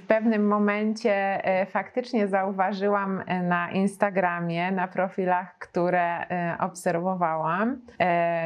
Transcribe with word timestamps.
W 0.00 0.06
pewnym 0.06 0.48
momencie 0.48 1.44
e, 1.44 1.66
faktycznie 1.66 2.28
zauważyłam 2.28 3.22
e, 3.26 3.42
na 3.42 3.70
Instagramie, 3.70 4.72
na 4.72 4.88
profilach, 4.88 5.58
które 5.58 6.28
e, 6.28 6.56
obserwowałam, 6.60 7.80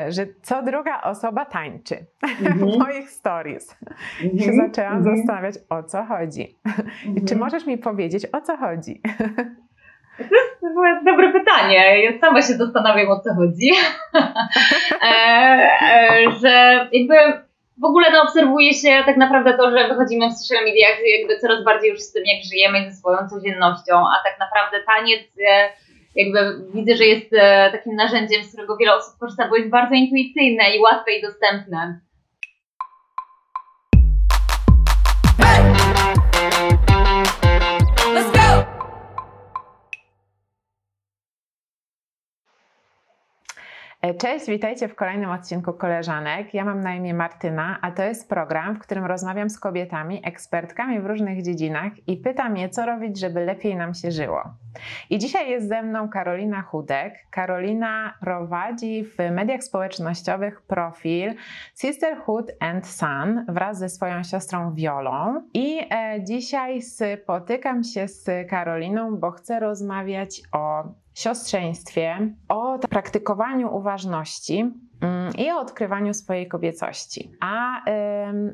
że 0.09 0.27
co 0.43 0.63
druga 0.63 1.01
osoba 1.01 1.45
tańczy 1.45 1.97
mm 2.41 2.59
-hmm. 2.59 2.75
w 2.75 2.79
moich 2.85 3.11
stories. 3.11 3.77
Mm 4.23 4.37
-hmm. 4.37 4.45
Się 4.45 4.53
zaczęłam 4.53 4.93
mm 4.93 5.05
-hmm. 5.05 5.17
zastanawiać, 5.17 5.55
o 5.69 5.83
co 5.83 6.05
chodzi. 6.05 6.57
Czy 7.05 7.35
mhm. 7.35 7.41
możesz 7.41 7.67
mi 7.67 7.79
powiedzieć, 7.79 8.27
o 8.33 8.41
co 8.41 8.57
chodzi? 8.57 9.01
To 10.61 10.87
jest 10.87 11.05
dobre 11.05 11.33
pytanie. 11.33 12.05
Ja 12.05 12.19
sama 12.21 12.43
się 12.43 12.55
zastanawiam, 12.55 13.09
o 13.09 13.21
co 13.21 13.35
chodzi. 13.35 13.71
e, 15.03 15.15
e, 15.83 16.31
że 16.41 16.89
jakby 16.93 17.15
w 17.81 17.85
ogóle 17.85 18.11
no, 18.13 18.23
obserwuje 18.23 18.75
się 18.75 19.03
tak 19.07 19.17
naprawdę 19.17 19.57
to, 19.57 19.71
że 19.71 19.89
wychodzimy 19.89 20.31
w 20.31 20.33
social 20.33 20.65
mediach 20.65 20.99
jakby 21.19 21.39
coraz 21.39 21.65
bardziej 21.65 21.91
już 21.91 22.01
z 22.01 22.13
tym, 22.13 22.23
jak 22.27 22.45
żyjemy 22.45 22.91
ze 22.91 22.97
swoją 22.97 23.29
codziennością, 23.29 23.95
a 23.97 24.17
tak 24.25 24.39
naprawdę 24.41 24.77
taniec 24.87 25.23
e, 25.49 25.71
jakby 26.15 26.39
widzę, 26.75 26.97
że 26.97 27.05
jest 27.05 27.33
e, 27.33 27.71
takim 27.73 27.95
narzędziem, 27.95 28.45
z 28.45 28.49
którego 28.49 28.77
wiele 28.77 28.95
osób 28.95 29.19
korzysta, 29.19 29.49
bo 29.49 29.57
jest 29.57 29.71
bardzo 29.71 29.95
intuicyjne 29.95 30.77
i 30.77 30.81
łatwe 30.81 31.13
i 31.13 31.23
dostępne. 31.23 32.01
E, 38.47 38.80
cześć, 44.19 44.47
witajcie 44.47 44.89
w 44.89 44.95
kolejnym 44.95 45.31
odcinku 45.31 45.73
Koleżanek. 45.73 46.55
Ja 46.55 46.65
mam 46.65 46.81
na 46.81 46.95
imię 46.95 47.15
Martyna, 47.15 47.79
a 47.83 47.91
to 47.91 48.03
jest 48.03 48.29
program, 48.29 48.75
w 48.75 48.79
którym 48.79 49.05
rozmawiam 49.05 49.51
z 49.51 49.59
kobietami, 49.59 50.21
ekspertkami 50.25 51.01
w 51.01 51.07
różnych 51.07 51.43
dziedzinach 51.43 51.93
i 52.07 52.17
pytam 52.17 52.57
je, 52.57 52.69
co 52.69 52.87
robić, 52.87 53.21
żeby 53.21 53.45
lepiej 53.45 53.77
nam 53.77 53.95
się 53.95 54.11
żyło. 54.11 54.43
I 55.11 55.19
dzisiaj 55.19 55.51
jest 55.51 55.69
ze 55.69 55.83
mną 55.83 56.09
Karolina 56.09 56.63
Chudek. 56.63 57.15
Karolina 57.31 58.15
prowadzi 58.21 59.05
w 59.05 59.31
mediach 59.31 59.65
społecznościowych 59.65 60.63
profil 60.63 61.35
Sisterhood 61.75 62.53
and 62.61 62.87
Son 62.87 63.45
wraz 63.49 63.79
ze 63.79 63.89
swoją 63.89 64.23
siostrą 64.23 64.75
Wiolą. 64.75 65.43
I 65.55 65.81
e, 65.91 66.25
dzisiaj 66.25 66.83
spotykam 66.83 67.85
się 67.85 68.09
z 68.09 68.49
Karoliną, 68.51 69.17
bo 69.17 69.31
chcę 69.31 69.61
rozmawiać 69.61 70.43
o 70.53 70.85
siostrzeństwie, 71.21 72.35
o 72.49 72.79
praktykowaniu 72.79 73.77
uważności 73.77 74.73
i 75.39 75.51
o 75.51 75.61
odkrywaniu 75.61 76.15
swojej 76.15 76.49
kobiecości. 76.49 77.33
A, 77.41 77.83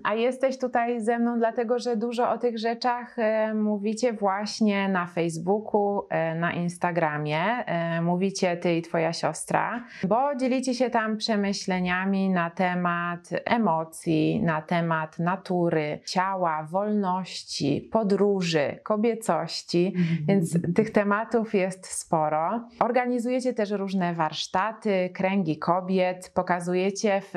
a 0.03 0.15
jesteś 0.15 0.59
tutaj 0.59 1.01
ze 1.01 1.19
mną 1.19 1.39
dlatego, 1.39 1.79
że 1.79 1.97
dużo 1.97 2.31
o 2.31 2.39
tych 2.39 2.59
rzeczach 2.59 3.17
mówicie 3.55 4.13
właśnie 4.13 4.89
na 4.89 5.07
Facebooku, 5.07 6.07
e, 6.11 6.35
na 6.35 6.53
Instagramie. 6.53 7.65
E, 7.67 8.03
mówicie 8.03 8.57
ty 8.57 8.77
i 8.77 8.83
twoja 8.83 9.13
siostra, 9.13 9.85
bo 10.09 10.35
dzielicie 10.37 10.75
się 10.75 10.91
tam 10.91 11.17
przemyśleniami 11.17 12.31
na 12.31 12.51
temat 12.51 13.29
emocji, 13.45 14.43
na 14.43 14.63
temat 14.63 15.19
natury, 15.19 16.01
ciała, 16.07 16.63
wolności, 16.71 17.89
podróży, 17.93 18.79
kobiecości, 18.83 19.95
więc 20.29 20.75
tych 20.75 20.91
tematów 20.91 21.55
jest 21.55 21.87
sporo. 21.87 22.69
Organizujecie 22.81 23.55
też 23.55 23.71
różne 23.71 24.15
warsztaty, 24.15 25.11
kręgi 25.15 25.59
kobiet, 25.59 26.31
pokazujecie 26.37 27.21
w, 27.21 27.31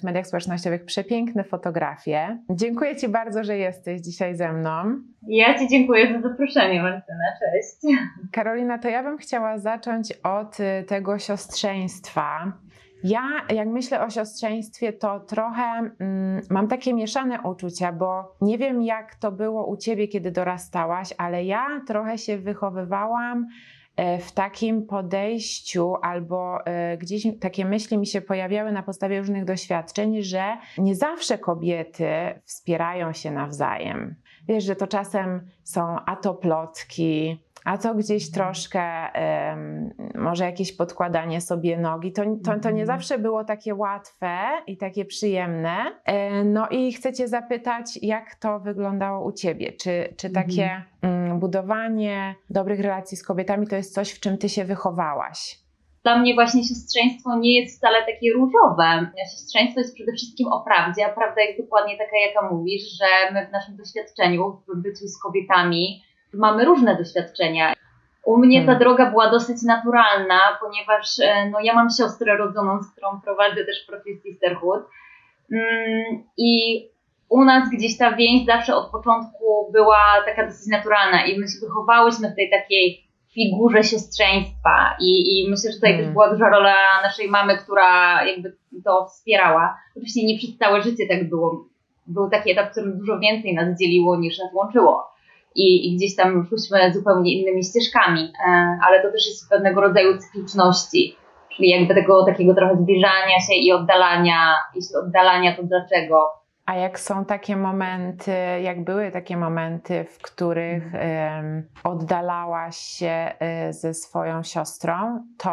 w 0.00 0.04
mediach 0.04 0.26
społecznościowych 0.26 0.84
przepiękne 0.84 1.44
fotografie. 1.44 2.38
Dziękuję 2.50 2.96
Ci 2.96 3.08
bardzo, 3.08 3.44
że 3.44 3.56
jesteś 3.56 4.00
dzisiaj 4.00 4.36
ze 4.36 4.52
mną. 4.52 4.70
Ja 5.28 5.58
Ci 5.58 5.68
dziękuję 5.68 6.12
za 6.12 6.28
zaproszenie, 6.28 6.82
Martyna. 6.82 7.24
Cześć. 7.40 7.96
Karolina, 8.32 8.78
to 8.78 8.88
ja 8.88 9.02
bym 9.02 9.18
chciała 9.18 9.58
zacząć 9.58 10.12
od 10.12 10.60
y, 10.60 10.84
tego 10.88 11.18
siostrzeństwa. 11.18 12.52
Ja, 13.04 13.22
jak 13.54 13.68
myślę 13.68 14.04
o 14.04 14.10
siostrzeństwie, 14.10 14.92
to 14.92 15.20
trochę 15.20 15.62
mm, 16.00 16.42
mam 16.50 16.68
takie 16.68 16.94
mieszane 16.94 17.40
uczucia, 17.42 17.92
bo 17.92 18.36
nie 18.40 18.58
wiem, 18.58 18.82
jak 18.82 19.14
to 19.14 19.32
było 19.32 19.66
u 19.66 19.76
ciebie, 19.76 20.08
kiedy 20.08 20.30
dorastałaś, 20.30 21.14
ale 21.18 21.44
ja 21.44 21.66
trochę 21.86 22.18
się 22.18 22.38
wychowywałam 22.38 23.46
w 24.20 24.32
takim 24.32 24.86
podejściu 24.86 25.94
albo 26.02 26.66
e, 26.66 26.96
gdzieś 26.96 27.26
takie 27.40 27.64
myśli 27.64 27.98
mi 27.98 28.06
się 28.06 28.20
pojawiały 28.20 28.72
na 28.72 28.82
podstawie 28.82 29.18
różnych 29.18 29.44
doświadczeń, 29.44 30.22
że 30.22 30.56
nie 30.78 30.94
zawsze 30.94 31.38
kobiety 31.38 32.06
wspierają 32.44 33.12
się 33.12 33.30
nawzajem. 33.30 34.14
Wiesz, 34.48 34.64
że 34.64 34.76
to 34.76 34.86
czasem 34.86 35.48
są 35.62 35.96
atoplotki, 36.06 37.43
a 37.64 37.78
to 37.78 37.94
gdzieś 37.94 38.26
mhm. 38.26 38.32
troszkę 38.32 38.82
może 40.14 40.44
jakieś 40.44 40.76
podkładanie 40.76 41.40
sobie 41.40 41.76
nogi. 41.76 42.12
To, 42.12 42.22
to, 42.44 42.60
to 42.60 42.70
nie 42.70 42.82
mhm. 42.82 42.86
zawsze 42.86 43.18
było 43.18 43.44
takie 43.44 43.74
łatwe 43.74 44.36
i 44.66 44.76
takie 44.76 45.04
przyjemne. 45.04 45.76
E, 46.04 46.44
no 46.44 46.68
i 46.68 46.92
chcę 46.92 47.12
Cię 47.12 47.28
zapytać, 47.28 47.98
jak 48.02 48.34
to 48.34 48.60
wyglądało 48.60 49.26
u 49.26 49.32
Ciebie? 49.32 49.72
Czy, 49.72 50.14
czy 50.16 50.30
takie 50.30 50.82
um, 51.02 51.40
budowanie 51.40 52.34
dobrych 52.50 52.80
relacji 52.80 53.16
z 53.16 53.22
kobietami 53.22 53.66
to 53.66 53.76
jest 53.76 53.94
coś, 53.94 54.10
w 54.10 54.20
czym 54.20 54.38
Ty 54.38 54.48
się 54.48 54.64
wychowałaś? 54.64 55.64
dla 56.04 56.18
mnie 56.18 56.34
właśnie 56.34 56.64
siostrzeństwo 56.64 57.38
nie 57.38 57.60
jest 57.60 57.78
wcale 57.78 57.98
takie 58.06 58.32
różowe. 58.32 59.10
Siostrzeństwo 59.30 59.80
jest 59.80 59.94
przede 59.94 60.12
wszystkim 60.12 60.48
o 60.48 60.64
prawdzie, 60.64 61.06
a 61.06 61.14
prawda 61.14 61.42
jest 61.42 61.60
dokładnie 61.60 61.98
taka, 61.98 62.16
jaka 62.26 62.54
mówisz, 62.54 62.82
że 62.98 63.34
my 63.34 63.46
w 63.46 63.52
naszym 63.52 63.76
doświadczeniu, 63.76 64.62
w 64.68 64.82
byciu 64.82 65.08
z 65.08 65.22
kobietami, 65.22 66.02
mamy 66.34 66.64
różne 66.64 66.96
doświadczenia. 66.96 67.74
U 68.24 68.36
mnie 68.36 68.60
ta 68.60 68.66
hmm. 68.66 68.78
droga 68.78 69.10
była 69.10 69.30
dosyć 69.30 69.62
naturalna, 69.62 70.40
ponieważ 70.60 71.18
e, 71.20 71.50
no, 71.50 71.60
ja 71.60 71.74
mam 71.74 71.90
siostrę 71.90 72.36
rodzoną, 72.36 72.82
z 72.82 72.92
którą 72.92 73.20
prowadzę 73.20 73.64
też 73.64 73.84
profil 73.86 74.20
Sisterhood. 74.22 74.84
Mm, 75.52 76.24
I 76.36 76.82
u 77.28 77.44
nas 77.44 77.70
gdzieś 77.70 77.98
ta 77.98 78.12
więź 78.12 78.46
zawsze 78.46 78.76
od 78.76 78.90
początku 78.90 79.70
była 79.72 79.98
taka 80.26 80.46
dosyć 80.46 80.66
naturalna 80.66 81.26
i 81.26 81.38
my 81.38 81.48
się 81.48 81.66
wychowałyśmy 81.66 82.30
w 82.30 82.36
tej 82.36 82.50
takiej 82.50 83.04
figurze 83.34 83.84
siostrzeństwa 83.84 84.96
i, 85.00 85.40
i 85.40 85.50
myślę, 85.50 85.70
że 85.70 85.76
tutaj 85.76 85.90
hmm. 85.90 86.06
też 86.06 86.12
była 86.12 86.30
duża 86.30 86.48
rola 86.48 86.74
naszej 87.02 87.28
mamy, 87.28 87.58
która 87.58 88.24
jakby 88.24 88.56
to 88.84 89.06
wspierała. 89.06 89.78
Oczywiście 89.96 90.26
nie 90.26 90.38
przez 90.38 90.58
całe 90.58 90.82
życie 90.82 91.08
tak 91.08 91.28
było. 91.28 91.64
Był 92.06 92.30
taki 92.30 92.50
etap, 92.50 92.68
w 92.68 92.70
którym 92.70 92.98
dużo 92.98 93.18
więcej 93.18 93.54
nas 93.54 93.78
dzieliło 93.78 94.16
niż 94.16 94.38
nas 94.38 94.54
łączyło 94.54 95.13
i, 95.54 95.88
i 95.92 95.96
gdzieś 95.96 96.16
tam 96.16 96.46
szłyśmy 96.48 96.92
zupełnie 96.92 97.40
innymi 97.40 97.64
ścieżkami, 97.64 98.32
e, 98.46 98.78
ale 98.86 99.02
to 99.02 99.12
też 99.12 99.26
jest 99.26 99.50
pewnego 99.50 99.80
rodzaju 99.80 100.18
cykliczności, 100.18 101.16
czyli 101.56 101.68
jakby 101.68 101.94
tego 101.94 102.24
takiego 102.24 102.54
trochę 102.54 102.76
zbliżania 102.76 103.40
się 103.40 103.54
i 103.54 103.72
oddalania, 103.72 104.54
jeśli 104.74 104.96
oddalania 104.96 105.56
to 105.56 105.62
dlaczego. 105.62 106.44
A 106.66 106.76
jak 106.76 107.00
są 107.00 107.24
takie 107.24 107.56
momenty, 107.56 108.32
jak 108.62 108.84
były 108.84 109.10
takie 109.10 109.36
momenty, 109.36 110.04
w 110.04 110.18
których 110.22 110.82
um, 110.94 111.68
oddalałaś 111.84 112.76
się 112.76 113.32
y, 113.68 113.72
ze 113.72 113.94
swoją 113.94 114.42
siostrą, 114.42 115.24
to 115.38 115.50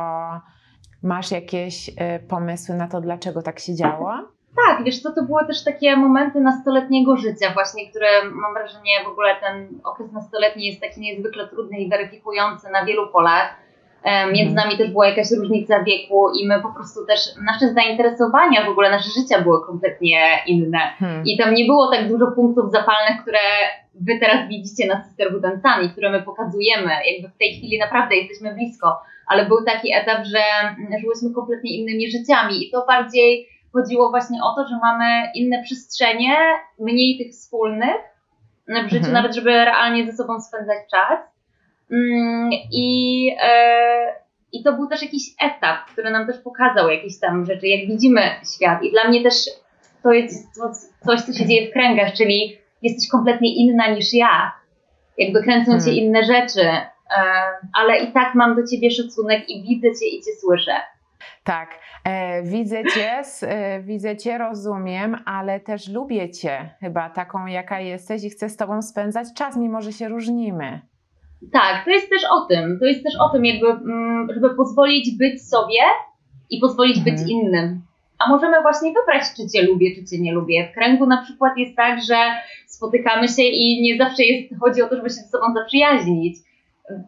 masz 1.03 1.31
jakieś 1.31 1.89
y, 1.89 1.93
pomysły 2.27 2.75
na 2.75 2.87
to, 2.87 3.01
dlaczego 3.01 3.41
tak 3.41 3.59
się 3.59 3.75
działo? 3.75 4.13
Tak, 4.55 4.83
wiesz 4.83 4.99
co, 4.99 5.13
to 5.13 5.23
były 5.23 5.47
też 5.47 5.63
takie 5.63 5.95
momenty 5.95 6.39
nastoletniego 6.39 7.17
życia 7.17 7.51
właśnie, 7.53 7.89
które 7.89 8.07
mam 8.25 8.53
wrażenie 8.53 8.91
w 9.05 9.07
ogóle 9.07 9.35
ten 9.35 9.79
okres 9.83 10.11
nastoletni 10.11 10.65
jest 10.65 10.81
taki 10.81 11.01
niezwykle 11.01 11.47
trudny 11.47 11.79
i 11.79 11.89
weryfikujący 11.89 12.69
na 12.69 12.85
wielu 12.85 13.07
polach. 13.07 13.55
Między 14.05 14.51
mhm. 14.51 14.55
nami 14.55 14.77
też 14.77 14.91
była 14.91 15.07
jakaś 15.07 15.31
różnica 15.31 15.83
wieku 15.83 16.29
i 16.39 16.47
my 16.47 16.61
po 16.61 16.73
prostu 16.73 17.05
też, 17.05 17.19
nasze 17.45 17.73
zainteresowania, 17.73 18.65
w 18.65 18.69
ogóle 18.69 18.91
nasze 18.91 19.09
życia 19.21 19.41
były 19.41 19.65
kompletnie 19.65 20.39
inne. 20.47 20.79
Hmm. 20.99 21.23
I 21.25 21.37
tam 21.37 21.53
nie 21.53 21.65
było 21.65 21.91
tak 21.91 22.09
dużo 22.09 22.27
punktów 22.31 22.71
zapalnych, 22.71 23.21
które 23.21 23.39
wy 23.95 24.19
teraz 24.19 24.47
widzicie 24.49 24.87
na 24.87 25.03
Sisterhood 25.03 25.45
and 25.45 25.91
które 25.91 26.11
my 26.11 26.21
pokazujemy. 26.21 26.91
Jakby 27.11 27.29
w 27.35 27.37
tej 27.37 27.57
chwili 27.57 27.79
naprawdę 27.79 28.15
jesteśmy 28.15 28.53
blisko, 28.53 29.01
ale 29.27 29.45
był 29.45 29.63
taki 29.65 29.93
etap, 29.93 30.25
że 30.25 30.41
żyłyśmy 31.01 31.33
kompletnie 31.35 31.77
innymi 31.77 32.11
życiami 32.11 32.67
i 32.67 32.71
to 32.71 32.85
bardziej 32.87 33.47
chodziło 33.73 34.09
właśnie 34.09 34.39
o 34.43 34.55
to, 34.55 34.67
że 34.67 34.75
mamy 34.81 35.31
inne 35.35 35.63
przestrzenie, 35.63 36.37
mniej 36.79 37.17
tych 37.17 37.31
wspólnych 37.31 38.11
w 38.67 38.83
życiu, 38.83 38.95
mhm. 38.95 39.13
nawet 39.13 39.35
żeby 39.35 39.49
realnie 39.49 40.11
ze 40.11 40.17
sobą 40.17 40.41
spędzać 40.41 40.77
czas. 40.91 41.19
Mm, 41.91 42.49
I, 42.71 43.27
e, 43.43 44.13
I 44.51 44.63
to 44.63 44.73
był 44.73 44.87
też 44.87 45.01
jakiś 45.01 45.23
etap, 45.41 45.85
który 45.91 46.11
nam 46.11 46.27
też 46.27 46.37
pokazał 46.37 46.89
jakieś 46.89 47.19
tam 47.19 47.45
rzeczy, 47.45 47.67
jak 47.67 47.87
widzimy 47.87 48.21
świat. 48.55 48.83
I 48.83 48.91
dla 48.91 49.07
mnie 49.07 49.23
też 49.23 49.35
to 50.03 50.11
jest 50.11 50.61
coś, 51.05 51.21
co 51.21 51.33
się 51.33 51.45
dzieje 51.45 51.69
w 51.69 51.73
kręgach, 51.73 52.13
czyli 52.13 52.57
jesteś 52.81 53.09
kompletnie 53.09 53.55
inna 53.55 53.87
niż 53.87 54.13
ja. 54.13 54.51
Jakby 55.17 55.43
kręcą 55.43 55.71
cię 55.71 55.85
hmm. 55.85 55.95
inne 55.95 56.23
rzeczy, 56.23 56.61
e, 56.61 56.87
ale 57.73 57.97
i 57.97 58.11
tak 58.11 58.35
mam 58.35 58.55
do 58.55 58.67
ciebie 58.67 58.91
szacunek 58.91 59.49
i 59.49 59.63
widzę 59.63 59.87
cię 59.99 60.05
i 60.05 60.21
cię 60.21 60.31
słyszę. 60.39 60.73
Tak, 61.43 61.79
e, 62.03 62.43
widzę 62.43 62.83
cię, 62.83 63.21
e, 63.41 63.81
widzę 63.81 64.17
cię, 64.17 64.37
rozumiem, 64.37 65.17
ale 65.25 65.59
też 65.59 65.89
lubię 65.89 66.29
cię 66.29 66.75
chyba 66.79 67.09
taką, 67.09 67.45
jaka 67.45 67.79
jesteś 67.79 68.23
i 68.23 68.29
chcę 68.29 68.49
z 68.49 68.57
tobą 68.57 68.81
spędzać 68.81 69.27
czas, 69.35 69.57
mimo 69.57 69.81
że 69.81 69.93
się 69.93 70.09
różnimy. 70.09 70.81
Tak, 71.53 71.85
to 71.85 71.91
jest 71.91 72.09
też 72.09 72.21
o 72.31 72.45
tym, 72.45 72.79
to 72.79 72.85
jest 72.85 73.03
też 73.03 73.13
o 73.19 73.29
tym, 73.29 73.45
jakby, 73.45 73.67
mm, 73.67 74.27
żeby 74.33 74.55
pozwolić 74.55 75.17
być 75.17 75.49
sobie 75.49 75.81
i 76.49 76.59
pozwolić 76.59 76.97
mhm. 76.97 77.15
być 77.15 77.29
innym. 77.29 77.81
A 78.19 78.29
możemy 78.29 78.61
właśnie 78.61 78.93
wybrać, 78.93 79.23
czy 79.37 79.47
cię 79.47 79.67
lubię, 79.67 79.95
czy 79.95 80.05
cię 80.05 80.21
nie 80.21 80.33
lubię. 80.33 80.69
W 80.71 80.73
kręgu 80.73 81.07
na 81.07 81.23
przykład 81.23 81.57
jest 81.57 81.75
tak, 81.75 81.99
że 82.03 82.15
spotykamy 82.67 83.27
się 83.27 83.41
i 83.41 83.81
nie 83.81 83.97
zawsze 83.97 84.23
jest, 84.23 84.59
chodzi 84.59 84.81
o 84.81 84.89
to, 84.89 84.95
żeby 84.95 85.09
się 85.09 85.15
ze 85.15 85.27
sobą 85.27 85.53
zaprzyjaźnić 85.53 86.37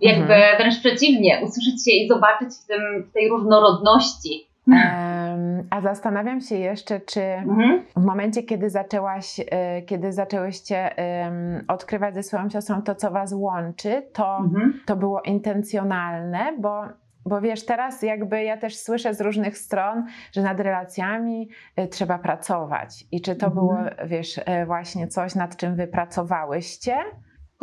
jakby 0.01 0.33
mhm. 0.33 0.57
wręcz 0.57 0.79
przeciwnie, 0.79 1.41
usłyszeć 1.43 1.85
się 1.85 1.91
i 1.91 2.07
zobaczyć 2.07 2.49
w, 2.63 2.67
tym, 2.67 3.03
w 3.09 3.13
tej 3.13 3.29
różnorodności. 3.29 4.47
Um, 4.67 5.63
a 5.69 5.81
zastanawiam 5.81 6.41
się 6.41 6.55
jeszcze, 6.55 6.99
czy 6.99 7.21
mhm. 7.21 7.83
w 7.95 8.05
momencie, 8.05 8.43
kiedy 8.43 8.69
zaczęłaś, 8.69 9.39
e, 9.39 9.81
kiedy 9.81 10.11
zaczęłyście 10.11 10.89
um, 10.97 11.63
odkrywać 11.67 12.13
ze 12.15 12.23
swoją 12.23 12.49
siostrą 12.49 12.81
to, 12.81 12.95
co 12.95 13.11
was 13.11 13.33
łączy, 13.33 14.03
to, 14.13 14.37
mhm. 14.37 14.79
to 14.85 14.95
było 14.95 15.21
intencjonalne, 15.21 16.57
bo 16.59 16.83
bo 17.25 17.41
wiesz, 17.41 17.65
teraz 17.65 18.01
jakby 18.01 18.43
ja 18.43 18.57
też 18.57 18.77
słyszę 18.77 19.13
z 19.13 19.21
różnych 19.21 19.57
stron, 19.57 20.05
że 20.31 20.41
nad 20.41 20.59
relacjami 20.59 21.49
y, 21.79 21.87
trzeba 21.87 22.19
pracować. 22.19 23.05
I 23.11 23.21
czy 23.21 23.35
to 23.35 23.45
mhm. 23.45 23.53
było, 23.53 23.77
wiesz, 24.05 24.37
y, 24.37 24.65
właśnie 24.65 25.07
coś, 25.07 25.35
nad 25.35 25.57
czym 25.57 25.75
wy 25.75 25.87
pracowałyście? 25.87 26.97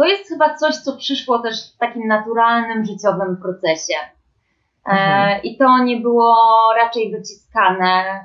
To 0.01 0.07
jest 0.07 0.29
chyba 0.29 0.55
coś, 0.55 0.77
co 0.77 0.97
przyszło 0.97 1.39
też 1.39 1.75
w 1.75 1.79
takim 1.79 2.07
naturalnym, 2.07 2.85
życiowym 2.85 3.37
procesie. 3.37 3.99
E, 4.87 4.91
mhm. 4.91 5.43
I 5.43 5.59
to 5.59 5.85
nie 5.85 5.97
było 5.97 6.37
raczej 6.77 7.13
dociskane. 7.13 8.21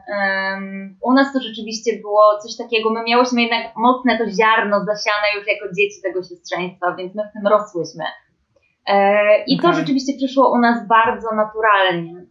U 1.02 1.14
nas 1.14 1.34
to 1.34 1.40
rzeczywiście 1.40 1.92
było 2.02 2.22
coś 2.44 2.58
takiego, 2.58 2.90
my 2.90 3.04
miałyśmy 3.04 3.42
jednak 3.42 3.76
mocne 3.76 4.18
to 4.18 4.30
ziarno 4.30 4.80
zasiane 4.80 5.28
już 5.38 5.48
jako 5.48 5.66
dzieci 5.78 6.02
tego 6.04 6.24
siostrzeństwa, 6.24 6.96
więc 6.96 7.16
my 7.16 7.24
w 7.30 7.34
tym 7.34 7.48
rosłyśmy. 7.48 8.04
E, 8.88 9.44
I 9.44 9.60
to 9.60 9.74
rzeczywiście 9.74 10.14
przyszło 10.18 10.52
u 10.52 10.58
nas 10.58 10.88
bardzo 10.88 11.36
naturalnie. 11.36 12.26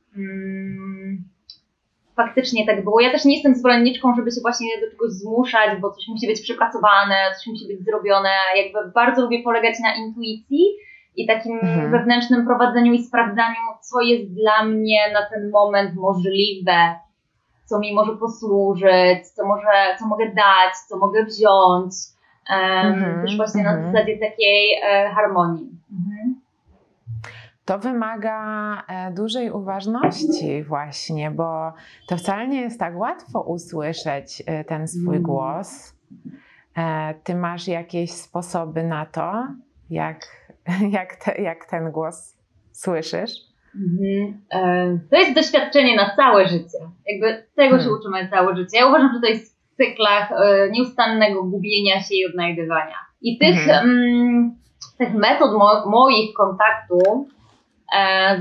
Faktycznie 2.17 2.67
tak 2.67 2.85
było. 2.85 3.01
Ja 3.01 3.11
też 3.11 3.25
nie 3.25 3.35
jestem 3.35 3.55
zwolenniczką, 3.55 4.15
żeby 4.17 4.31
się 4.31 4.41
właśnie 4.43 4.69
do 4.81 4.91
czegoś 4.91 5.11
zmuszać, 5.11 5.81
bo 5.81 5.91
coś 5.91 6.09
musi 6.09 6.27
być 6.27 6.43
przepracowane, 6.43 7.15
coś 7.37 7.47
musi 7.47 7.67
być 7.67 7.85
zrobione. 7.85 8.31
Jakby 8.57 8.93
bardzo 8.93 9.23
lubię 9.23 9.43
polegać 9.43 9.75
na 9.83 9.95
intuicji 9.95 10.65
i 11.17 11.27
takim 11.27 11.59
mhm. 11.59 11.91
wewnętrznym 11.91 12.47
prowadzeniu 12.47 12.93
i 12.93 13.03
sprawdzaniu, 13.03 13.65
co 13.81 14.01
jest 14.01 14.35
dla 14.35 14.65
mnie 14.65 15.01
na 15.13 15.23
ten 15.31 15.51
moment 15.51 15.95
możliwe, 15.95 16.95
co 17.65 17.79
mi 17.79 17.95
może 17.95 18.13
posłużyć, 18.17 19.29
co, 19.35 19.47
może, 19.47 19.97
co 19.99 20.07
mogę 20.07 20.27
dać, 20.27 20.75
co 20.89 20.99
mogę 20.99 21.25
wziąć. 21.25 21.93
Um, 22.51 22.95
mhm. 22.95 23.23
Też 23.23 23.37
właśnie 23.37 23.63
na 23.63 23.73
mhm. 23.73 23.93
zasadzie 23.93 24.19
takiej 24.19 24.81
e, 24.83 25.11
harmonii. 25.15 25.69
Mhm 25.93 26.14
to 27.65 27.79
wymaga 27.79 28.83
e, 28.89 29.13
dużej 29.13 29.51
uważności, 29.51 30.63
właśnie, 30.63 31.31
bo 31.31 31.73
to 32.09 32.17
wcale 32.17 32.49
nie 32.49 32.61
jest 32.61 32.81
tak 32.81 32.97
łatwo 32.97 33.41
usłyszeć 33.41 34.43
e, 34.47 34.65
ten 34.65 34.89
swój 34.89 35.17
mm. 35.17 35.23
głos. 35.23 35.95
E, 36.77 37.15
ty 37.25 37.35
masz 37.35 37.69
jakieś 37.69 38.11
sposoby 38.11 38.83
na 38.83 39.07
to, 39.07 39.47
jak, 39.91 40.27
jak, 40.99 41.17
te, 41.17 41.43
jak 41.43 41.65
ten 41.65 41.91
głos 41.91 42.37
słyszysz? 42.73 43.33
Mhm. 43.75 44.41
To 45.11 45.17
jest 45.17 45.35
doświadczenie 45.35 45.97
na 45.97 46.17
całe 46.17 46.49
życie. 46.49 46.79
Jakby 47.07 47.47
tego 47.57 47.77
hmm. 47.77 47.85
się 47.85 47.91
uczymy 47.91 48.29
całe 48.31 48.57
życie. 48.57 48.79
Ja 48.79 48.87
uważam, 48.87 49.11
że 49.15 49.21
to 49.21 49.27
jest 49.27 49.55
w 49.55 49.77
cyklach 49.77 50.31
nieustannego 50.71 51.45
gubienia 51.45 52.01
się 52.01 52.15
i 52.15 52.27
odnajdywania. 52.27 52.97
I 53.23 53.39
tych, 53.39 53.57
hmm. 53.57 53.91
mm, 53.91 54.55
tych 54.99 55.15
metod 55.15 55.53
mo 55.53 55.91
moich 55.91 56.35
kontaktów 56.35 57.35
E, 57.44 57.44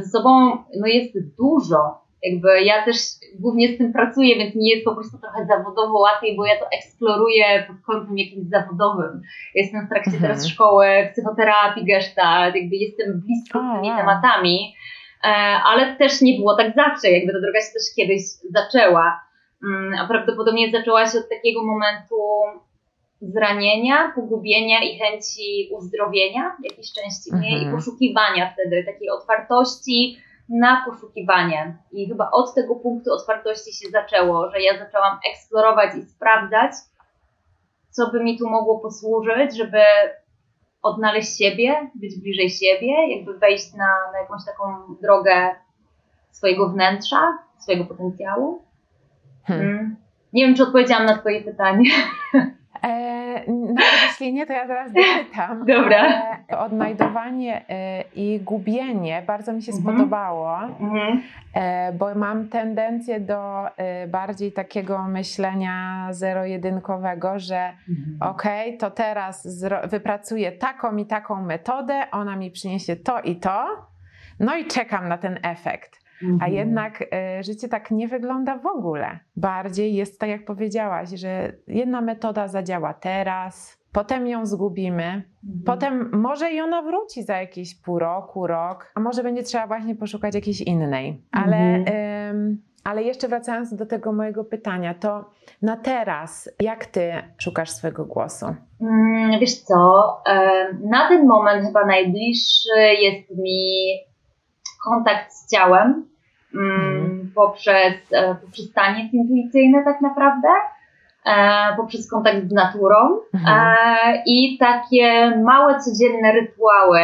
ze 0.01 0.09
sobą 0.09 0.57
no 0.79 0.87
jest 0.87 1.37
dużo. 1.37 2.03
Jakby 2.23 2.63
ja 2.63 2.85
też 2.85 2.97
głównie 3.39 3.75
z 3.75 3.77
tym 3.77 3.93
pracuję, 3.93 4.35
więc 4.35 4.55
mi 4.55 4.67
jest 4.67 4.85
po 4.85 4.93
prostu 4.93 5.17
trochę 5.17 5.45
zawodowo 5.45 5.99
łatwiej, 5.99 6.35
bo 6.37 6.45
ja 6.45 6.59
to 6.59 6.65
eksploruję 6.77 7.65
pod 7.67 7.75
kątem 7.85 8.17
jakimś 8.17 8.47
zawodowym. 8.47 9.21
Jestem 9.55 9.85
w 9.85 9.89
trakcie 9.89 10.11
mhm. 10.11 10.21
teraz 10.21 10.47
szkoły 10.47 10.85
psychoterapii, 11.11 11.85
gestalt, 11.85 12.55
jakby 12.55 12.75
jestem 12.75 13.21
blisko 13.21 13.59
oh, 13.59 13.75
tymi 13.75 13.97
tematami, 13.97 14.75
e, 15.23 15.27
ale 15.65 15.95
też 15.95 16.21
nie 16.21 16.37
było 16.37 16.55
tak 16.57 16.75
zawsze, 16.75 17.11
jakby 17.11 17.33
ta 17.33 17.39
droga 17.39 17.59
się 17.59 17.73
też 17.73 17.95
kiedyś 17.95 18.21
zaczęła. 18.49 19.19
Mm, 19.63 19.93
a 19.99 20.07
prawdopodobnie 20.07 20.71
zaczęła 20.71 21.05
się 21.05 21.17
od 21.17 21.29
takiego 21.29 21.63
momentu 21.63 22.15
zranienia, 23.31 24.11
pogubienia 24.15 24.83
i 24.83 24.99
chęci 24.99 25.69
uzdrowienia 25.71 26.57
jakiejś 26.63 26.93
części 26.93 27.35
mnie 27.35 27.49
mhm. 27.49 27.69
i 27.69 27.75
poszukiwania 27.75 28.53
wtedy, 28.53 28.83
takiej 28.83 29.09
otwartości 29.09 30.17
na 30.49 30.85
poszukiwanie. 30.85 31.77
I 31.91 32.07
chyba 32.07 32.31
od 32.31 32.55
tego 32.55 32.75
punktu 32.75 33.13
otwartości 33.13 33.73
się 33.73 33.89
zaczęło, 33.91 34.51
że 34.51 34.61
ja 34.61 34.77
zaczęłam 34.79 35.19
eksplorować 35.31 35.95
i 35.95 36.01
sprawdzać, 36.01 36.71
co 37.89 38.11
by 38.11 38.23
mi 38.23 38.37
tu 38.37 38.49
mogło 38.49 38.79
posłużyć, 38.79 39.57
żeby 39.57 39.79
odnaleźć 40.81 41.37
siebie, 41.37 41.91
być 41.95 42.19
bliżej 42.21 42.49
siebie, 42.49 43.15
jakby 43.15 43.39
wejść 43.39 43.73
na, 43.73 44.11
na 44.13 44.19
jakąś 44.19 44.45
taką 44.45 44.95
drogę 45.01 45.55
swojego 46.31 46.69
wnętrza, 46.69 47.37
swojego 47.59 47.85
potencjału. 47.85 48.61
Hmm. 49.45 49.67
Hmm. 49.67 49.95
Nie 50.33 50.45
wiem, 50.45 50.55
czy 50.55 50.63
odpowiedziałam 50.63 51.05
na 51.05 51.17
Twoje 51.17 51.41
pytanie. 51.41 51.89
E, 52.83 53.43
nawet 53.47 54.03
jeśli 54.07 54.33
nie, 54.33 54.45
to 54.45 54.53
ja 54.53 54.67
zaraz 54.67 54.91
dopytam. 54.91 55.65
Dobra. 55.75 56.37
Odnajdowanie 56.57 57.69
e, 57.69 58.03
i 58.15 58.39
gubienie 58.39 59.23
bardzo 59.27 59.53
mi 59.53 59.61
się 59.61 59.71
mhm. 59.71 59.95
spodobało, 59.95 60.59
mhm. 60.63 61.21
E, 61.53 61.93
bo 61.93 62.15
mam 62.15 62.49
tendencję 62.49 63.19
do 63.19 63.67
e, 63.77 64.07
bardziej 64.07 64.51
takiego 64.51 65.03
myślenia 65.03 66.07
zero-jedynkowego, 66.11 67.39
że 67.39 67.73
mhm. 67.89 68.31
okej, 68.31 68.67
okay, 68.67 68.77
to 68.77 68.91
teraz 68.91 69.47
wypracuję 69.83 70.51
taką 70.51 70.97
i 70.97 71.05
taką 71.05 71.41
metodę, 71.41 72.11
ona 72.11 72.35
mi 72.35 72.51
przyniesie 72.51 72.95
to 72.95 73.21
i 73.21 73.35
to, 73.35 73.65
no 74.39 74.55
i 74.55 74.65
czekam 74.65 75.07
na 75.07 75.17
ten 75.17 75.39
efekt. 75.43 76.02
Mhm. 76.23 76.39
A 76.41 76.47
jednak 76.47 77.01
y, 77.01 77.43
życie 77.43 77.67
tak 77.67 77.91
nie 77.91 78.07
wygląda 78.07 78.57
w 78.57 78.65
ogóle. 78.65 79.19
Bardziej 79.35 79.95
jest 79.95 80.19
tak, 80.19 80.29
jak 80.29 80.45
powiedziałaś, 80.45 81.09
że 81.09 81.53
jedna 81.67 82.01
metoda 82.01 82.47
zadziała 82.47 82.93
teraz, 82.93 83.83
potem 83.91 84.27
ją 84.27 84.45
zgubimy, 84.45 85.03
mhm. 85.03 85.63
potem 85.65 86.21
może 86.21 86.51
i 86.51 86.61
ona 86.61 86.81
wróci 86.81 87.23
za 87.23 87.37
jakieś 87.37 87.81
pół 87.81 87.99
roku, 87.99 88.47
rok, 88.47 88.91
a 88.95 88.99
może 88.99 89.23
będzie 89.23 89.43
trzeba 89.43 89.67
właśnie 89.67 89.95
poszukać 89.95 90.35
jakiejś 90.35 90.61
innej. 90.61 91.21
Ale. 91.31 91.57
Mhm. 91.57 92.57
Ale 92.83 93.03
jeszcze 93.03 93.27
wracając 93.27 93.75
do 93.75 93.85
tego 93.85 94.13
mojego 94.13 94.43
pytania, 94.43 94.93
to 94.93 95.25
na 95.61 95.77
teraz, 95.77 96.49
jak 96.59 96.85
ty 96.85 97.13
szukasz 97.37 97.69
swojego 97.69 98.05
głosu? 98.05 98.45
Mm, 98.81 99.39
wiesz 99.39 99.55
co, 99.55 100.03
na 100.83 101.07
ten 101.07 101.27
moment 101.27 101.65
chyba 101.65 101.85
najbliższy 101.85 102.79
jest 103.01 103.37
mi 103.37 103.69
kontakt 104.89 105.33
z 105.33 105.51
ciałem, 105.51 106.05
mm, 106.55 107.31
poprzez, 107.35 107.93
e, 108.11 108.35
poprzez 108.35 108.73
taniec 108.73 109.13
intuicyjny 109.13 109.83
tak 109.83 110.01
naprawdę, 110.01 110.47
e, 111.25 111.75
poprzez 111.77 112.09
kontakt 112.09 112.49
z 112.49 112.51
naturą 112.51 113.19
mhm. 113.33 113.59
e, 113.59 114.23
i 114.25 114.57
takie 114.57 115.31
małe 115.45 115.79
codzienne 115.79 116.31
rytuały, 116.31 116.99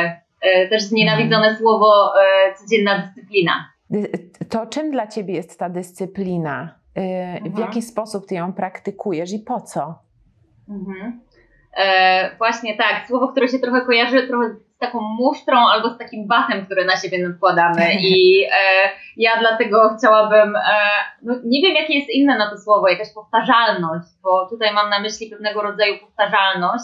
też 0.69 0.83
znienawidzone 0.83 1.47
mhm. 1.47 1.57
słowo 1.57 2.13
codzienna 2.57 3.01
dyscyplina. 3.01 3.51
To 4.49 4.65
czym 4.67 4.91
dla 4.91 5.07
Ciebie 5.07 5.33
jest 5.33 5.59
ta 5.59 5.69
dyscyplina? 5.69 6.75
W 6.95 7.45
mhm. 7.45 7.57
jaki 7.57 7.81
sposób 7.81 8.27
Ty 8.27 8.35
ją 8.35 8.53
praktykujesz 8.53 9.33
i 9.33 9.39
po 9.39 9.61
co? 9.61 9.99
Mhm. 10.69 11.19
E, 11.77 12.35
właśnie 12.37 12.77
tak, 12.77 13.07
słowo, 13.07 13.27
które 13.27 13.47
się 13.47 13.59
trochę 13.59 13.81
kojarzy 13.81 14.27
trochę 14.27 14.49
z 14.49 14.68
taką 14.79 15.01
musztrą 15.01 15.57
albo 15.57 15.89
z 15.89 15.97
takim 15.97 16.27
bachem, 16.27 16.65
który 16.65 16.85
na 16.85 16.97
siebie 16.97 17.27
nakładamy 17.27 17.93
i 18.01 18.43
e, 18.43 18.89
ja 19.17 19.31
dlatego 19.39 19.95
chciałabym, 19.97 20.55
e, 20.55 20.61
no 21.21 21.35
nie 21.43 21.61
wiem 21.61 21.75
jakie 21.75 21.95
jest 21.95 22.09
inne 22.09 22.37
na 22.37 22.49
to 22.49 22.57
słowo, 22.57 22.87
jakaś 22.87 23.13
powtarzalność, 23.13 24.07
bo 24.23 24.49
tutaj 24.49 24.73
mam 24.73 24.89
na 24.89 24.99
myśli 24.99 25.29
pewnego 25.29 25.61
rodzaju 25.61 25.97
powtarzalność, 25.99 26.83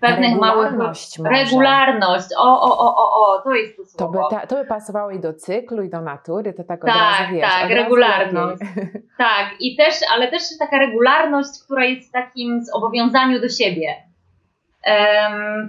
pewnych 0.00 0.40
małych... 0.40 0.72
Może. 0.72 1.22
Regularność, 1.30 2.26
o, 2.38 2.62
o, 2.62 2.78
o, 2.78 2.96
o, 2.96 3.26
o, 3.26 3.42
to 3.42 3.54
jest 3.54 3.76
to 3.76 3.84
słowo. 3.84 4.12
To 4.12 4.28
by, 4.28 4.40
ta, 4.40 4.46
to 4.46 4.56
by 4.56 4.64
pasowało 4.64 5.10
i 5.10 5.20
do 5.20 5.34
cyklu, 5.34 5.82
i 5.82 5.90
do 5.90 6.00
natury, 6.00 6.52
to 6.52 6.64
tak 6.64 6.84
od 6.84 6.90
tak, 6.90 7.20
razu 7.20 7.32
wiesz. 7.32 7.50
Tak, 7.50 7.70
regularność. 7.70 8.62
Tak, 9.18 9.54
i 9.60 9.76
też, 9.76 9.94
ale 10.14 10.28
też 10.28 10.42
taka 10.58 10.78
regularność, 10.78 11.50
która 11.64 11.84
jest 11.84 12.08
w 12.08 12.12
takim 12.12 12.64
zobowiązaniu 12.64 13.40
do 13.40 13.48
siebie 13.48 14.07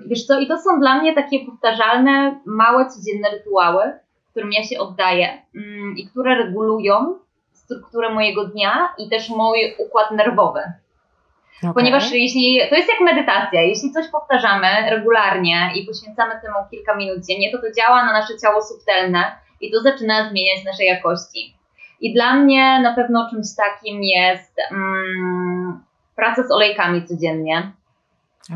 wiesz 0.06 0.26
co, 0.26 0.40
i 0.40 0.48
to 0.48 0.58
są 0.58 0.80
dla 0.80 1.02
mnie 1.02 1.16
takie 1.16 1.46
powtarzalne, 1.46 2.40
małe, 2.46 2.86
codzienne 2.86 3.30
rytuały, 3.30 3.94
którym 4.32 4.52
ja 4.54 4.64
się 4.64 4.80
oddaję 4.80 5.42
mm, 5.56 5.98
i 5.98 6.08
które 6.08 6.36
regulują 6.36 7.20
strukturę 7.52 8.10
mojego 8.10 8.46
dnia 8.46 8.90
i 8.98 9.10
też 9.10 9.30
mój 9.30 9.76
układ 9.78 10.12
nerwowy. 10.12 10.60
Okay. 11.58 11.74
Ponieważ 11.74 12.12
jeśli 12.12 12.60
to 12.70 12.76
jest 12.76 12.90
jak 12.90 13.16
medytacja, 13.16 13.62
jeśli 13.62 13.92
coś 13.92 14.08
powtarzamy 14.08 14.68
regularnie 14.90 15.72
i 15.76 15.86
poświęcamy 15.86 16.34
temu 16.42 16.56
kilka 16.72 16.96
minut 16.96 17.26
dziennie, 17.26 17.52
to 17.52 17.58
to 17.58 17.72
działa 17.72 18.06
na 18.06 18.14
nasze 18.14 18.38
ciało 18.42 18.62
subtelne 18.62 19.24
i 19.62 19.72
to 19.72 19.82
zaczyna 19.82 20.30
zmieniać 20.30 20.66
nasze 20.66 20.84
jakości. 20.84 21.56
I 22.02 22.14
dla 22.14 22.34
mnie 22.34 22.80
na 22.84 22.96
pewno 22.96 23.30
czymś 23.30 23.46
takim 23.58 24.04
jest 24.04 24.56
mm, 24.72 25.84
praca 26.16 26.44
z 26.44 26.52
olejkami 26.52 27.06
codziennie. 27.06 27.72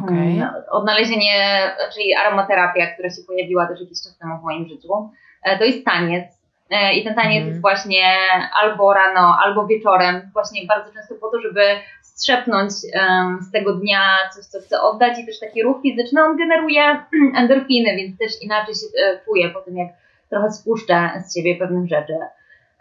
Okay. 0.04 0.18
Mm, 0.18 0.54
odnalezienie, 0.72 1.60
czyli 1.94 2.16
aromaterapia, 2.16 2.88
która 2.88 3.10
się 3.10 3.22
pojawiła 3.28 3.68
też 3.68 3.82
jakiś 3.82 3.98
czas 4.04 4.18
temu 4.18 4.40
w 4.40 4.44
moim 4.44 4.68
życiu. 4.68 5.10
E, 5.44 5.58
to 5.58 5.64
jest 5.64 5.86
taniec. 5.86 6.26
E, 6.70 6.94
I 6.94 7.04
ten 7.04 7.16
taniec 7.16 7.38
mm. 7.38 7.48
jest 7.48 7.62
właśnie 7.62 8.04
albo 8.62 8.94
rano, 8.94 9.38
albo 9.44 9.68
wieczorem, 9.68 10.30
właśnie 10.34 10.68
bardzo 10.68 10.94
często 10.94 11.16
po 11.16 11.30
to, 11.30 11.42
żeby 11.42 11.62
strzepnąć 12.02 12.72
um, 12.96 13.40
z 13.42 13.52
tego 13.52 13.74
dnia 13.74 14.00
coś, 14.36 14.46
co 14.46 14.60
chcę 14.60 14.82
oddać 14.82 15.20
i 15.20 15.26
też 15.26 15.40
taki 15.40 15.64
ruch 15.64 15.82
fizyczny, 15.82 16.24
on 16.24 16.38
generuje 16.38 16.82
endorfiny, 17.42 17.96
więc 17.96 18.18
też 18.18 18.32
inaczej 18.42 18.76
się 18.76 18.88
e, 19.06 19.20
czuję 19.26 19.50
po 19.50 19.62
tym, 19.62 19.78
jak 19.78 19.88
trochę 20.30 20.52
spuszczę 20.52 21.12
z 21.26 21.36
siebie 21.36 21.56
pewnych 21.56 21.90
rzeczy. 21.90 22.14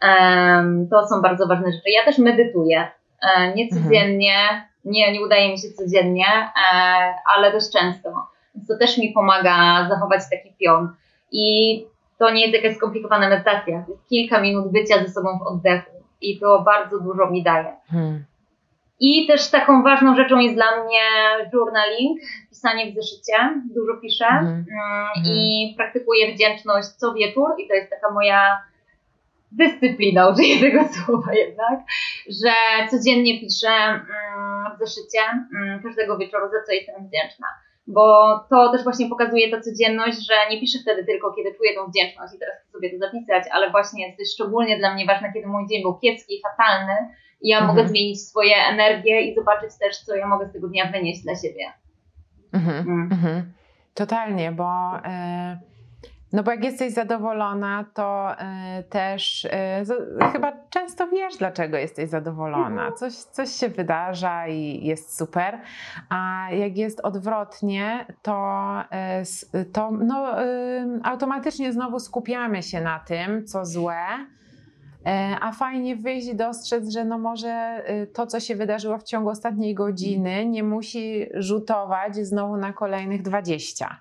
Um, 0.02 0.88
to 0.90 1.06
są 1.06 1.22
bardzo 1.22 1.46
ważne 1.46 1.72
rzeczy. 1.72 1.90
Ja 1.98 2.04
też 2.04 2.18
medytuję. 2.18 2.88
E, 3.22 3.54
nie 3.54 3.64
mhm. 3.64 3.82
codziennie, 3.82 4.38
mhm. 4.42 4.62
Nie, 4.84 5.12
nie 5.12 5.22
udaje 5.22 5.52
mi 5.52 5.58
się 5.58 5.68
codziennie, 5.68 6.26
e, 6.26 7.14
ale 7.36 7.52
też 7.52 7.64
często. 7.70 8.26
To 8.68 8.78
też 8.78 8.98
mi 8.98 9.12
pomaga 9.12 9.88
zachować 9.88 10.20
taki 10.30 10.54
pion. 10.60 10.94
I 11.32 11.86
to 12.18 12.30
nie 12.30 12.46
jest 12.46 12.54
jakaś 12.54 12.76
skomplikowana 12.76 13.28
medytacja. 13.28 13.82
To 13.86 13.92
jest 13.92 14.08
kilka 14.08 14.40
minut 14.40 14.72
bycia 14.72 15.04
ze 15.04 15.08
sobą 15.08 15.38
w 15.38 15.42
oddechu. 15.42 15.90
I 16.20 16.40
to 16.40 16.62
bardzo 16.62 17.00
dużo 17.00 17.30
mi 17.30 17.42
daje. 17.42 17.76
Hmm. 17.90 18.24
I 19.00 19.26
też 19.26 19.50
taką 19.50 19.82
ważną 19.82 20.16
rzeczą 20.16 20.38
jest 20.38 20.54
dla 20.54 20.84
mnie 20.84 21.00
journaling, 21.52 22.20
pisanie 22.48 22.92
w 22.92 22.94
zeszycie, 22.94 23.34
dużo 23.74 24.00
piszę 24.02 24.26
mm. 24.26 24.46
Mm, 24.46 24.66
i 25.26 25.68
mhm. 25.68 25.76
praktykuję 25.76 26.34
wdzięczność 26.34 26.88
co 26.88 27.14
wieczór 27.14 27.50
i 27.58 27.68
to 27.68 27.74
jest 27.74 27.90
taka 27.90 28.10
moja 28.10 28.62
dyscyplina, 29.56 30.28
użyję 30.28 30.60
tego 30.60 30.84
słowa 30.94 31.34
jednak, 31.34 31.80
że 32.42 32.52
codziennie 32.90 33.40
piszę 33.40 33.68
mm, 33.68 34.76
w 34.76 34.78
zeszycie 34.78 35.20
każdego 35.82 36.18
wieczoru, 36.18 36.46
za 36.46 36.66
co 36.66 36.72
jestem 36.72 37.06
wdzięczna. 37.06 37.46
Bo 37.86 38.04
to 38.50 38.72
też 38.72 38.84
właśnie 38.84 39.08
pokazuje 39.08 39.50
ta 39.50 39.60
codzienność, 39.60 40.18
że 40.28 40.34
nie 40.50 40.60
piszę 40.60 40.78
wtedy 40.82 41.04
tylko, 41.04 41.32
kiedy 41.32 41.54
czuję 41.54 41.74
tą 41.74 41.90
wdzięczność 41.90 42.34
i 42.34 42.38
teraz 42.38 42.56
chcę 42.60 42.72
sobie 42.72 42.90
to 42.90 42.98
zapisać, 42.98 43.44
ale 43.52 43.70
właśnie 43.70 44.06
jest 44.06 44.18
to 44.18 44.24
szczególnie 44.34 44.78
dla 44.78 44.94
mnie 44.94 45.06
ważne, 45.06 45.32
kiedy 45.32 45.46
mój 45.46 45.66
dzień 45.68 45.82
był 45.82 45.98
kiepski, 45.98 46.42
fatalny, 46.42 46.92
i 47.40 47.48
ja 47.48 47.58
mhm. 47.58 47.76
mogę 47.76 47.88
zmienić 47.88 48.28
swoje 48.28 48.56
energie 48.56 49.20
i 49.20 49.34
zobaczyć 49.34 49.70
też, 49.80 49.98
co 49.98 50.16
ja 50.16 50.26
mogę 50.26 50.48
z 50.48 50.52
tego 50.52 50.68
dnia 50.68 50.92
wynieść 50.92 51.22
dla 51.22 51.34
siebie. 51.36 51.72
Mhm. 52.52 52.88
Mm. 52.88 53.08
Mhm. 53.12 53.52
Totalnie, 53.94 54.52
bo. 54.52 54.96
Y 54.96 55.71
no 56.32 56.42
bo 56.42 56.50
jak 56.50 56.64
jesteś 56.64 56.92
zadowolona, 56.92 57.84
to 57.94 58.32
y, 58.32 58.82
też 58.82 59.44
y, 59.44 59.50
chyba 60.32 60.52
często 60.70 61.08
wiesz, 61.08 61.36
dlaczego 61.36 61.76
jesteś 61.76 62.10
zadowolona. 62.10 62.68
Mhm. 62.68 62.92
Coś, 62.96 63.14
coś 63.14 63.50
się 63.50 63.68
wydarza 63.68 64.48
i 64.48 64.86
jest 64.86 65.18
super. 65.18 65.60
A 66.08 66.46
jak 66.50 66.76
jest 66.76 67.00
odwrotnie, 67.00 68.06
to, 68.22 68.80
y, 69.54 69.64
to 69.64 69.90
no, 69.90 70.32
automatycznie 71.02 71.72
znowu 71.72 71.98
skupiamy 71.98 72.62
się 72.62 72.80
na 72.80 72.98
tym, 72.98 73.46
co 73.46 73.64
złe 73.64 73.96
E, 75.06 75.36
a 75.40 75.52
fajnie 75.52 75.96
wyjść 75.96 76.28
i 76.28 76.36
dostrzec, 76.36 76.92
że 76.92 77.04
no 77.04 77.18
może 77.18 77.82
y, 77.90 78.06
to, 78.06 78.26
co 78.26 78.40
się 78.40 78.56
wydarzyło 78.56 78.98
w 78.98 79.02
ciągu 79.02 79.28
ostatniej 79.28 79.74
godziny, 79.74 80.46
nie 80.46 80.62
musi 80.62 81.26
rzutować 81.34 82.16
znowu 82.16 82.56
na 82.56 82.72
kolejnych 82.72 83.22
20. 83.22 83.98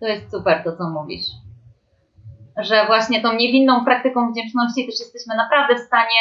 To 0.00 0.06
jest 0.06 0.30
super 0.30 0.64
to, 0.64 0.76
co 0.76 0.90
mówisz. 0.90 1.26
Że 2.58 2.86
właśnie 2.86 3.22
tą 3.22 3.32
niewinną 3.32 3.84
praktyką 3.84 4.32
wdzięczności 4.32 4.86
też 4.86 5.00
jesteśmy 5.00 5.36
naprawdę 5.36 5.74
w 5.74 5.86
stanie 5.86 6.20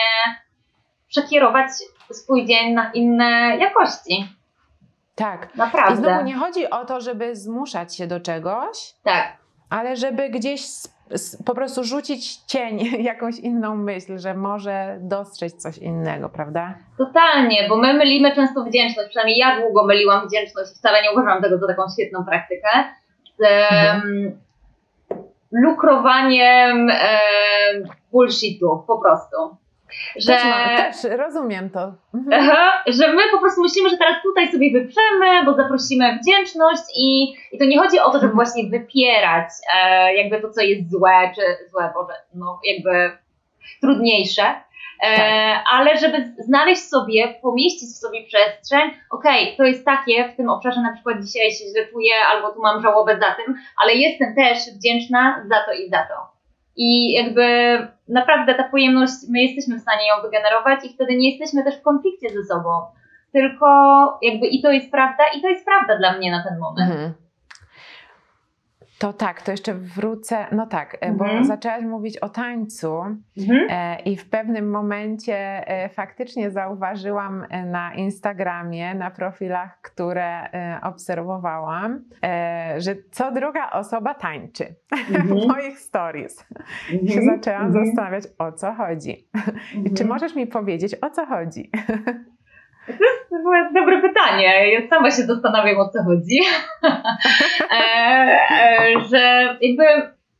przekierować 1.09 1.69
swój 2.11 2.45
dzień 2.45 2.73
na 2.73 2.91
inne 2.91 3.57
jakości. 3.59 4.27
Tak. 5.15 5.55
Naprawdę. 5.55 5.93
I 5.93 5.97
znowu 5.97 6.23
nie 6.23 6.35
chodzi 6.35 6.69
o 6.69 6.85
to, 6.85 7.01
żeby 7.01 7.35
zmuszać 7.35 7.95
się 7.95 8.07
do 8.07 8.19
czegoś. 8.19 8.93
Tak. 9.03 9.37
Ale 9.69 9.95
żeby 9.95 10.29
gdzieś 10.29 10.61
po 11.45 11.55
prostu 11.55 11.83
rzucić 11.83 12.35
cień, 12.35 12.79
jakąś 13.11 13.39
inną 13.39 13.75
myśl, 13.75 14.17
że 14.17 14.33
może 14.33 14.97
dostrzec 15.01 15.55
coś 15.55 15.77
innego, 15.77 16.29
prawda? 16.29 16.73
Totalnie, 16.97 17.65
bo 17.69 17.77
my 17.77 17.93
mylimy 17.93 18.35
często 18.35 18.63
wdzięczność, 18.63 19.09
przynajmniej 19.09 19.37
ja 19.37 19.61
długo 19.61 19.85
myliłam 19.85 20.27
wdzięczność, 20.27 20.71
wcale 20.71 21.01
nie 21.01 21.11
uważam 21.11 21.41
tego 21.41 21.57
za 21.57 21.67
taką 21.67 21.83
świetną 21.93 22.25
praktykę, 22.25 22.69
z 23.39 23.71
mhm. 23.71 24.46
Lukrowaniem 25.51 26.91
bullshitu 28.11 28.83
po 28.87 28.97
prostu. 28.97 29.57
Że, 30.15 30.33
też, 30.33 30.43
ma, 30.43 30.77
też 30.77 31.17
rozumiem 31.17 31.69
to. 31.69 31.93
Mhm. 32.13 32.41
Aha, 32.41 32.83
że 32.87 33.13
my 33.13 33.21
po 33.31 33.39
prostu 33.39 33.61
myślimy, 33.61 33.89
że 33.89 33.97
teraz 33.97 34.15
tutaj 34.23 34.51
sobie 34.51 34.71
wyprzemy, 34.71 35.45
bo 35.45 35.53
zaprosimy 35.53 36.19
wdzięczność 36.19 36.83
i, 36.97 37.35
i 37.51 37.57
to 37.57 37.65
nie 37.65 37.79
chodzi 37.79 37.99
o 37.99 38.05
to, 38.11 38.19
żeby 38.19 38.31
mhm. 38.31 38.35
właśnie 38.35 38.69
wypierać 38.69 39.49
e, 39.75 40.13
jakby 40.15 40.41
to, 40.41 40.49
co 40.49 40.61
jest 40.61 40.91
złe, 40.91 41.31
czy 41.35 41.41
złe, 41.71 41.91
Boże, 41.93 42.13
no 42.35 42.59
jakby 42.63 43.17
trudniejsze, 43.81 44.43
e, 44.43 44.63
tak. 45.01 45.63
ale 45.71 45.97
żeby 45.97 46.33
znaleźć 46.39 46.81
sobie, 46.81 47.33
pomieścić 47.41 47.89
w 47.89 47.97
sobie 47.97 48.23
przestrzeń, 48.23 48.91
okej, 49.11 49.43
okay, 49.43 49.57
to 49.57 49.63
jest 49.63 49.85
takie, 49.85 50.29
w 50.29 50.35
tym 50.35 50.49
obszarze 50.49 50.81
na 50.81 50.93
przykład 50.93 51.23
dzisiaj 51.25 51.51
się 51.51 51.65
źle 51.71 51.87
czuję, 51.91 52.11
albo 52.31 52.53
tu 52.53 52.61
mam 52.61 52.81
żałobę 52.81 53.19
za 53.19 53.35
tym, 53.35 53.55
ale 53.83 53.93
jestem 53.93 54.35
też 54.35 54.57
wdzięczna 54.77 55.45
za 55.49 55.55
to 55.65 55.71
i 55.73 55.89
za 55.89 55.97
to. 55.97 56.37
I 56.75 57.11
jakby 57.11 57.47
naprawdę 58.07 58.55
ta 58.55 58.63
pojemność, 58.63 59.13
my 59.29 59.41
jesteśmy 59.41 59.77
w 59.77 59.81
stanie 59.81 60.07
ją 60.07 60.21
wygenerować 60.21 60.85
i 60.85 60.93
wtedy 60.93 61.15
nie 61.15 61.29
jesteśmy 61.29 61.63
też 61.63 61.79
w 61.79 61.83
konflikcie 61.83 62.29
ze 62.29 62.43
sobą. 62.43 62.69
Tylko 63.33 63.67
jakby 64.21 64.47
i 64.47 64.61
to 64.61 64.71
jest 64.71 64.91
prawda, 64.91 65.23
i 65.37 65.41
to 65.41 65.49
jest 65.49 65.65
prawda 65.65 65.97
dla 65.97 66.17
mnie 66.17 66.31
na 66.31 66.43
ten 66.43 66.59
moment. 66.59 66.91
Mhm. 66.91 67.26
To 68.99 69.13
tak, 69.13 69.41
to 69.41 69.51
jeszcze 69.51 69.73
wrócę. 69.73 70.45
No 70.51 70.67
tak, 70.67 70.97
mhm. 71.01 71.17
bo 71.17 71.45
zaczęłaś 71.45 71.83
mówić 71.83 72.17
o 72.17 72.29
tańcu 72.29 73.01
mhm. 73.37 73.67
e, 73.69 73.99
i 73.99 74.17
w 74.17 74.29
pewnym 74.29 74.69
momencie 74.69 75.67
e, 75.67 75.89
faktycznie 75.89 76.51
zauważyłam 76.51 77.45
e, 77.49 77.65
na 77.65 77.93
Instagramie, 77.93 78.95
na 78.95 79.11
profilach, 79.11 79.81
które 79.81 80.51
e, 80.51 80.79
obserwowałam, 80.83 82.03
e, 82.23 82.75
że 82.77 82.95
co 83.11 83.31
druga 83.31 83.69
osoba 83.69 84.13
tańczy 84.13 84.65
mhm. 84.91 85.27
w 85.27 85.47
moich 85.47 85.79
stories. 85.79 86.45
I 87.01 87.07
się 87.07 87.19
mhm. 87.19 87.37
zaczęłam 87.37 87.65
mhm. 87.65 87.85
zastanawiać, 87.85 88.23
o 88.37 88.51
co 88.51 88.73
chodzi. 88.73 89.27
I 89.85 89.91
czy 89.97 90.05
możesz 90.05 90.35
mi 90.35 90.47
powiedzieć, 90.47 90.95
o 91.01 91.09
co 91.09 91.25
chodzi? 91.25 91.71
To 93.29 93.55
jest 93.55 93.73
dobre 93.73 94.01
pytanie. 94.01 94.71
Ja 94.71 94.87
sama 94.87 95.11
się 95.11 95.23
zastanawiam, 95.23 95.77
o 95.77 95.89
co 95.89 96.03
chodzi. 96.03 96.39
e, 97.71 97.83
e, 98.51 98.99
że 99.09 99.57
jakby 99.61 99.83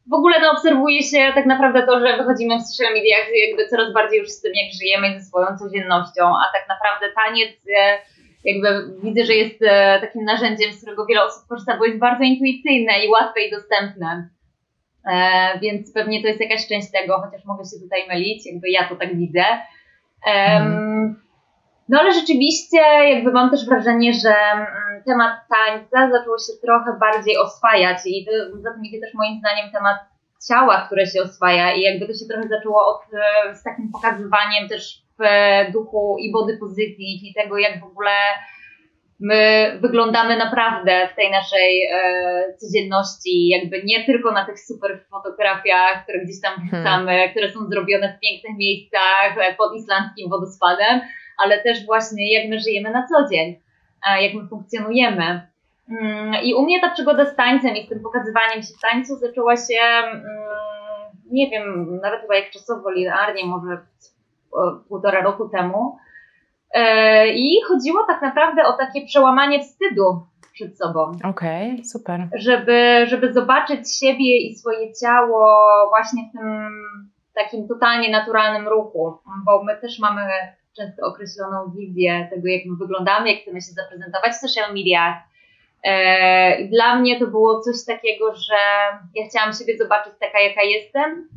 w 0.09 0.13
ogóle 0.13 0.35
no, 0.41 0.51
obserwuje 0.51 1.03
się 1.03 1.31
tak 1.35 1.45
naprawdę 1.45 1.85
to, 1.85 1.99
że 1.99 2.17
wychodzimy 2.17 2.59
w 2.59 2.61
social 2.61 2.93
mediach 2.93 3.27
jakby 3.47 3.67
coraz 3.67 3.93
bardziej 3.93 4.19
już 4.19 4.29
z 4.29 4.41
tym, 4.41 4.51
jak 4.55 4.73
żyjemy 4.73 5.19
ze 5.19 5.25
swoją 5.25 5.47
codziennością, 5.57 6.23
a 6.23 6.45
tak 6.53 6.69
naprawdę 6.69 7.05
taniec 7.15 7.51
e, 7.77 7.97
jakby 8.43 8.67
widzę, 9.03 9.25
że 9.25 9.33
jest 9.33 9.61
e, 9.61 9.99
takim 10.01 10.23
narzędziem, 10.23 10.73
z 10.73 10.77
którego 10.77 11.05
wiele 11.05 11.23
osób 11.23 11.47
korzysta, 11.47 11.77
bo 11.77 11.85
jest 11.85 11.99
bardzo 11.99 12.23
intuicyjne 12.23 13.05
i 13.05 13.09
łatwe 13.09 13.41
i 13.41 13.51
dostępne. 13.51 14.29
E, 15.11 15.59
więc 15.59 15.93
pewnie 15.93 16.21
to 16.21 16.27
jest 16.27 16.41
jakaś 16.41 16.67
część 16.67 16.91
tego, 16.91 17.21
chociaż 17.25 17.45
mogę 17.45 17.63
się 17.63 17.83
tutaj 17.83 18.07
mylić, 18.07 18.45
jakby 18.45 18.69
ja 18.69 18.89
to 18.89 18.95
tak 18.95 19.17
widzę. 19.17 19.43
Um, 20.27 21.26
no 21.89 21.99
ale 21.99 22.13
rzeczywiście 22.13 22.79
jakby 23.13 23.31
mam 23.31 23.49
też 23.51 23.65
wrażenie, 23.65 24.13
że 24.13 24.35
mm, 24.53 25.03
temat 25.05 25.31
tańca 25.49 26.11
zaczął 26.11 26.37
się 26.37 26.53
trochę 26.61 26.99
bardziej 26.99 27.37
oswajać 27.37 27.97
i 28.05 28.25
za 28.63 28.73
tym 28.73 28.85
idzie 28.85 28.99
też 28.99 29.13
moim 29.13 29.39
zdaniem 29.39 29.71
temat 29.71 29.97
ciała, 30.47 30.85
które 30.85 31.05
się 31.05 31.21
oswaja 31.21 31.75
i 31.75 31.81
jakby 31.81 32.07
to 32.07 32.13
się 32.13 32.25
trochę 32.29 32.47
zaczęło 32.47 32.87
od, 32.87 33.01
e, 33.13 33.55
z 33.55 33.63
takim 33.63 33.91
pokazywaniem 33.91 34.69
też 34.69 35.01
w 35.19 35.23
duchu 35.73 36.17
i 36.19 36.31
body 36.31 36.57
positive 36.57 37.23
i 37.23 37.33
tego, 37.33 37.57
jak 37.57 37.79
w 37.79 37.83
ogóle 37.83 38.11
my 39.19 39.71
wyglądamy 39.81 40.37
naprawdę 40.37 41.09
w 41.13 41.15
tej 41.15 41.31
naszej 41.31 41.83
e, 41.91 42.53
codzienności, 42.57 43.47
jakby 43.47 43.83
nie 43.83 44.05
tylko 44.05 44.31
na 44.31 44.45
tych 44.45 44.59
super 44.59 45.05
fotografiach, 45.11 46.03
które 46.03 46.19
gdzieś 46.19 46.41
tam 46.41 46.53
hmm. 46.53 46.67
wrzucamy, 46.67 47.11
hmm. 47.11 47.29
które 47.29 47.51
są 47.51 47.59
zrobione 47.65 48.07
w 48.13 48.19
pięknych 48.19 48.57
miejscach 48.57 49.37
e, 49.37 49.55
pod 49.55 49.75
islandzkim 49.75 50.29
wodospadem, 50.29 51.01
ale 51.37 51.63
też 51.63 51.85
właśnie 51.85 52.33
jak 52.33 52.49
my 52.49 52.59
żyjemy 52.59 52.91
na 52.91 53.07
co 53.07 53.29
dzień, 53.29 53.59
jak 54.21 54.33
my 54.33 54.47
funkcjonujemy. 54.47 55.47
Mm, 55.89 56.33
I 56.43 56.53
u 56.53 56.63
mnie 56.63 56.81
ta 56.81 56.91
przygoda 56.91 57.25
z 57.25 57.35
tańcem 57.35 57.75
i 57.75 57.85
z 57.85 57.89
tym 57.89 57.99
pokazywaniem 57.99 58.61
się 58.61 58.73
w 58.77 58.81
tańcu 58.81 59.15
zaczęła 59.15 59.55
się, 59.55 59.81
mm, 59.81 60.23
nie 61.31 61.49
wiem, 61.49 61.99
nawet 62.01 62.21
chyba 62.21 62.35
jak 62.35 62.51
czasowo 62.51 62.91
linearnie, 62.91 63.45
może 63.45 63.77
półtora 64.87 65.21
roku 65.21 65.49
temu. 65.49 65.97
E, 66.73 67.27
I 67.27 67.61
chodziło 67.67 68.03
tak 68.07 68.21
naprawdę 68.21 68.63
o 68.63 68.73
takie 68.73 69.05
przełamanie 69.05 69.59
wstydu 69.59 70.25
przed 70.53 70.77
sobą. 70.77 71.11
Okej, 71.23 71.71
okay, 71.71 71.85
super. 71.85 72.27
Żeby, 72.35 73.05
żeby 73.07 73.33
zobaczyć 73.33 73.99
siebie 73.99 74.37
i 74.37 74.55
swoje 74.55 74.93
ciało 74.93 75.57
właśnie 75.89 76.23
w 76.29 76.37
tym 76.37 76.69
takim 77.35 77.67
totalnie 77.67 78.11
naturalnym 78.11 78.67
ruchu, 78.67 79.17
bo 79.45 79.63
my 79.63 79.77
też 79.81 79.99
mamy 79.99 80.21
często 80.77 81.05
określoną 81.05 81.71
wizję 81.77 82.27
tego, 82.31 82.47
jak 82.47 82.65
my 82.65 82.75
wyglądamy, 82.75 83.31
jak 83.31 83.41
chcemy 83.41 83.61
się 83.61 83.71
zaprezentować 83.71 84.33
w 84.33 84.47
social 84.47 84.73
mediach. 84.73 85.15
E, 85.83 86.67
dla 86.67 86.99
mnie 86.99 87.19
to 87.19 87.27
było 87.27 87.61
coś 87.61 87.75
takiego, 87.85 88.35
że 88.35 88.55
ja 89.15 89.29
chciałam 89.29 89.53
siebie 89.53 89.77
zobaczyć 89.77 90.13
taka, 90.19 90.39
jaka 90.39 90.63
jestem 90.63 91.29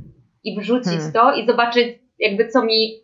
i 0.45 0.61
wrzucić 0.61 0.93
hmm. 0.93 1.13
to 1.13 1.35
i 1.35 1.47
zobaczyć 1.47 1.99
jakby 2.19 2.49
co 2.49 2.65
mi, 2.65 3.01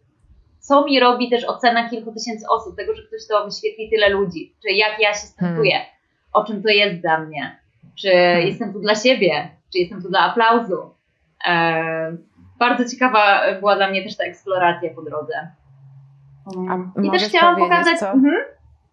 co 0.59 0.85
mi 0.85 1.01
robi 1.01 1.31
też 1.31 1.45
ocena 1.45 1.91
kilku 1.91 2.13
tysięcy 2.13 2.47
osób, 2.51 2.77
tego, 2.77 2.95
że 2.95 3.03
ktoś 3.03 3.27
to 3.29 3.45
wyświetli 3.45 3.91
tyle 3.91 4.09
ludzi, 4.09 4.55
czy 4.63 4.73
jak 4.73 5.01
ja 5.01 5.13
się 5.13 5.27
stępuję, 5.27 5.73
hmm. 5.73 5.91
o 6.33 6.45
czym 6.45 6.63
to 6.63 6.69
jest 6.69 7.01
dla 7.01 7.19
mnie, 7.19 7.61
czy 7.95 8.11
hmm. 8.11 8.47
jestem 8.47 8.73
tu 8.73 8.81
dla 8.81 8.95
siebie, 8.95 9.49
czy 9.73 9.79
jestem 9.79 10.03
tu 10.03 10.09
dla 10.09 10.21
aplauzu. 10.21 10.91
E, 11.47 12.17
bardzo 12.59 12.91
ciekawa 12.91 13.41
była 13.61 13.77
dla 13.77 13.91
mnie 13.91 14.03
też 14.05 14.17
ta 14.17 14.25
eksploracja 14.25 14.91
po 14.95 15.03
drodze. 15.03 15.51
A 16.71 17.01
I 17.01 17.11
też 17.11 17.25
chciałam 17.25 17.57
pokazać. 17.57 17.99
Co? 17.99 18.11
Mhm. 18.11 18.35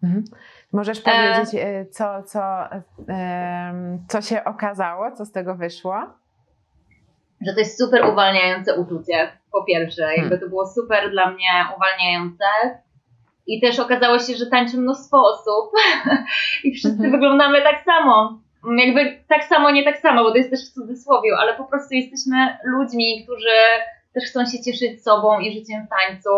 Mhm. 0.02 0.24
Możesz 0.72 1.00
powiedzieć, 1.00 1.54
e... 1.54 1.86
co, 1.86 2.22
co, 2.22 2.42
e, 3.08 3.98
co 4.08 4.22
się 4.22 4.44
okazało, 4.44 5.10
co 5.12 5.24
z 5.24 5.32
tego 5.32 5.54
wyszło? 5.54 5.94
Że 7.46 7.52
to 7.52 7.58
jest 7.58 7.78
super 7.78 8.04
uwalniające 8.04 8.80
uczucie, 8.80 9.32
po 9.52 9.64
pierwsze. 9.64 10.02
Jakby 10.02 10.22
hmm. 10.22 10.40
to 10.40 10.48
było 10.48 10.66
super 10.66 11.10
dla 11.10 11.30
mnie 11.30 11.66
uwalniające. 11.76 12.44
I 13.46 13.60
też 13.60 13.78
okazało 13.78 14.18
się, 14.18 14.34
że 14.34 14.46
tańczy 14.46 14.76
mnóstwo 14.76 15.22
osób 15.22 15.72
i 16.64 16.72
wszyscy 16.72 17.04
mhm. 17.04 17.10
wyglądamy 17.10 17.62
tak 17.62 17.84
samo. 17.84 18.38
Jakby 18.76 19.18
tak 19.28 19.44
samo, 19.44 19.70
nie 19.70 19.84
tak 19.84 19.98
samo, 19.98 20.22
bo 20.22 20.30
to 20.30 20.36
jest 20.36 20.50
też 20.50 20.70
w 20.70 20.74
cudzysłowie, 20.74 21.30
ale 21.38 21.54
po 21.54 21.64
prostu 21.64 21.94
jesteśmy 21.94 22.58
ludźmi, 22.64 23.24
którzy 23.24 23.56
też 24.14 24.24
chcą 24.24 24.46
się 24.46 24.62
cieszyć 24.62 25.02
sobą 25.02 25.40
i 25.40 25.52
życiem 25.52 25.86
w 25.86 25.90
tańcu. 25.90 26.30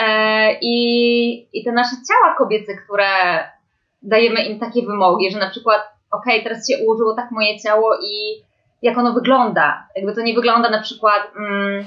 E, 0.00 0.58
I, 0.60 1.48
I 1.52 1.64
te 1.64 1.72
nasze 1.72 1.96
ciała 2.08 2.34
kobiece, 2.38 2.76
które 2.84 3.08
dajemy 4.02 4.44
im 4.44 4.60
takie 4.60 4.82
wymogi, 4.86 5.30
że 5.30 5.38
na 5.38 5.50
przykład, 5.50 5.80
ok, 6.10 6.24
teraz 6.42 6.68
się 6.68 6.84
ułożyło 6.84 7.14
tak 7.14 7.30
moje 7.30 7.58
ciało 7.60 7.96
i 7.96 8.42
jak 8.82 8.98
ono 8.98 9.12
wygląda. 9.12 9.88
Jakby 9.96 10.14
to 10.14 10.20
nie 10.20 10.34
wygląda 10.34 10.70
na 10.70 10.82
przykład, 10.82 11.22
mm, 11.36 11.84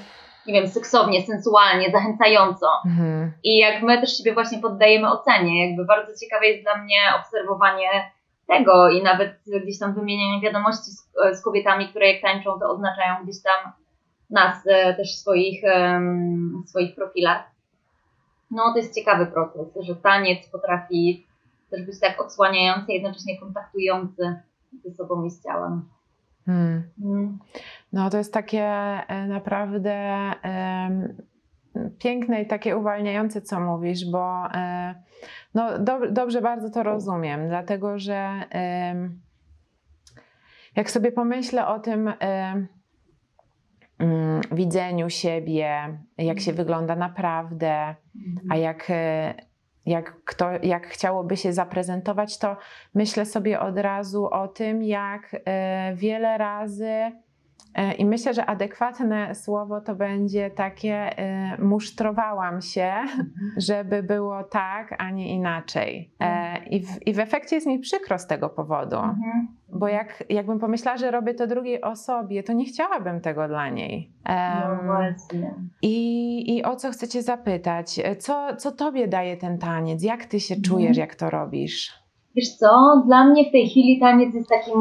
nie 0.48 0.53
wiem, 0.53 0.67
seksownie, 0.67 1.22
sensualnie, 1.22 1.91
zachęcająco. 1.91 2.67
Mhm. 2.86 3.32
I 3.43 3.58
jak 3.58 3.84
my 3.84 4.01
też 4.01 4.17
siebie 4.17 4.34
właśnie 4.34 4.60
poddajemy 4.60 5.12
ocenie, 5.12 5.67
jakby 5.67 5.86
bardzo 5.86 6.12
ciekawe 6.20 6.48
jest 6.48 6.63
dla 6.63 6.77
mnie 6.77 6.98
obserwowanie 7.20 8.12
tego 8.48 8.89
i 8.89 9.03
nawet 9.03 9.32
gdzieś 9.63 9.79
tam 9.79 9.93
wymienianie 9.93 10.41
wiadomości 10.41 10.91
z, 10.91 11.10
z 11.39 11.43
kobietami, 11.43 11.89
które 11.89 12.13
jak 12.13 12.22
tańczą, 12.22 12.60
to 12.60 12.70
oznaczają 12.70 13.15
gdzieś 13.24 13.43
tam 13.43 13.72
nas 14.29 14.67
e, 14.67 14.93
też 14.93 15.15
w 15.15 15.20
swoich, 15.20 15.62
w 16.65 16.70
swoich 16.70 16.96
profilach. 16.96 17.52
No 18.53 18.72
to 18.72 18.77
jest 18.77 18.95
ciekawy 18.95 19.25
proces, 19.25 19.67
że 19.79 19.95
taniec 19.95 20.50
potrafi 20.50 21.27
też 21.69 21.86
być 21.86 22.00
tak 22.00 22.22
odsłaniający, 22.22 22.91
jednocześnie 22.91 23.39
kontaktujący 23.39 24.41
ze 24.83 24.91
sobą 24.91 25.24
i 25.24 25.29
z 25.29 25.43
ciałem. 25.43 25.89
Hmm. 26.45 26.83
Hmm. 27.01 27.39
No 27.93 28.10
to 28.10 28.17
jest 28.17 28.33
takie 28.33 28.63
e, 28.63 29.27
naprawdę 29.27 30.31
piękne 32.00 32.41
i 32.41 32.48
takie 32.48 32.77
uwalniające, 32.77 33.41
co 33.41 33.60
mówisz, 33.60 34.12
bo 34.12 34.48
um, 34.53 34.95
no, 35.53 35.79
do, 35.79 36.12
dobrze 36.12 36.41
bardzo 36.41 36.69
to 36.69 36.83
rozumiem, 36.83 37.48
dlatego 37.48 38.00
że 38.00 38.43
jak 40.75 40.91
sobie 40.91 41.12
pomyślę 41.12 41.67
o 41.67 41.79
tym 41.79 42.13
Mm, 44.03 44.41
widzeniu 44.51 45.09
siebie, 45.09 45.98
jak 46.18 46.39
się 46.39 46.53
wygląda 46.53 46.96
naprawdę, 46.96 47.96
a 48.15 48.43
mhm. 48.43 48.61
jak, 48.61 48.89
e, 48.89 49.33
jak, 49.85 50.23
kto, 50.25 50.49
jak 50.63 50.87
chciałoby 50.87 51.37
się 51.37 51.53
zaprezentować, 51.53 52.37
to 52.37 52.57
myślę 52.93 53.25
sobie 53.25 53.59
od 53.59 53.77
razu 53.77 54.25
o 54.25 54.47
tym, 54.47 54.83
jak 54.83 55.35
e, 55.45 55.93
wiele 55.95 56.37
razy 56.37 57.11
I 57.98 58.05
myślę, 58.05 58.33
że 58.33 58.46
adekwatne 58.46 59.36
słowo 59.36 59.81
to 59.81 59.96
będzie 59.96 60.51
takie 60.51 61.18
e, 61.18 61.57
musztrowałam 61.62 62.62
się, 62.62 62.83
mhm. 62.83 63.31
żeby 63.57 64.03
było 64.03 64.44
tak, 64.44 64.96
a 64.98 65.12
nie 65.12 65.36
inaczej. 65.36 66.12
E, 66.20 66.24
mhm. 66.24 66.66
I 66.66 66.79
w, 66.86 67.07
I 67.07 67.14
w 67.14 67.20
efekcie 67.20 67.55
jest 67.55 67.68
mi 67.68 67.79
przykro 67.79 68.20
z 68.20 68.27
tego 68.27 68.50
powodu, 68.50 68.96
mhm. 68.96 69.48
bo 69.70 69.88
jak, 69.88 70.24
jakbym 70.29 70.59
pomyślała, 70.59 70.98
że 70.98 71.12
robię 71.12 71.33
to 71.33 71.48
drugiej 71.48 71.81
osobie, 71.81 72.44
to 72.44 72.53
nie 72.53 72.66
chciałabym 72.66 73.22
tego 73.22 73.48
dla 73.48 73.70
niej. 73.70 74.12
No 74.25 74.83
właśnie. 74.86 75.53
I, 75.81 76.57
I 76.57 76.64
o 76.64 76.75
co 76.75 76.92
chcecie 76.92 77.22
zapytać? 77.22 78.00
Co, 78.20 78.55
co 78.55 78.72
tobie 78.72 79.07
daje 79.07 79.38
ten 79.38 79.57
taniec? 79.57 80.03
Jak 80.03 80.25
ty 80.25 80.40
się 80.40 80.55
czujesz, 80.62 80.98
jak 80.98 81.16
to 81.16 81.29
robisz? 81.29 82.02
Wiesz 82.35 82.50
co, 82.50 83.03
dla 83.05 83.25
mnie 83.25 83.50
w 83.50 83.51
tej 83.51 83.69
chwili 83.69 84.00
taniec 84.00 84.35
jest 84.35 84.50
takim, 84.50 84.74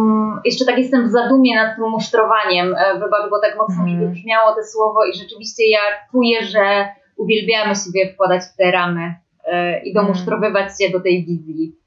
jeszcze 0.45 0.65
tak 0.65 0.79
jestem 0.79 1.09
w 1.09 1.11
zadumie 1.11 1.57
nad 1.57 1.77
tym 1.77 1.91
musztrowaniem, 1.91 2.75
e, 2.75 2.95
wybacz, 2.95 3.31
bo 3.31 3.41
tak 3.41 3.59
mocno 3.59 3.85
mi 3.85 3.93
mhm. 3.93 4.09
wybrzmiało 4.09 4.55
to 4.55 4.63
słowo 4.65 5.05
i 5.05 5.15
rzeczywiście 5.15 5.71
ja 5.71 5.81
czuję, 6.13 6.43
że 6.43 6.89
uwielbiamy 7.17 7.77
sobie 7.77 8.13
wkładać 8.13 8.43
w 8.43 8.57
te 8.57 8.71
ramy 8.71 9.15
e, 9.45 9.83
i 9.85 9.95
domusztrowywać 9.95 10.79
się 10.81 10.91
do 10.91 11.01
tej 11.01 11.25
wizji. 11.25 11.82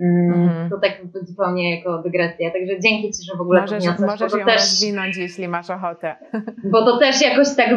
Mm, 0.00 0.70
To 0.70 0.78
tak 0.78 0.92
zupełnie 1.22 1.76
jako 1.76 1.98
dygresja. 1.98 2.50
Także 2.50 2.80
dzięki 2.80 3.10
Ci, 3.12 3.24
że 3.30 3.36
w 3.38 3.40
ogóle 3.40 3.60
możesz, 3.60 3.78
podniosłeś. 3.78 4.10
Możesz 4.10 4.32
ją 4.32 4.46
też, 4.46 4.54
rozwinąć, 4.54 5.16
jeśli 5.16 5.48
masz 5.48 5.70
ochotę. 5.70 6.16
Bo 6.72 6.84
to 6.84 6.98
też 6.98 7.22
jakoś 7.22 7.56
tak, 7.56 7.68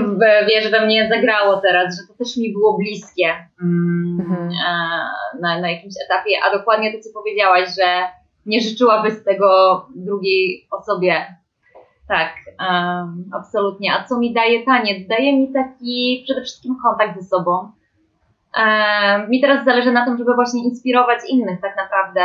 wiesz, 0.48 0.72
we 0.72 0.86
mnie 0.86 1.10
zagrało 1.10 1.62
teraz, 1.62 1.96
że 1.98 2.08
to 2.08 2.24
też 2.24 2.38
mi 2.38 2.54
było 2.54 2.78
bliskie 2.78 3.36
mm, 3.62 4.18
mhm. 4.20 4.50
na, 5.42 5.62
na 5.62 5.72
jakimś 5.72 5.94
etapie. 6.06 6.32
A 6.48 6.58
dokładnie 6.58 6.94
to, 6.94 7.00
co 7.00 7.10
powiedziałaś, 7.14 7.70
że 7.78 8.18
nie 8.46 8.62
życzyłabyś 8.62 9.14
tego 9.26 9.86
drugiej 9.96 10.68
osobie. 10.72 11.26
Tak, 12.08 12.34
um, 12.60 13.30
absolutnie. 13.34 13.94
A 13.94 14.04
co 14.04 14.20
mi 14.20 14.34
daje 14.34 14.66
taniec? 14.66 15.08
Daje 15.08 15.40
mi 15.40 15.54
taki 15.54 16.22
przede 16.26 16.42
wszystkim 16.42 16.76
kontakt 16.84 17.22
ze 17.22 17.28
sobą 17.28 17.72
mi 19.30 19.42
teraz 19.42 19.66
zależy 19.66 19.92
na 19.92 20.06
tym, 20.06 20.18
żeby 20.18 20.36
właśnie 20.36 20.64
inspirować 20.64 21.20
innych 21.30 21.62
tak 21.62 21.78
naprawdę 21.78 22.22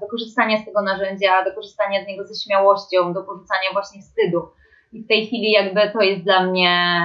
do 0.00 0.06
korzystania 0.06 0.58
z 0.58 0.64
tego 0.64 0.82
narzędzia, 0.82 1.44
do 1.44 1.54
korzystania 1.54 2.04
z 2.04 2.06
niego 2.06 2.24
ze 2.24 2.34
śmiałością, 2.44 3.12
do 3.12 3.22
porzucania 3.22 3.68
właśnie 3.72 4.00
wstydu. 4.00 4.48
I 4.92 5.02
w 5.02 5.08
tej 5.08 5.26
chwili 5.26 5.52
jakby 5.52 5.90
to 5.90 6.00
jest 6.00 6.22
dla 6.22 6.42
mnie 6.42 7.00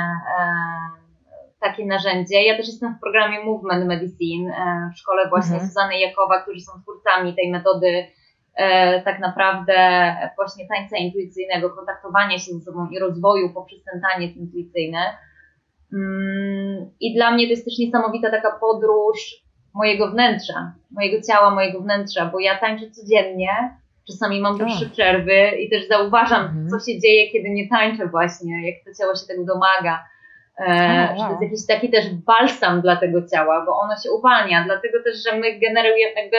takie 1.59 1.85
narzędzie. 1.85 2.43
Ja 2.43 2.57
też 2.57 2.67
jestem 2.67 2.95
w 2.95 2.99
programie 2.99 3.43
Movement 3.43 3.85
Medicine 3.85 4.53
w 4.95 4.99
szkole 4.99 5.29
właśnie 5.29 5.53
mhm. 5.53 5.67
Suzany 5.67 5.99
Jakowa, 5.99 6.41
którzy 6.41 6.59
są 6.59 6.71
twórcami 6.81 7.35
tej 7.35 7.51
metody 7.51 8.07
tak 9.05 9.19
naprawdę 9.19 9.75
właśnie 10.35 10.67
tańca 10.67 10.97
intuicyjnego, 10.97 11.69
kontaktowania 11.69 12.39
się 12.39 12.51
ze 12.51 12.59
sobą 12.59 12.87
i 12.89 12.99
rozwoju 12.99 13.53
poprzez 13.53 13.83
ten 13.83 14.01
taniec 14.01 14.35
intuicyjny. 14.35 14.99
Mm, 15.93 16.91
I 16.99 17.15
dla 17.15 17.31
mnie 17.31 17.45
to 17.45 17.49
jest 17.49 17.65
też 17.65 17.77
niesamowita 17.79 18.31
taka 18.31 18.51
podróż 18.59 19.41
mojego 19.73 20.11
wnętrza, 20.11 20.73
mojego 20.91 21.21
ciała, 21.27 21.55
mojego 21.55 21.81
wnętrza, 21.81 22.25
bo 22.25 22.39
ja 22.39 22.57
tańczę 22.57 22.91
codziennie, 22.91 23.49
czasami 24.07 24.41
mam 24.41 24.57
dłuższe 24.57 24.85
przerwy 24.85 25.47
i 25.59 25.69
też 25.69 25.87
zauważam, 25.87 26.45
mhm. 26.45 26.69
co 26.69 26.79
się 26.79 26.99
dzieje, 26.99 27.31
kiedy 27.31 27.49
nie 27.49 27.69
tańczę 27.69 28.07
właśnie, 28.07 28.71
jak 28.71 28.75
to 28.85 29.03
ciało 29.03 29.15
się 29.15 29.27
tego 29.27 29.45
domaga. 29.45 30.05
E, 30.57 31.15
wow. 31.17 31.17
Że 31.17 31.23
to 31.23 31.31
jest 31.31 31.41
jakiś 31.41 31.67
taki 31.67 31.89
też 31.89 32.05
balsam 32.09 32.81
dla 32.81 32.95
tego 32.95 33.27
ciała, 33.27 33.65
bo 33.65 33.79
ono 33.79 33.95
się 34.03 34.11
uwalnia, 34.11 34.63
dlatego 34.65 35.03
też, 35.03 35.23
że 35.23 35.39
my 35.39 35.59
generujemy, 35.59 36.13
jakby 36.15 36.37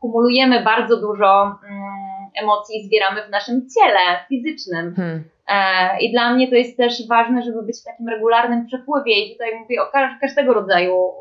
kumulujemy 0.00 0.62
bardzo 0.62 1.00
dużo 1.00 1.58
mm, 1.68 2.30
emocji 2.42 2.80
i 2.80 2.86
zbieramy 2.86 3.22
w 3.26 3.30
naszym 3.30 3.66
ciele 3.74 4.26
fizycznym. 4.28 4.94
Hmm. 4.96 5.24
E, 5.48 6.00
I 6.00 6.12
dla 6.12 6.34
mnie 6.34 6.48
to 6.48 6.54
jest 6.54 6.76
też 6.76 7.08
ważne, 7.08 7.42
żeby 7.42 7.62
być 7.62 7.80
w 7.80 7.84
takim 7.84 8.08
regularnym 8.08 8.66
przepływie 8.66 9.26
i 9.26 9.32
tutaj 9.32 9.58
mówię 9.58 9.82
o 9.82 9.90
każdego 10.20 10.54
rodzaju 10.54 11.12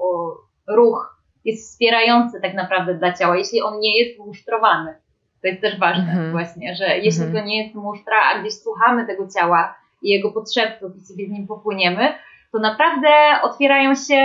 ruch 0.68 1.18
jest 1.46 1.72
wspierający 1.72 2.42
tak 2.42 2.54
naprawdę 2.54 2.94
dla 2.94 3.14
ciała, 3.14 3.38
jeśli 3.38 3.62
on 3.62 3.80
nie 3.80 4.00
jest 4.00 4.20
musztrowany. 4.20 4.96
To 5.42 5.48
jest 5.48 5.62
też 5.62 5.80
ważne 5.80 6.12
mm 6.12 6.18
-hmm. 6.18 6.32
właśnie, 6.32 6.76
że 6.76 6.98
jeśli 6.98 7.22
mm 7.24 7.34
-hmm. 7.34 7.40
to 7.40 7.46
nie 7.46 7.64
jest 7.64 7.76
musztra, 7.76 8.18
a 8.34 8.40
gdzieś 8.40 8.54
słuchamy 8.54 9.08
tego 9.08 9.28
ciała 9.28 9.76
i 10.02 10.10
jego 10.10 10.32
potrzebów 10.32 10.98
i 10.98 11.02
sobie 11.02 11.28
z 11.28 11.30
nim 11.30 11.48
popłyniemy, 11.48 12.14
to 12.52 12.60
naprawdę 12.60 13.08
otwierają 13.42 13.96
się 13.96 14.18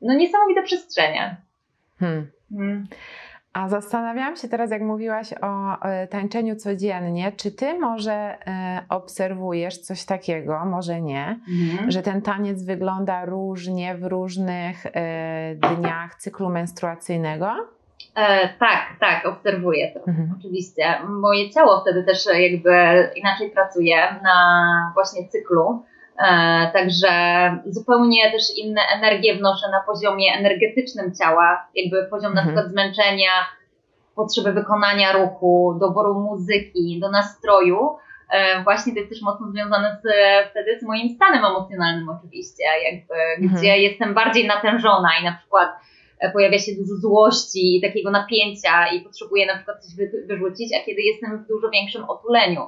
no, 0.00 0.14
niesamowite 0.14 0.62
przestrzenie. 0.62 1.36
Hmm. 2.00 2.26
Hmm. 2.50 2.86
A 3.54 3.68
zastanawiałam 3.68 4.36
się 4.36 4.48
teraz, 4.48 4.70
jak 4.70 4.82
mówiłaś 4.82 5.34
o 5.42 5.82
e, 5.82 6.06
tańczeniu 6.06 6.56
codziennie, 6.56 7.32
czy 7.32 7.50
ty 7.50 7.78
może 7.78 8.12
e, 8.12 8.36
obserwujesz 8.88 9.78
coś 9.78 10.04
takiego, 10.04 10.64
może 10.64 11.00
nie, 11.00 11.40
mhm. 11.48 11.90
że 11.90 12.02
ten 12.02 12.22
taniec 12.22 12.64
wygląda 12.64 13.24
różnie 13.24 13.94
w 13.94 14.04
różnych 14.04 14.86
e, 14.86 15.54
dniach 15.54 16.14
cyklu 16.14 16.50
menstruacyjnego? 16.50 17.46
E, 18.14 18.48
tak, 18.58 18.80
tak, 19.00 19.26
obserwuję 19.26 19.92
to. 19.92 20.00
Mhm. 20.06 20.34
Oczywiście. 20.38 20.84
Moje 21.08 21.50
ciało 21.50 21.80
wtedy 21.80 22.04
też 22.04 22.26
jakby 22.26 22.72
inaczej 23.16 23.50
pracuje 23.50 23.96
na 24.22 24.90
właśnie 24.94 25.28
cyklu. 25.28 25.82
E, 26.18 26.70
także 26.72 27.08
zupełnie 27.66 28.32
też 28.32 28.42
inne 28.56 28.80
energie 28.94 29.34
wnoszę 29.34 29.70
na 29.70 29.80
poziomie 29.80 30.32
energetycznym 30.38 31.14
ciała, 31.14 31.68
jakby 31.74 32.04
poziom 32.10 32.30
mhm. 32.30 32.34
na 32.34 32.42
przykład 32.42 32.72
zmęczenia, 32.72 33.30
potrzeby 34.16 34.52
wykonania 34.52 35.12
ruchu, 35.12 35.76
doboru 35.80 36.14
muzyki, 36.14 37.00
do 37.00 37.10
nastroju. 37.10 37.96
E, 38.30 38.62
właśnie 38.62 38.92
to 38.92 38.98
jest 38.98 39.10
też 39.10 39.22
mocno 39.22 39.50
związane 39.50 39.98
z, 40.02 40.06
wtedy 40.50 40.78
z 40.80 40.82
moim 40.82 41.08
stanem 41.08 41.44
emocjonalnym 41.44 42.08
oczywiście, 42.08 42.64
jakby, 42.90 43.14
mhm. 43.14 43.60
gdzie 43.60 43.78
jestem 43.78 44.14
bardziej 44.14 44.46
natężona 44.46 45.08
i 45.20 45.24
na 45.24 45.32
przykład 45.32 45.68
e, 46.18 46.30
pojawia 46.32 46.58
się 46.58 46.72
dużo 46.72 46.94
złości 46.94 47.76
i 47.76 47.82
takiego 47.82 48.10
napięcia 48.10 48.86
i 48.86 49.00
potrzebuję 49.00 49.46
na 49.46 49.56
przykład 49.56 49.84
coś 49.84 50.06
wyrzucić, 50.26 50.72
a 50.74 50.86
kiedy 50.86 51.02
jestem 51.02 51.44
w 51.44 51.48
dużo 51.48 51.70
większym 51.70 52.04
otuleniu. 52.04 52.66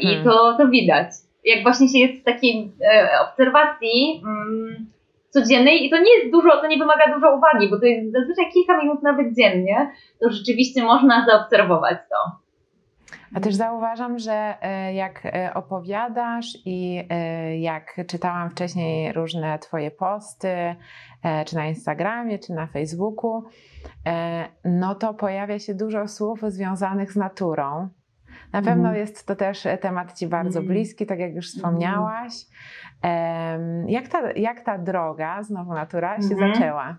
I 0.00 0.06
hmm. 0.06 0.24
to, 0.24 0.56
to 0.58 0.68
widać 0.68 1.06
jak 1.44 1.62
właśnie 1.62 1.88
się 1.88 1.98
jest 1.98 2.22
w 2.22 2.24
takiej 2.24 2.72
e, 2.80 3.08
obserwacji 3.20 4.22
mm, 4.24 4.86
codziennej 5.30 5.86
i 5.86 5.90
to 5.90 5.98
nie 5.98 6.18
jest 6.18 6.32
dużo, 6.32 6.60
to 6.60 6.66
nie 6.66 6.78
wymaga 6.78 7.14
dużo 7.14 7.36
uwagi, 7.36 7.70
bo 7.70 7.80
to 7.80 7.86
jest 7.86 8.12
zazwyczaj 8.12 8.52
kilka 8.52 8.82
minut 8.82 9.02
nawet 9.02 9.36
dziennie, 9.36 9.90
to 10.20 10.30
rzeczywiście 10.30 10.82
można 10.82 11.26
zaobserwować 11.26 11.98
to. 12.10 12.42
A 13.34 13.40
też 13.40 13.54
zauważam, 13.54 14.18
że 14.18 14.54
e, 14.60 14.94
jak 14.94 15.26
e, 15.26 15.54
opowiadasz 15.54 16.46
i 16.64 17.08
jak 17.58 18.00
czytałam 18.06 18.50
wcześniej 18.50 19.12
różne 19.12 19.58
Twoje 19.58 19.90
posty, 19.90 20.76
czy 21.46 21.56
na 21.56 21.66
Instagramie, 21.66 22.38
czy 22.38 22.52
na 22.52 22.66
Facebooku, 22.66 23.44
no 24.64 24.94
to 24.94 25.14
pojawia 25.14 25.58
się 25.58 25.74
dużo 25.74 26.08
słów 26.08 26.40
związanych 26.42 27.12
z 27.12 27.16
naturą. 27.16 27.88
Na 28.52 28.62
pewno 28.62 28.88
mhm. 28.88 28.96
jest 28.96 29.26
to 29.26 29.36
też 29.36 29.66
temat 29.80 30.18
Ci 30.18 30.26
bardzo 30.26 30.58
mhm. 30.58 30.66
bliski, 30.66 31.06
tak 31.06 31.18
jak 31.18 31.34
już 31.34 31.48
wspomniałaś. 31.48 32.32
Jak 33.86 34.08
ta, 34.08 34.32
jak 34.32 34.60
ta 34.60 34.78
droga, 34.78 35.42
znowu 35.42 35.74
natura, 35.74 36.16
się 36.16 36.34
mhm. 36.34 36.54
zaczęła? 36.54 36.96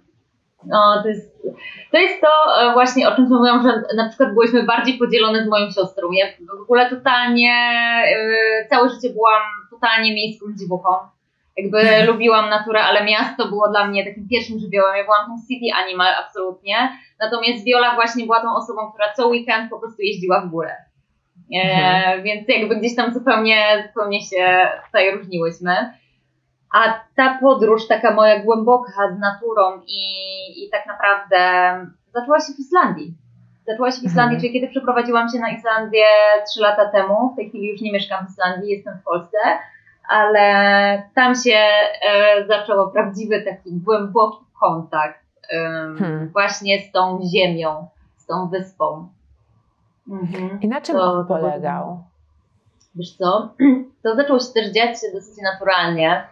No, 0.67 1.03
to 1.03 1.09
jest, 1.09 1.43
to 1.91 1.97
jest 1.97 2.21
to 2.21 2.27
e, 2.61 2.73
właśnie, 2.73 3.09
o 3.09 3.15
czym 3.15 3.23
mówiłam, 3.23 3.63
że 3.63 3.95
na 3.95 4.09
przykład 4.09 4.33
byłyśmy 4.33 4.63
bardziej 4.63 4.97
podzielone 4.97 5.45
z 5.45 5.49
moją 5.49 5.71
siostrą. 5.71 6.11
Ja 6.11 6.25
w 6.59 6.63
ogóle 6.63 6.89
totalnie, 6.89 7.53
e, 8.07 8.67
całe 8.69 8.89
życie 8.89 9.09
byłam 9.09 9.41
totalnie 9.71 10.13
miejską 10.13 10.45
dziewuchą. 10.59 10.89
Jakby 11.57 12.05
lubiłam 12.07 12.49
naturę, 12.49 12.81
ale 12.81 13.05
miasto 13.05 13.47
było 13.47 13.69
dla 13.69 13.87
mnie 13.87 14.05
takim 14.05 14.27
pierwszym 14.27 14.59
żywiołem. 14.59 14.95
Ja 14.97 15.03
byłam 15.03 15.25
tą 15.25 15.35
city 15.47 15.75
animal 15.83 16.13
absolutnie. 16.13 16.75
Natomiast 17.19 17.63
Viola 17.65 17.95
właśnie 17.95 18.25
była 18.25 18.41
tą 18.41 18.55
osobą, 18.55 18.91
która 18.91 19.13
co 19.13 19.27
weekend 19.27 19.69
po 19.69 19.79
prostu 19.79 20.01
jeździła 20.01 20.41
w 20.41 20.49
górę. 20.49 20.75
E, 21.53 21.61
mhm. 21.61 22.23
Więc 22.23 22.47
jakby 22.47 22.75
gdzieś 22.75 22.95
tam 22.95 23.13
zupełnie, 23.13 23.83
zupełnie 23.87 24.21
się 24.21 24.67
tutaj 24.85 25.11
różniłyśmy. 25.11 25.93
A 26.73 26.99
ta 27.15 27.37
podróż, 27.41 27.87
taka 27.87 28.13
moja 28.13 28.39
głęboka 28.39 28.91
z 29.15 29.19
naturą 29.19 29.81
i, 29.87 30.05
i 30.65 30.69
tak 30.69 30.85
naprawdę 30.85 31.37
zaczęła 32.13 32.39
się 32.39 32.53
w 32.57 32.59
Islandii. 32.59 33.13
Zaczęła 33.67 33.91
się 33.91 34.01
w 34.01 34.03
Islandii, 34.03 34.35
mhm. 34.35 34.41
czyli 34.41 34.53
kiedy 34.53 34.67
przeprowadziłam 34.67 35.29
się 35.29 35.39
na 35.39 35.49
Islandię 35.49 36.05
trzy 36.47 36.61
lata 36.61 36.89
temu. 36.89 37.33
W 37.33 37.35
tej 37.35 37.49
chwili 37.49 37.67
już 37.67 37.81
nie 37.81 37.91
mieszkam 37.91 38.27
w 38.27 38.29
Islandii, 38.29 38.71
jestem 38.71 38.97
w 38.97 39.03
Polsce, 39.03 39.37
ale 40.09 41.03
tam 41.15 41.35
się 41.35 41.57
e, 42.09 42.45
zaczął 42.47 42.91
prawdziwy 42.91 43.41
taki 43.41 43.71
głęboki 43.71 44.45
kontakt 44.59 45.19
e, 45.51 45.57
hmm. 45.99 46.29
właśnie 46.29 46.79
z 46.79 46.91
tą 46.91 47.19
ziemią, 47.33 47.87
z 48.17 48.25
tą 48.25 48.49
wyspą. 48.49 49.09
Mhm. 50.09 50.59
I 50.61 50.67
na 50.67 50.81
czym 50.81 50.95
to, 50.95 51.03
on 51.03 51.27
polegał? 51.27 52.03
Wiesz 52.95 53.11
co, 53.11 53.53
to 54.03 54.15
zaczęło 54.15 54.39
się 54.39 54.53
też 54.53 54.71
dziać 54.71 54.97
dosyć 55.13 55.43
naturalnie, 55.43 56.27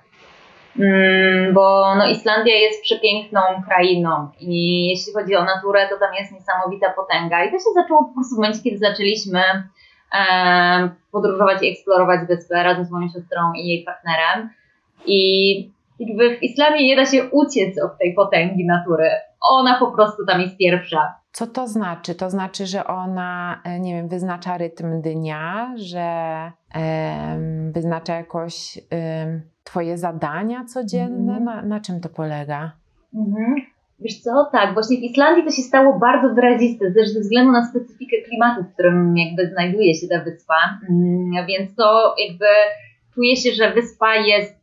mm, 0.79 1.53
bo 1.53 1.95
no, 1.95 2.07
Islandia 2.07 2.55
jest 2.55 2.83
przepiękną 2.83 3.41
krainą 3.67 4.29
i 4.39 4.87
jeśli 4.89 5.13
chodzi 5.13 5.35
o 5.35 5.43
naturę, 5.43 5.89
to 5.89 5.99
tam 5.99 6.13
jest 6.13 6.31
niesamowita 6.31 6.89
potęga. 6.89 7.43
I 7.43 7.51
to 7.51 7.57
się 7.57 7.73
zaczęło 7.73 8.03
po 8.03 8.13
prostu 8.13 8.35
w 8.35 8.37
momencie, 8.37 8.59
kiedy 8.63 8.77
zaczęliśmy 8.77 9.41
podróżować 11.11 11.63
i 11.63 11.71
eksplorować 11.71 12.27
wyspę 12.27 12.63
razem 12.63 12.85
z 12.85 12.91
moją 12.91 13.07
siostrą 13.07 13.53
i 13.53 13.67
jej 13.67 13.83
partnerem. 13.83 14.49
I 15.05 15.71
jakby 15.99 16.37
w 16.37 16.43
Islamie 16.43 16.87
nie 16.87 16.95
da 16.95 17.05
się 17.05 17.29
uciec 17.29 17.83
od 17.83 17.97
tej 17.97 18.13
potęgi 18.13 18.65
natury. 18.65 19.09
Ona 19.41 19.79
po 19.79 19.91
prostu 19.91 20.25
tam 20.25 20.41
jest 20.41 20.57
pierwsza. 20.57 21.20
Co 21.31 21.47
to 21.47 21.67
znaczy? 21.67 22.15
To 22.15 22.29
znaczy, 22.29 22.65
że 22.65 22.87
ona, 22.87 23.61
e, 23.63 23.79
nie 23.79 23.95
wiem, 23.95 24.07
wyznacza 24.07 24.57
rytm 24.57 25.01
dnia, 25.01 25.73
że 25.75 26.51
um, 26.75 27.71
wyznacza 27.71 28.15
jakoś 28.15 28.79
um, 28.91 29.41
Twoje 29.63 29.97
zadania 29.97 30.65
codzienne? 30.65 31.33
Mm. 31.33 31.43
Na, 31.43 31.61
na, 31.61 31.79
czym 31.79 31.99
to 31.99 32.09
polega? 32.09 32.71
Mhm. 33.15 33.55
Wiesz 33.99 34.19
co, 34.19 34.49
tak, 34.51 34.73
właśnie 34.73 34.97
w 34.97 35.03
Islandii 35.03 35.43
to 35.43 35.51
się 35.51 35.61
stało 35.61 35.99
bardzo 35.99 36.35
wyraziste, 36.35 36.91
też 36.91 37.09
ze 37.09 37.19
względu 37.19 37.51
na 37.51 37.69
specyfikę 37.69 38.17
klimatu, 38.21 38.63
w 38.63 38.73
którym 38.73 39.17
jakby 39.17 39.49
znajduje 39.53 39.93
się 39.93 40.07
ta 40.07 40.23
wyspa, 40.23 40.79
mm, 40.89 41.47
więc 41.47 41.75
to 41.75 42.15
jakby 42.27 42.45
czuje 43.13 43.35
się, 43.35 43.51
że 43.51 43.73
wyspa 43.73 44.15
jest 44.15 44.60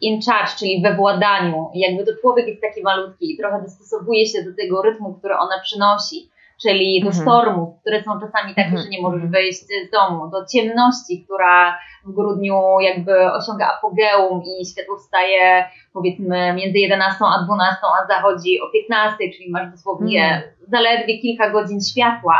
in 0.00 0.20
charge, 0.22 0.50
czyli 0.58 0.82
we 0.82 0.94
władaniu. 0.94 1.70
jakby 1.74 2.04
to 2.06 2.12
człowiek 2.20 2.48
jest 2.48 2.62
taki 2.62 2.82
malutki 2.82 3.32
i 3.32 3.36
trochę 3.36 3.62
dostosowuje 3.62 4.26
się 4.26 4.42
do 4.42 4.50
tego 4.56 4.82
rytmu, 4.82 5.14
który 5.14 5.34
ona 5.34 5.60
przynosi, 5.62 6.30
czyli 6.62 7.00
do 7.00 7.06
mhm. 7.06 7.24
stormów, 7.24 7.80
które 7.80 8.02
są 8.02 8.20
czasami 8.20 8.54
takie, 8.54 8.68
mhm. 8.68 8.82
że 8.82 8.88
nie 8.88 9.02
możesz 9.02 9.26
wyjść 9.26 9.60
z 9.60 9.90
domu, 9.92 10.30
do 10.30 10.46
ciemności, 10.46 11.24
która 11.24 11.78
w 12.04 12.12
grudniu 12.12 12.80
jakby 12.80 13.32
osiąga 13.32 13.66
apogeum 13.78 14.42
i 14.42 14.66
światło 14.66 14.96
wstaje 14.96 15.64
powiedzmy 15.92 16.54
między 16.54 16.78
11 16.78 17.24
a 17.24 17.44
12, 17.44 17.80
a 18.02 18.06
zachodzi 18.06 18.60
o 18.60 18.70
15, 18.72 19.16
czyli 19.36 19.50
masz 19.50 19.70
dosłownie 19.70 20.24
mhm. 20.24 20.52
zaledwie 20.68 21.18
kilka 21.18 21.50
godzin 21.50 21.80
światła 21.80 22.36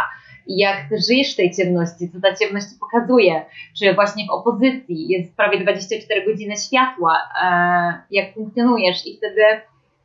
jak 0.48 0.86
żyjesz 1.08 1.32
w 1.32 1.36
tej 1.36 1.54
ciemności, 1.54 2.10
co 2.12 2.18
ta 2.20 2.34
ciemność 2.34 2.66
pokazuje, 2.80 3.44
czy 3.78 3.94
właśnie 3.94 4.26
w 4.26 4.30
opozycji 4.30 5.08
jest 5.08 5.36
prawie 5.36 5.60
24 5.60 6.26
godziny 6.26 6.56
światła, 6.56 7.18
e, 7.42 8.02
jak 8.10 8.34
funkcjonujesz 8.34 9.06
i 9.06 9.16
wtedy 9.16 9.42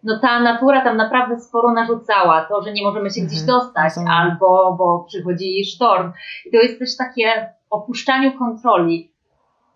no 0.03 0.19
ta 0.19 0.39
natura 0.39 0.84
tam 0.84 0.97
naprawdę 0.97 1.39
sporo 1.39 1.71
narzucała, 1.71 2.45
to, 2.49 2.62
że 2.63 2.73
nie 2.73 2.84
możemy 2.84 3.10
się 3.10 3.21
gdzieś 3.21 3.41
mhm. 3.41 3.47
dostać, 3.47 3.93
albo 4.10 4.75
bo 4.77 5.06
przychodzi 5.08 5.65
sztorm. 5.65 6.12
I 6.45 6.51
to 6.51 6.58
jest 6.58 6.79
też 6.79 6.97
takie 6.97 7.49
opuszczaniu 7.69 8.32
kontroli, 8.32 9.12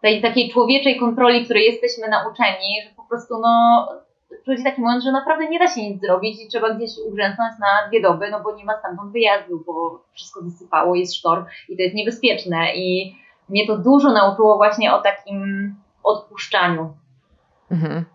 tej 0.01 0.21
takiej 0.21 0.49
człowieczej 0.49 0.99
kontroli, 0.99 1.45
której 1.45 1.65
jesteśmy 1.65 2.07
nauczeni, 2.07 2.81
że 2.83 2.95
po 2.95 3.03
prostu 3.03 3.33
no 3.41 3.87
przychodzi 4.47 4.63
taki 4.63 4.81
moment, 4.81 5.03
że 5.03 5.11
naprawdę 5.11 5.47
nie 5.47 5.59
da 5.59 5.67
się 5.67 5.81
nic 5.81 6.01
zrobić 6.01 6.41
i 6.41 6.47
trzeba 6.47 6.73
gdzieś 6.73 6.91
ugrzęznąć 7.07 7.59
na 7.59 7.87
dwie 7.87 8.01
doby, 8.01 8.29
no 8.31 8.43
bo 8.43 8.55
nie 8.55 8.65
ma 8.65 8.79
stamtąd 8.79 9.11
wyjazdu, 9.11 9.63
bo 9.65 10.03
wszystko 10.13 10.41
zasypało, 10.41 10.95
jest 10.95 11.15
sztorm 11.15 11.45
i 11.69 11.77
to 11.77 11.83
jest 11.83 11.95
niebezpieczne. 11.95 12.75
I 12.75 13.15
mnie 13.49 13.67
to 13.67 13.77
dużo 13.77 14.13
nauczyło 14.13 14.57
właśnie 14.57 14.93
o 14.93 15.01
takim 15.01 15.75
odpuszczaniu. 16.03 16.93
Mhm. 17.71 18.05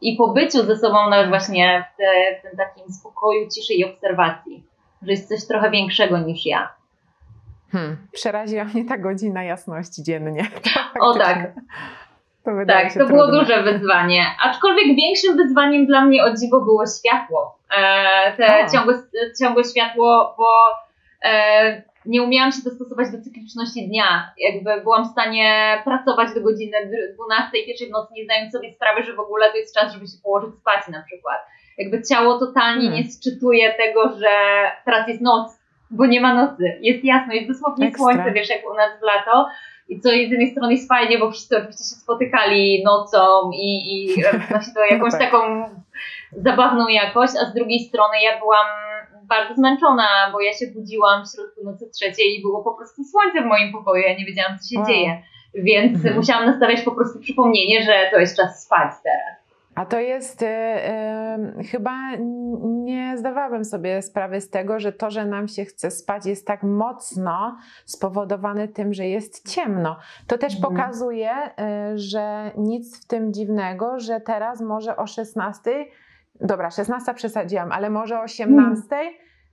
I 0.00 0.16
pobyciu 0.16 0.62
ze 0.62 0.76
sobą 0.76 1.10
nawet 1.10 1.28
właśnie 1.28 1.84
w, 1.92 1.96
te, 1.96 2.04
w 2.38 2.42
tym 2.42 2.56
takim 2.56 2.92
spokoju, 2.92 3.48
ciszy 3.50 3.74
i 3.74 3.84
obserwacji, 3.84 4.64
że 5.02 5.10
jest 5.10 5.28
coś 5.28 5.46
trochę 5.46 5.70
większego 5.70 6.18
niż 6.18 6.46
ja. 6.46 6.72
Hmm. 7.72 7.96
Przeraziła 8.12 8.64
mnie 8.64 8.84
ta 8.84 8.98
godzina 8.98 9.44
jasności 9.44 10.02
dziennie. 10.02 10.50
o 11.00 11.14
tak. 11.14 11.52
To 12.46 12.52
tak, 12.66 12.94
to 12.94 13.06
było 13.06 13.26
duże 13.26 13.62
wyzwanie. 13.62 14.26
Aczkolwiek 14.42 14.86
większym 14.86 15.36
wyzwaniem 15.36 15.86
dla 15.86 16.04
mnie 16.04 16.24
o 16.24 16.34
dziwo 16.34 16.60
było 16.60 16.84
światło. 16.98 17.58
E, 17.78 18.36
te 18.36 18.66
ciągłe, 18.72 18.94
ciągłe 19.40 19.64
światło, 19.64 20.34
bo 20.38 20.46
e, 21.24 21.82
nie 22.06 22.22
umiałam 22.22 22.52
się 22.52 22.62
dostosować 22.64 23.10
do 23.12 23.22
cykliczności 23.22 23.88
dnia. 23.88 24.32
Jakby 24.38 24.80
byłam 24.82 25.04
w 25.04 25.12
stanie 25.12 25.78
pracować 25.84 26.34
do 26.34 26.40
godziny 26.40 26.76
12, 27.14 27.52
pierwszej 27.66 27.88
w 27.88 27.90
nocy, 27.90 28.14
nie 28.16 28.24
zdając 28.24 28.52
sobie 28.52 28.72
sprawy, 28.74 29.02
że 29.02 29.14
w 29.14 29.20
ogóle 29.20 29.50
to 29.50 29.56
jest 29.56 29.74
czas, 29.74 29.92
żeby 29.92 30.06
się 30.06 30.18
położyć 30.22 30.54
spać 30.54 30.88
na 30.88 31.02
przykład. 31.02 31.38
Jakby 31.78 32.02
ciało 32.02 32.38
totalnie 32.38 32.88
hmm. 32.88 33.02
nie 33.02 33.10
sczytuje 33.10 33.74
tego, 33.74 34.18
że 34.18 34.30
teraz 34.84 35.08
jest 35.08 35.20
noc, 35.20 35.58
bo 35.90 36.06
nie 36.06 36.20
ma 36.20 36.34
nocy. 36.34 36.78
Jest 36.80 37.04
jasno, 37.04 37.32
jest 37.34 37.48
dosłownie 37.48 37.86
Ekstra. 37.86 38.04
słońce, 38.04 38.32
wiesz, 38.32 38.50
jak 38.50 38.70
u 38.70 38.74
nas 38.74 38.90
w 39.00 39.02
lato 39.02 39.48
i 39.88 40.00
co 40.00 40.08
z 40.08 40.12
jednej 40.12 40.50
strony 40.50 40.72
jest 40.72 40.88
fajnie, 40.88 41.18
bo 41.18 41.30
wszyscy 41.30 41.56
oczywiście 41.56 41.84
się 41.84 42.00
spotykali 42.00 42.82
nocą 42.84 43.50
i, 43.52 43.94
i 43.94 44.22
wnosi 44.48 44.70
to 44.74 44.84
jakąś 44.84 45.12
tak. 45.12 45.20
taką 45.20 45.64
zabawną 46.32 46.88
jakość, 46.88 47.32
a 47.42 47.50
z 47.50 47.54
drugiej 47.54 47.80
strony 47.80 48.22
ja 48.22 48.38
byłam 48.38 48.66
bardzo 49.28 49.54
zmęczona, 49.54 50.08
bo 50.32 50.40
ja 50.40 50.52
się 50.52 50.66
budziłam 50.74 51.24
w 51.24 51.30
środku 51.34 51.64
nocy 51.64 51.90
trzeciej 51.94 52.38
i 52.38 52.42
było 52.42 52.64
po 52.64 52.74
prostu 52.74 53.04
słońce 53.04 53.42
w 53.42 53.46
moim 53.46 53.72
pokoju, 53.72 54.02
ja 54.02 54.18
nie 54.18 54.24
wiedziałam, 54.24 54.58
co 54.58 54.68
się 54.68 54.78
wow. 54.78 54.88
dzieje. 54.88 55.22
Więc 55.54 55.96
mhm. 55.96 56.16
musiałam 56.16 56.46
nastawiać 56.46 56.82
po 56.82 56.92
prostu 56.92 57.20
przypomnienie, 57.20 57.82
że 57.82 58.08
to 58.10 58.20
jest 58.20 58.36
czas 58.36 58.64
spać 58.64 58.92
teraz. 59.02 59.35
A 59.76 59.86
to 59.86 60.00
jest, 60.00 60.42
y, 60.42 60.46
y, 60.46 61.64
chyba 61.64 61.92
nie 62.60 63.18
zdawałabym 63.18 63.64
sobie 63.64 64.02
sprawy 64.02 64.40
z 64.40 64.50
tego, 64.50 64.80
że 64.80 64.92
to, 64.92 65.10
że 65.10 65.24
nam 65.24 65.48
się 65.48 65.64
chce 65.64 65.90
spać, 65.90 66.26
jest 66.26 66.46
tak 66.46 66.62
mocno 66.62 67.56
spowodowane 67.84 68.68
tym, 68.68 68.94
że 68.94 69.06
jest 69.06 69.48
ciemno. 69.48 69.96
To 70.26 70.38
też 70.38 70.56
mhm. 70.56 70.74
pokazuje, 70.74 71.30
y, 71.34 71.98
że 71.98 72.50
nic 72.56 73.04
w 73.04 73.06
tym 73.06 73.32
dziwnego, 73.32 74.00
że 74.00 74.20
teraz 74.20 74.60
może 74.60 74.96
o 74.96 75.06
16, 75.06 75.86
dobra, 76.40 76.70
16 76.70 77.14
przesadziłam, 77.14 77.72
ale 77.72 77.90
może 77.90 78.18
o 78.18 78.22
18. 78.22 78.82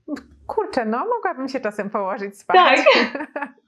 Mhm. 0.07 0.29
Kurczę, 0.47 0.85
no 0.85 1.05
mogłabym 1.15 1.47
się 1.47 1.59
czasem 1.59 1.89
położyć 1.89 2.39
spać. 2.39 2.57
Tak. 2.57 2.83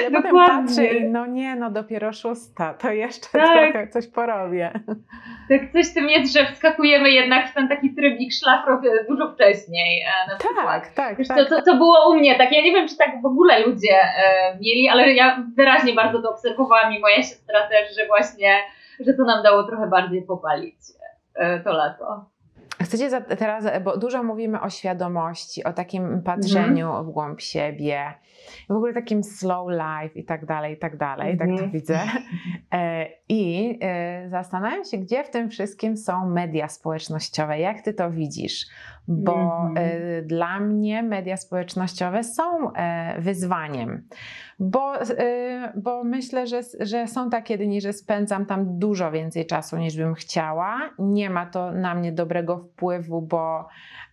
Ale 0.00 0.10
Dokładnie. 0.10 0.30
potem 0.30 0.66
patrzę 0.66 0.84
i 0.84 1.10
no 1.10 1.26
nie, 1.26 1.56
no 1.56 1.70
dopiero 1.70 2.12
szósta, 2.12 2.74
to 2.74 2.90
jeszcze 2.90 3.28
tak. 3.32 3.72
trochę 3.72 3.88
coś 3.88 4.06
porobię. 4.06 4.72
Tak, 5.48 5.72
coś 5.72 5.90
w 5.90 5.94
tym 5.94 6.08
jest, 6.08 6.32
że 6.32 6.46
wskakujemy 6.46 7.10
jednak 7.10 7.50
w 7.50 7.54
ten 7.54 7.68
taki 7.68 7.94
trybik 7.94 8.32
szlafrok 8.32 8.80
dużo 9.08 9.32
wcześniej. 9.32 10.02
E, 10.02 10.30
na 10.30 10.38
tak, 10.38 10.88
tak, 10.94 11.18
Wiesz, 11.18 11.28
tak. 11.28 11.38
To, 11.38 11.44
to, 11.44 11.62
to 11.62 11.76
było 11.76 12.10
u 12.10 12.14
mnie 12.14 12.38
tak, 12.38 12.52
ja 12.52 12.62
nie 12.62 12.72
wiem, 12.72 12.88
czy 12.88 12.96
tak 12.96 13.22
w 13.22 13.26
ogóle 13.26 13.66
ludzie 13.66 13.94
e, 13.94 14.58
mieli, 14.60 14.88
ale 14.88 15.12
ja 15.12 15.44
wyraźnie 15.56 15.94
bardzo 15.94 16.22
to 16.22 16.30
obserwowałam 16.30 16.92
i 16.92 17.00
moja 17.00 17.16
siostra 17.22 17.68
też, 17.68 17.96
że 17.96 18.06
właśnie, 18.06 18.58
że 19.06 19.14
to 19.14 19.24
nam 19.24 19.42
dało 19.42 19.62
trochę 19.62 19.86
bardziej 19.86 20.22
popalić 20.22 20.76
e, 21.34 21.60
to 21.60 21.72
lato. 21.72 22.24
Chcecie 22.82 23.20
teraz, 23.22 23.64
bo 23.84 23.96
dużo 23.98 24.22
mówimy 24.22 24.60
o 24.60 24.70
świadomości, 24.70 25.64
o 25.64 25.72
takim 25.72 26.22
patrzeniu 26.22 27.04
w 27.04 27.10
głąb 27.10 27.40
siebie, 27.40 28.14
w 28.68 28.72
ogóle 28.72 28.92
takim 28.92 29.24
slow 29.24 29.68
life 29.70 30.18
i 30.18 30.24
tak 30.24 30.46
dalej, 30.46 30.74
i 30.74 30.78
tak 30.78 30.96
dalej, 30.96 31.38
tak 31.38 31.48
to 31.48 31.52
mhm. 31.52 31.70
widzę. 31.70 32.00
E, 33.30 33.32
I 33.32 33.78
e, 33.82 34.28
zastanawiam 34.28 34.84
się, 34.84 34.98
gdzie 34.98 35.24
w 35.24 35.30
tym 35.30 35.50
wszystkim 35.50 35.96
są 35.96 36.30
media 36.30 36.68
społecznościowe, 36.68 37.58
jak 37.58 37.80
ty 37.80 37.94
to 37.94 38.10
widzisz? 38.10 38.66
Bo 39.08 39.66
mm. 39.66 40.26
dla 40.26 40.60
mnie 40.60 41.02
media 41.02 41.36
społecznościowe 41.36 42.24
są 42.24 42.72
wyzwaniem 43.18 44.08
bo, 44.60 44.92
bo 45.76 46.04
myślę, 46.04 46.46
że, 46.46 46.60
że 46.80 47.06
są 47.06 47.30
takie 47.30 47.58
dni, 47.58 47.80
że 47.80 47.92
spędzam 47.92 48.46
tam 48.46 48.78
dużo 48.78 49.10
więcej 49.10 49.46
czasu 49.46 49.76
niż 49.76 49.96
bym 49.96 50.14
chciała. 50.14 50.90
Nie 50.98 51.30
ma 51.30 51.46
to 51.46 51.72
na 51.72 51.94
mnie 51.94 52.12
dobrego 52.12 52.58
wpływu, 52.58 53.22
bo 53.22 53.68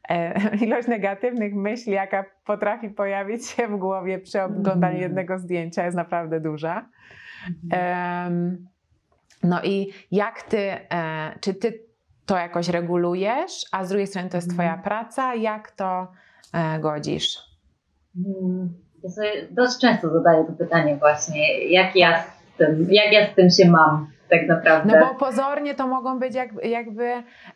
e, 0.09 0.39
ilość 0.65 0.87
negatywnych 0.87 1.55
myśli, 1.55 1.93
jaka 1.93 2.25
potrafi 2.45 2.89
pojawić 2.89 3.47
się 3.47 3.67
w 3.67 3.77
głowie 3.77 4.19
przy 4.19 4.41
oglądaniu 4.41 4.95
mm. 4.95 5.01
jednego 5.01 5.37
zdjęcia, 5.37 5.85
jest 5.85 5.97
naprawdę 5.97 6.39
duża. 6.39 6.89
No 9.47 9.63
i 9.63 9.93
jak 10.11 10.41
ty, 10.41 10.57
e, 10.57 11.39
czy 11.39 11.53
ty 11.53 11.79
to 12.25 12.37
jakoś 12.37 12.69
regulujesz, 12.69 13.65
a 13.71 13.85
z 13.85 13.89
drugiej 13.89 14.07
strony 14.07 14.29
to 14.29 14.37
jest 14.37 14.53
Twoja 14.53 14.73
mm. 14.73 14.83
praca, 14.83 15.35
jak 15.35 15.71
to 15.71 16.07
e, 16.53 16.79
godzisz? 16.79 17.37
Mm. 18.15 18.73
Ja 19.03 19.09
sobie 19.09 19.47
dość 19.51 19.79
często 19.81 20.09
zadaję 20.09 20.45
to 20.45 20.53
pytanie 20.53 20.95
właśnie, 20.95 21.63
jak 21.63 21.95
ja 21.95 22.23
z 22.23 22.57
tym, 22.57 22.87
jak 22.91 23.13
ja 23.13 23.31
z 23.31 23.35
tym 23.35 23.49
się 23.49 23.71
mam 23.71 24.07
tak 24.29 24.47
naprawdę. 24.47 24.99
No 24.99 25.05
bo 25.05 25.15
pozornie 25.15 25.75
to 25.75 25.87
mogą 25.87 26.19
być 26.19 26.35
jak, 26.35 26.49
jakby 26.63 27.11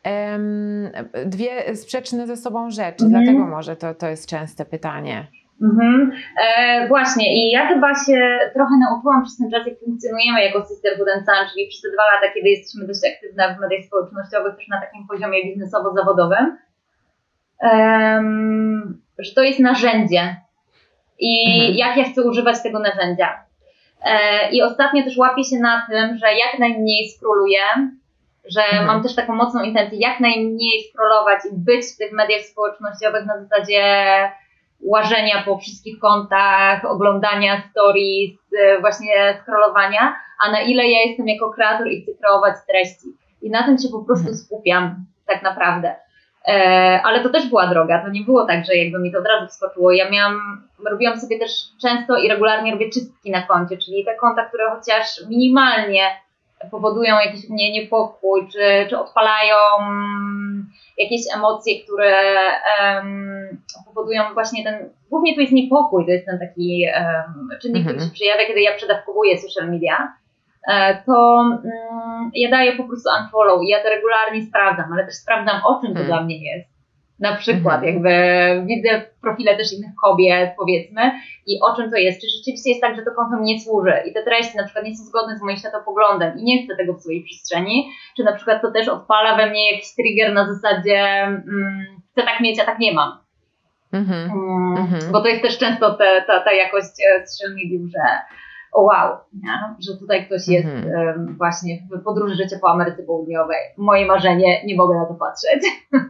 um, 0.05 0.89
dwie 1.25 1.75
sprzeczne 1.75 2.27
ze 2.27 2.37
sobą 2.37 2.71
rzeczy, 2.71 3.05
mhm. 3.05 3.23
dlatego 3.23 3.47
może 3.47 3.75
to, 3.75 3.95
to 3.95 4.07
jest 4.07 4.27
częste 4.27 4.65
pytanie. 4.65 5.27
Mhm. 5.61 6.11
E, 6.47 6.87
właśnie 6.87 7.25
i 7.35 7.51
ja 7.51 7.67
chyba 7.67 7.93
się 8.05 8.39
trochę 8.53 8.75
nauczyłam 8.79 9.23
przez 9.23 9.37
ten 9.37 9.51
czas, 9.51 9.67
jak 9.67 9.79
funkcjonujemy 9.79 10.43
jako 10.43 10.65
Sisterhood 10.65 11.09
and 11.15 11.25
Son, 11.25 11.47
czyli 11.53 11.67
przez 11.67 11.81
te 11.81 11.89
dwa 11.89 12.03
lata, 12.13 12.33
kiedy 12.33 12.49
jesteśmy 12.49 12.87
dość 12.87 12.99
aktywne 13.13 13.55
w 13.55 13.59
mediach 13.59 13.83
społecznościowych, 13.85 14.55
też 14.55 14.67
na 14.67 14.81
takim 14.81 15.07
poziomie 15.07 15.43
biznesowo-zawodowym, 15.45 16.57
um, 17.61 19.01
że 19.19 19.31
to 19.35 19.43
jest 19.43 19.59
narzędzie, 19.59 20.35
i 21.21 21.59
mhm. 21.59 21.77
jak 21.77 21.97
ja 21.97 22.11
chcę 22.11 22.21
używać 22.21 22.63
tego 22.63 22.79
narzędzia. 22.79 23.43
E, 24.03 24.51
I 24.51 24.61
ostatnio 24.61 25.03
też 25.03 25.17
łapię 25.17 25.43
się 25.43 25.55
na 25.59 25.87
tym, 25.89 26.17
że 26.17 26.33
jak 26.33 26.59
najmniej 26.59 27.09
scrolluję, 27.09 27.61
że 28.45 28.61
mhm. 28.61 28.85
mam 28.85 29.03
też 29.03 29.15
taką 29.15 29.35
mocną 29.35 29.63
intencję, 29.63 29.99
jak 29.99 30.19
najmniej 30.19 30.83
scrollować 30.91 31.39
i 31.51 31.55
być 31.57 31.85
w 31.85 31.97
tych 31.97 32.11
mediach 32.11 32.41
społecznościowych 32.41 33.25
na 33.25 33.43
zasadzie 33.43 33.83
łażenia 34.83 35.43
po 35.45 35.57
wszystkich 35.57 35.99
kontach, 35.99 36.85
oglądania 36.85 37.63
stories, 37.71 38.31
e, 38.59 38.79
właśnie 38.79 39.39
scrollowania, 39.43 40.15
a 40.45 40.51
na 40.51 40.61
ile 40.61 40.87
ja 40.87 40.99
jestem 41.07 41.27
jako 41.27 41.49
kreator 41.49 41.87
i 41.87 42.01
chcę 42.01 42.11
kreować 42.13 42.55
treści. 42.67 43.07
I 43.41 43.49
na 43.49 43.63
tym 43.63 43.77
się 43.77 43.89
po 43.89 43.99
prostu 43.99 44.27
mhm. 44.27 44.37
skupiam, 44.37 45.05
tak 45.27 45.43
naprawdę. 45.43 45.95
E, 46.47 47.01
ale 47.03 47.23
to 47.23 47.29
też 47.29 47.49
była 47.49 47.67
droga, 47.67 48.03
to 48.05 48.09
nie 48.09 48.23
było 48.23 48.45
tak, 48.45 48.65
że 48.65 48.75
jakby 48.75 48.99
mi 48.99 49.11
to 49.11 49.19
od 49.19 49.27
razu 49.27 49.47
wskoczyło. 49.47 49.91
Ja 49.91 50.09
miałam, 50.09 50.67
robiłam 50.91 51.19
sobie 51.19 51.39
też 51.39 51.51
często 51.81 52.17
i 52.17 52.29
regularnie 52.29 52.71
robię 52.71 52.89
czystki 52.89 53.31
na 53.31 53.41
koncie, 53.41 53.77
czyli 53.77 54.05
te 54.05 54.15
konta, 54.15 54.45
które 54.45 54.63
chociaż 54.75 55.05
minimalnie 55.29 56.03
powodują 56.71 57.15
jakiś 57.19 57.49
mnie 57.49 57.71
niepokój, 57.71 58.47
czy, 58.51 58.87
czy 58.89 58.99
odpalają 58.99 59.55
jakieś 60.97 61.21
emocje, 61.35 61.83
które 61.83 62.35
um, 62.81 63.61
powodują 63.85 64.33
właśnie 64.33 64.63
ten, 64.63 64.89
głównie 65.09 65.35
to 65.35 65.41
jest 65.41 65.53
niepokój, 65.53 66.05
to 66.05 66.11
jest 66.11 66.25
ten 66.25 66.39
taki 66.39 66.85
um, 66.95 67.49
czynnik, 67.61 67.77
mhm. 67.77 67.95
który 67.95 68.09
się 68.09 68.13
przejawia, 68.13 68.45
kiedy 68.45 68.61
ja 68.61 68.75
przedawkowuję 68.75 69.37
social 69.37 69.71
media 69.71 70.21
E, 70.67 71.03
to 71.05 71.41
mm, 71.63 72.31
ja 72.33 72.49
daję 72.49 72.71
po 72.71 72.83
prostu 72.83 73.09
unfollow 73.21 73.63
i 73.63 73.67
ja 73.67 73.83
to 73.83 73.89
regularnie 73.89 74.45
sprawdzam, 74.45 74.93
ale 74.93 75.05
też 75.05 75.15
sprawdzam 75.15 75.61
o 75.65 75.81
czym 75.81 75.89
to 75.89 75.99
hmm. 75.99 76.07
dla 76.07 76.23
mnie 76.23 76.55
jest. 76.55 76.70
Na 77.21 77.35
przykład, 77.35 77.81
hmm. 77.81 77.93
jakby 77.93 78.13
widzę 78.65 79.01
profile 79.21 79.57
też 79.57 79.73
innych 79.73 79.91
kobiet, 80.03 80.51
powiedzmy, 80.57 81.01
i 81.47 81.59
o 81.61 81.75
czym 81.75 81.91
to 81.91 81.97
jest. 81.97 82.21
Czy 82.21 82.27
rzeczywiście 82.37 82.69
jest 82.69 82.81
tak, 82.81 82.95
że 82.95 83.01
to 83.01 83.11
konto 83.11 83.37
mi 83.37 83.45
nie 83.53 83.59
służy 83.59 83.93
i 84.05 84.13
te 84.13 84.23
treści 84.23 84.57
na 84.57 84.63
przykład 84.63 84.85
nie 84.85 84.95
są 84.95 85.03
zgodne 85.03 85.37
z 85.37 85.41
moim 85.41 85.57
światopoglądem 85.57 86.39
i 86.39 86.43
nie 86.43 86.65
chcę 86.65 86.75
tego 86.75 86.93
w 86.93 87.01
swojej 87.01 87.23
przestrzeni, 87.23 87.91
czy 88.17 88.23
na 88.23 88.33
przykład 88.33 88.61
to 88.61 88.71
też 88.71 88.87
odpala 88.87 89.37
we 89.37 89.49
mnie 89.49 89.71
jakiś 89.71 89.95
trigger 89.95 90.33
na 90.33 90.53
zasadzie 90.53 90.99
mm, 91.23 91.85
chcę 92.11 92.23
tak 92.23 92.39
mieć, 92.39 92.59
a 92.59 92.65
tak 92.65 92.79
nie 92.79 92.93
mam. 92.93 93.11
Mm-hmm. 93.93 94.31
Mm, 94.31 95.11
Bo 95.11 95.21
to 95.21 95.27
jest 95.27 95.41
też 95.41 95.57
często 95.57 95.93
te, 95.93 96.23
ta, 96.27 96.39
ta 96.39 96.53
jakość 96.53 96.91
e, 97.07 97.27
social 97.27 97.55
mediów, 97.55 97.91
że 97.91 98.01
wow, 98.75 99.17
nie? 99.33 99.75
że 99.79 99.97
tutaj 99.99 100.25
ktoś 100.25 100.47
jest 100.47 100.67
mhm. 100.67 101.35
właśnie 101.37 101.79
w 101.91 102.03
podróży 102.03 102.35
życia 102.35 102.57
po 102.61 102.69
Ameryce 102.69 103.03
Południowej. 103.03 103.57
Moje 103.77 104.05
marzenie, 104.05 104.65
nie 104.65 104.75
mogę 104.75 104.95
na 104.95 105.05
to 105.05 105.13
patrzeć. 105.13 105.63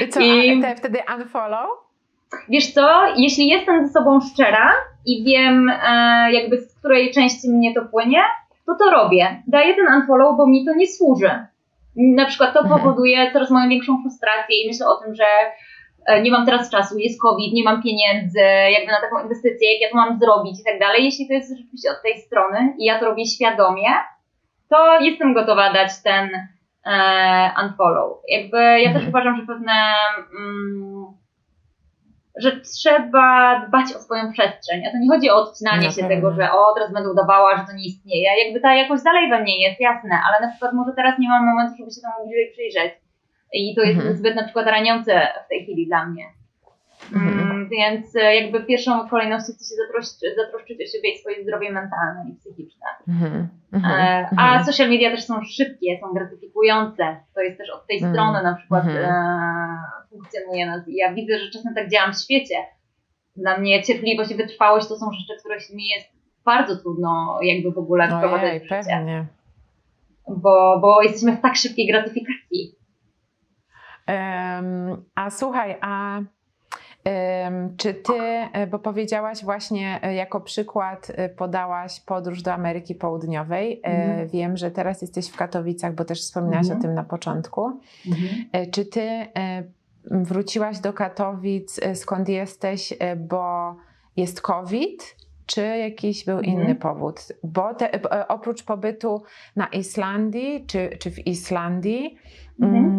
I 0.00 0.08
co, 0.08 0.20
I, 0.20 0.60
te 0.62 0.76
wtedy 0.76 0.98
unfollow? 1.16 1.70
Wiesz 2.48 2.72
co, 2.72 3.06
jeśli 3.16 3.46
jestem 3.46 3.86
ze 3.86 3.92
sobą 3.92 4.20
szczera 4.20 4.72
i 5.06 5.24
wiem 5.24 5.68
e, 5.68 6.32
jakby 6.32 6.60
z 6.60 6.78
której 6.78 7.12
części 7.12 7.50
mnie 7.50 7.74
to 7.74 7.84
płynie, 7.84 8.20
to 8.66 8.74
to 8.74 8.90
robię. 8.90 9.42
Daję 9.46 9.74
ten 9.74 9.86
unfollow, 9.94 10.36
bo 10.36 10.46
mi 10.46 10.64
to 10.64 10.74
nie 10.74 10.86
służy. 10.86 11.30
Na 11.96 12.26
przykład 12.26 12.54
to 12.54 12.60
mhm. 12.60 12.80
powoduje 12.80 13.32
coraz 13.32 13.50
moją 13.50 13.68
większą 13.68 14.02
frustrację 14.02 14.64
i 14.64 14.68
myślę 14.68 14.86
o 14.86 14.96
tym, 15.04 15.14
że 15.14 15.24
E, 16.06 16.22
nie 16.22 16.30
mam 16.30 16.46
teraz 16.46 16.70
czasu, 16.70 16.98
jest 16.98 17.20
COVID, 17.20 17.52
nie 17.52 17.64
mam 17.64 17.82
pieniędzy, 17.82 18.40
jakby 18.72 18.92
na 18.92 19.00
taką 19.00 19.22
inwestycję, 19.22 19.72
jak 19.72 19.80
ja 19.80 19.88
to 19.90 19.96
mam 19.96 20.18
zrobić 20.18 20.60
i 20.60 20.64
tak 20.64 20.78
dalej. 20.80 21.04
Jeśli 21.04 21.28
to 21.28 21.32
jest 21.32 21.56
rzeczywiście 21.58 21.90
od 21.90 22.02
tej 22.02 22.18
strony 22.20 22.74
i 22.78 22.84
ja 22.84 22.98
to 22.98 23.04
robię 23.04 23.26
świadomie, 23.26 23.88
to 24.68 25.00
jestem 25.00 25.34
gotowa 25.34 25.72
dać 25.72 25.90
ten 26.04 26.30
unfollow. 27.62 28.22
Jakby 28.28 28.58
ja 28.58 28.92
też 28.92 29.04
mhm. 29.04 29.08
uważam, 29.08 29.36
że 29.36 29.46
pewne, 29.46 29.72
mm, 30.38 31.06
że 32.40 32.60
trzeba 32.60 33.60
dbać 33.68 33.86
o 33.96 33.98
swoją 33.98 34.32
przestrzeń. 34.32 34.86
A 34.86 34.90
to 34.90 34.98
nie 34.98 35.08
chodzi 35.08 35.30
o 35.30 35.36
odcinanie 35.36 35.86
no, 35.86 35.92
się 35.92 36.08
tego, 36.08 36.32
że 36.32 36.52
o, 36.52 36.74
teraz 36.74 36.92
będę 36.92 37.10
udawała, 37.10 37.56
że 37.56 37.64
to 37.66 37.72
nie 37.72 37.86
istnieje. 37.86 38.44
Jakby 38.44 38.60
ta 38.60 38.74
jakość 38.74 39.02
dalej 39.04 39.30
we 39.30 39.42
mnie 39.42 39.68
jest, 39.68 39.80
jasne, 39.80 40.20
ale 40.26 40.46
na 40.46 40.50
przykład 40.52 40.72
może 40.72 40.92
teraz 40.96 41.18
nie 41.18 41.28
mam 41.28 41.46
momentu, 41.46 41.74
żeby 41.78 41.90
się 41.90 42.00
temu 42.00 42.26
bliżej 42.26 42.52
przyjrzeć 42.52 42.92
i 43.52 43.74
to 43.74 43.82
jest 43.82 43.98
mhm. 43.98 44.16
zbyt 44.16 44.36
na 44.36 44.44
przykład 44.44 44.66
raniące 44.66 45.28
w 45.46 45.48
tej 45.48 45.62
chwili 45.62 45.86
dla 45.86 46.06
mnie. 46.06 46.24
Mhm. 47.14 47.40
Mm, 47.40 47.68
więc 47.68 48.16
e, 48.16 48.34
jakby 48.34 48.64
pierwszą 48.64 49.08
kolejnością 49.08 49.52
chcę 49.52 49.64
się 49.64 49.74
zatroszczyć, 49.86 50.36
zatroszczyć 50.36 50.80
o 50.80 50.92
siebie 50.92 51.14
i 51.14 51.18
swoje 51.18 51.42
zdrowie 51.42 51.72
mentalne 51.72 52.24
i 52.30 52.34
psychiczne. 52.34 52.86
Mhm. 53.08 53.48
mhm. 53.72 54.00
E, 54.00 54.28
a 54.36 54.46
mhm. 54.46 54.64
social 54.64 54.88
media 54.88 55.10
też 55.10 55.24
są 55.24 55.42
szybkie, 55.42 55.98
są 56.00 56.12
gratyfikujące. 56.14 57.16
To 57.34 57.40
jest 57.40 57.58
też 57.58 57.70
od 57.70 57.86
tej 57.86 57.96
mhm. 57.96 58.14
strony 58.14 58.42
na 58.42 58.54
przykład 58.54 58.84
e, 58.86 59.14
funkcjonuje 60.10 60.66
nas. 60.66 60.82
Ja 60.88 61.14
widzę, 61.14 61.38
że 61.38 61.50
czasem 61.50 61.74
tak 61.74 61.90
działam 61.90 62.12
w 62.12 62.22
świecie. 62.22 62.56
Dla 63.36 63.58
mnie 63.58 63.82
cierpliwość 63.82 64.30
i 64.30 64.34
wytrwałość 64.34 64.88
to 64.88 64.96
są 64.96 65.06
rzeczy, 65.12 65.40
które 65.40 65.56
mi 65.74 65.88
jest 65.88 66.08
bardzo 66.44 66.76
trudno 66.76 67.38
jakby 67.42 67.72
w 67.72 67.78
ogóle 67.78 68.06
wprowadzać 68.06 68.62
w 68.62 68.62
życie. 68.62 68.76
Pewnie. 68.90 69.26
Bo, 70.28 70.78
bo 70.82 71.02
jesteśmy 71.02 71.36
w 71.36 71.40
tak 71.40 71.56
szybkiej 71.56 71.86
gratyfikacji 71.86 72.76
a 75.14 75.30
słuchaj, 75.30 75.76
a 75.80 76.20
Czy 77.76 77.94
ty, 77.94 78.12
e, 78.52 78.66
bo 78.66 78.78
powiedziałaś 78.78 79.44
właśnie 79.44 79.98
e, 80.02 80.14
jako 80.14 80.40
przykład, 80.40 81.12
e, 81.14 81.28
podałaś 81.28 82.00
podróż 82.00 82.42
do 82.42 82.52
Ameryki 82.52 82.94
Południowej. 82.94 83.80
Mhm. 83.84 84.28
Wiem, 84.28 84.56
że 84.56 84.70
teraz 84.70 85.02
jesteś 85.02 85.28
w 85.28 85.36
Katowicach, 85.36 85.94
bo 85.94 86.04
też 86.04 86.20
wspominałaś 86.20 86.66
mhm. 86.66 86.80
o 86.80 86.82
tym 86.82 86.94
na 86.94 87.04
początku. 87.04 87.80
Mhm. 88.06 88.70
Czy 88.70 88.84
ty 88.84 89.26
wróciłaś 90.04 90.78
do 90.78 90.92
Katowic, 90.92 91.80
skąd 91.94 92.28
jesteś, 92.28 92.94
bo 93.16 93.76
jest 94.16 94.40
COVID? 94.40 95.16
Czy 95.46 95.60
jakiś 95.60 96.24
był 96.24 96.40
inny 96.40 96.60
mhm. 96.60 96.76
powód? 96.76 97.20
Bo 97.44 97.74
te, 97.74 98.00
oprócz 98.28 98.62
pobytu 98.62 99.22
na 99.56 99.66
Islandii 99.66 100.66
czy, 100.66 100.90
czy 100.98 101.10
w 101.10 101.26
Islandii, 101.26 102.18
mhm. 102.62 102.84
mm, 102.84 102.95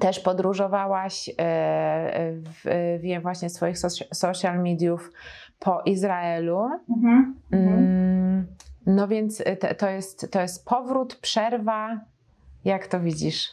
też 0.00 0.20
podróżowałaś, 0.20 1.28
e, 1.28 2.32
w, 2.32 2.98
wiem 3.00 3.22
właśnie 3.22 3.50
swoich 3.50 3.78
social 4.12 4.62
mediów 4.62 5.10
po 5.58 5.82
Izraelu. 5.84 6.68
Mhm. 6.96 7.40
Mm, 7.52 8.46
no 8.86 9.08
więc 9.08 9.44
to 9.78 9.88
jest, 9.88 10.32
to 10.32 10.40
jest 10.40 10.68
powrót, 10.68 11.14
przerwa. 11.14 12.00
Jak 12.64 12.86
to 12.86 13.00
widzisz? 13.00 13.48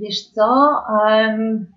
Wiesz 0.00 0.30
co, 0.34 0.74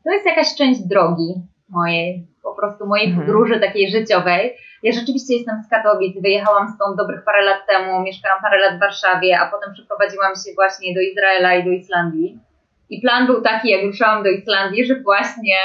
to 0.04 0.12
jest 0.14 0.26
jakaś 0.26 0.56
część 0.56 0.82
drogi 0.82 1.34
mojej, 1.70 2.28
po 2.44 2.56
prostu 2.56 2.86
mojej 2.86 3.08
mhm. 3.08 3.26
podróży 3.26 3.60
takiej 3.60 3.92
życiowej. 3.92 4.58
Ja 4.84 4.92
rzeczywiście 4.92 5.34
jestem 5.36 5.64
z 5.64 5.70
Katowic, 5.70 6.22
wyjechałam 6.22 6.68
stąd 6.68 6.98
dobrych 6.98 7.24
parę 7.26 7.46
lat 7.46 7.68
temu, 7.68 8.02
mieszkałam 8.02 8.42
parę 8.42 8.60
lat 8.60 8.78
w 8.78 8.80
Warszawie, 8.80 9.40
a 9.40 9.52
potem 9.52 9.74
przeprowadziłam 9.74 10.36
się 10.36 10.54
właśnie 10.56 10.94
do 10.94 11.02
Izraela 11.02 11.56
i 11.56 11.64
do 11.64 11.70
Islandii. 11.70 12.40
I 12.94 13.02
plan 13.02 13.28
był 13.28 13.42
taki, 13.42 13.70
jak 13.70 13.84
ruszałam 13.84 14.24
do 14.24 14.30
Islandii, 14.30 14.86
że 14.86 14.96
właśnie 14.96 15.58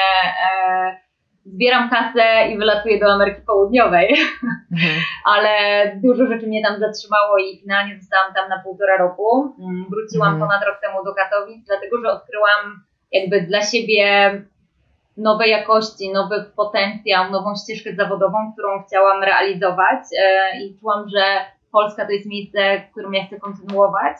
e, 0.46 0.96
zbieram 1.44 1.90
kasę 1.90 2.48
i 2.52 2.58
wylatuję 2.58 3.00
do 3.00 3.12
Ameryki 3.12 3.40
Południowej. 3.46 4.08
Mhm. 4.72 5.00
Ale 5.34 5.52
dużo 6.04 6.26
rzeczy 6.26 6.46
mnie 6.46 6.62
tam 6.62 6.80
zatrzymało 6.80 7.38
i 7.38 7.60
finalnie 7.60 7.98
zostałam 8.00 8.34
tam 8.34 8.48
na 8.48 8.62
półtora 8.62 8.96
roku. 8.96 9.54
Mm, 9.60 9.86
wróciłam 9.90 10.32
mhm. 10.32 10.48
ponad 10.48 10.64
rok 10.66 10.80
temu 10.80 11.04
do 11.04 11.14
Katowic, 11.14 11.66
dlatego 11.66 12.00
że 12.00 12.10
odkryłam 12.10 12.84
jakby 13.12 13.40
dla 13.40 13.62
siebie 13.62 14.30
nowe 15.16 15.48
jakości, 15.48 16.12
nowy 16.12 16.44
potencjał, 16.56 17.30
nową 17.30 17.54
ścieżkę 17.56 17.94
zawodową, 17.94 18.52
którą 18.52 18.82
chciałam 18.82 19.22
realizować 19.22 20.00
e, 20.20 20.60
i 20.60 20.78
czułam, 20.80 21.08
że 21.08 21.24
Polska 21.72 22.06
to 22.06 22.12
jest 22.12 22.26
miejsce, 22.26 22.80
w 22.80 22.90
którym 22.90 23.14
ja 23.14 23.26
chcę 23.26 23.40
kontynuować. 23.40 24.16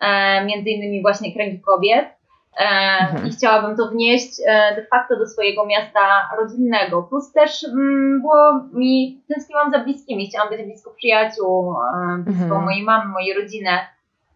E, 0.00 0.44
między 0.44 0.70
innymi 0.70 1.02
właśnie 1.02 1.34
kręgi 1.34 1.60
kobiet. 1.60 2.19
E, 2.56 2.64
mhm. 3.00 3.26
I 3.26 3.30
chciałabym 3.30 3.76
to 3.76 3.88
wnieść 3.88 4.40
e, 4.46 4.74
de 4.76 4.86
facto 4.86 5.16
do 5.16 5.26
swojego 5.26 5.66
miasta 5.66 6.00
rodzinnego. 6.38 7.02
Plus 7.02 7.32
też 7.32 7.64
mm, 7.64 8.20
było 8.20 8.64
mi, 8.72 9.22
tęskniłam 9.28 9.72
za 9.72 9.78
bliskimi, 9.78 10.28
chciałam 10.28 10.48
być 10.48 10.62
blisko 10.62 10.90
przyjaciół, 10.90 11.74
e, 11.74 12.18
blisko 12.18 12.44
mhm. 12.44 12.64
mojej 12.64 12.82
mamy, 12.82 13.12
mojej 13.12 13.34
rodziny. 13.34 13.70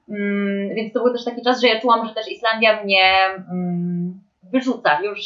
Mm, 0.08 0.74
więc 0.74 0.92
to 0.92 1.02
był 1.02 1.12
też 1.12 1.24
taki 1.24 1.42
czas, 1.42 1.60
że 1.60 1.68
ja 1.68 1.80
czułam, 1.80 2.06
że 2.06 2.14
też 2.14 2.28
Islandia 2.28 2.82
mnie 2.82 3.24
mm, 3.50 4.20
wyrzuca. 4.52 5.00
Już, 5.02 5.20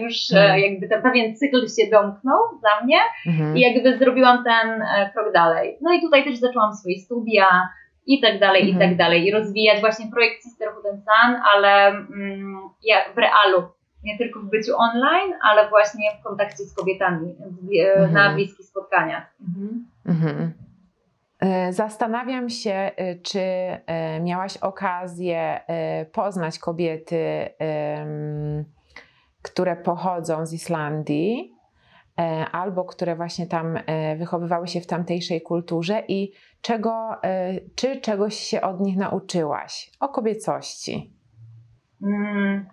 już 0.00 0.32
mhm. 0.32 0.60
jakby 0.60 0.88
ten 0.88 1.02
pewien 1.02 1.36
cykl 1.36 1.68
się 1.68 1.90
domknął 1.90 2.38
dla 2.60 2.84
mnie 2.84 2.98
mhm. 3.26 3.56
i 3.56 3.60
jakby 3.60 3.98
zrobiłam 3.98 4.44
ten 4.44 4.84
krok 5.12 5.32
dalej. 5.34 5.78
No 5.80 5.92
i 5.92 6.00
tutaj 6.00 6.24
też 6.24 6.36
zaczęłam 6.36 6.74
swoje 6.74 6.98
studia, 6.98 7.46
i 8.06 8.20
tak 8.20 8.40
dalej, 8.40 8.62
mhm. 8.62 8.76
i 8.76 8.80
tak 8.80 8.90
mhm. 8.90 8.96
dalej. 8.96 9.26
I 9.26 9.30
rozwijać 9.30 9.80
właśnie 9.80 10.06
projekt 10.10 10.42
Sisterhood 10.42 10.86
and 10.86 11.00
Sun, 11.04 11.36
ale 11.54 11.86
mm, 11.88 12.70
jak 12.82 13.14
w 13.14 13.18
realu. 13.18 13.68
Nie 14.04 14.18
tylko 14.18 14.40
w 14.40 14.50
byciu 14.50 14.72
online, 14.76 15.34
ale 15.42 15.68
właśnie 15.68 16.10
w 16.20 16.22
kontakcie 16.22 16.64
z 16.64 16.74
kobietami, 16.74 17.34
mhm. 17.40 18.12
na 18.12 18.34
bliskich 18.34 18.66
spotkaniach. 18.66 19.34
Mhm. 19.48 19.86
mhm. 20.06 20.52
E, 21.40 21.72
zastanawiam 21.72 22.50
się, 22.50 22.70
e, 22.70 23.14
czy 23.14 23.40
e, 23.40 24.20
miałaś 24.20 24.56
okazję 24.56 25.60
poznać 26.12 26.58
kobiety, 26.58 27.48
które 29.42 29.76
pochodzą 29.76 30.46
z 30.46 30.52
Islandii, 30.52 31.54
E, 32.20 32.46
albo 32.52 32.84
które 32.84 33.16
właśnie 33.16 33.46
tam 33.46 33.78
e, 33.86 34.16
wychowywały 34.16 34.68
się 34.68 34.80
w 34.80 34.86
tamtejszej 34.86 35.42
kulturze 35.42 36.02
i 36.08 36.32
czego, 36.64 37.16
e, 37.24 37.60
czy 37.76 38.00
czegoś 38.00 38.34
się 38.34 38.60
od 38.60 38.80
nich 38.80 38.96
nauczyłaś 38.96 39.90
o 40.00 40.08
kobiecości? 40.08 41.12
Mm. 42.02 42.66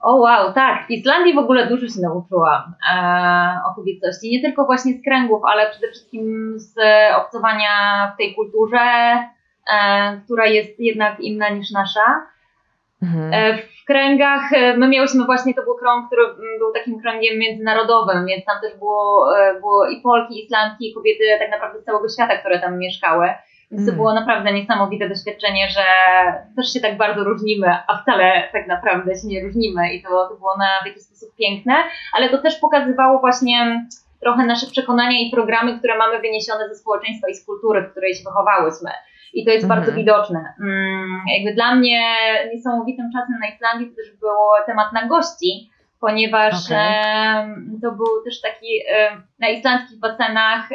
O 0.00 0.16
wow, 0.16 0.52
tak. 0.52 0.86
W 0.86 0.90
Islandii 0.90 1.34
w 1.34 1.38
ogóle 1.38 1.66
dużo 1.66 1.88
się 1.88 2.00
nauczyłam 2.00 2.74
e, 2.92 3.60
o 3.70 3.74
kobiecości. 3.74 4.30
Nie 4.30 4.42
tylko 4.42 4.64
właśnie 4.64 4.92
z 4.98 5.04
kręgów, 5.04 5.42
ale 5.44 5.70
przede 5.70 5.88
wszystkim 5.88 6.54
z 6.56 6.74
obcowania 7.16 7.68
w 8.14 8.18
tej 8.18 8.34
kulturze, 8.34 8.78
e, 9.72 10.20
która 10.24 10.46
jest 10.46 10.80
jednak 10.80 11.20
inna 11.20 11.48
niż 11.48 11.70
nasza. 11.70 12.26
Mhm. 13.02 13.34
E, 13.34 13.58
w 13.58 13.84
kręgach, 13.86 14.52
e, 14.52 14.76
my 14.76 14.88
miałyśmy 14.88 15.24
właśnie, 15.24 15.54
to 15.54 15.62
był 15.62 15.74
krąg, 15.74 16.06
który 16.06 16.22
był 16.58 16.72
takim 16.72 17.00
kręgiem 17.00 17.38
międzynarodowym, 17.38 18.26
więc 18.26 18.44
tam 18.44 18.60
też 18.60 18.78
było, 18.78 19.28
e, 19.38 19.60
było 19.60 19.88
i 19.88 20.00
Polki, 20.00 20.34
i 20.34 20.44
Islandki, 20.44 20.90
i 20.90 20.94
kobiety 20.94 21.24
tak 21.38 21.50
naprawdę 21.50 21.80
z 21.80 21.84
całego 21.84 22.08
świata, 22.08 22.36
które 22.36 22.58
tam 22.58 22.78
mieszkały. 22.78 23.26
Więc 23.70 23.86
to 23.86 23.90
mhm. 23.90 23.96
było 23.96 24.14
naprawdę 24.14 24.52
niesamowite 24.52 25.08
doświadczenie, 25.08 25.68
że 25.68 25.84
też 26.56 26.72
się 26.72 26.80
tak 26.80 26.96
bardzo 26.96 27.24
różnimy, 27.24 27.76
a 27.88 28.02
wcale 28.02 28.48
tak 28.52 28.66
naprawdę 28.66 29.14
się 29.14 29.28
nie 29.28 29.42
różnimy 29.42 29.94
i 29.94 30.02
to, 30.02 30.08
to 30.08 30.34
było 30.34 30.56
na 30.58 30.68
w 30.82 30.86
jakiś 30.86 31.02
sposób 31.02 31.36
piękne, 31.38 31.74
ale 32.12 32.28
to 32.28 32.38
też 32.38 32.58
pokazywało 32.60 33.18
właśnie 33.18 33.86
trochę 34.20 34.46
nasze 34.46 34.66
przekonania 34.66 35.20
i 35.20 35.30
programy, 35.30 35.78
które 35.78 35.98
mamy 35.98 36.20
wyniesione 36.20 36.68
ze 36.68 36.74
społeczeństwa 36.74 37.28
i 37.28 37.34
z 37.34 37.46
kultury, 37.46 37.82
w 37.82 37.90
której 37.90 38.14
się 38.14 38.24
wychowałyśmy 38.24 38.90
i 39.34 39.44
to 39.44 39.50
jest 39.50 39.64
mhm. 39.64 39.80
bardzo 39.80 39.96
widoczne. 39.96 40.54
Mm, 40.60 41.22
jakby 41.36 41.54
dla 41.54 41.74
mnie 41.74 42.14
niesamowitym 42.54 43.10
czasem 43.12 43.34
na 43.40 43.48
Islandii 43.48 43.90
to 43.90 43.96
też 43.96 44.16
był 44.20 44.30
temat 44.66 44.92
nagości, 44.92 45.70
ponieważ 46.00 46.66
okay. 46.66 47.54
to 47.82 47.92
był 47.92 48.24
też 48.24 48.40
taki 48.40 48.80
na 49.38 49.48
islandzkich 49.48 49.98
basenach 49.98 50.68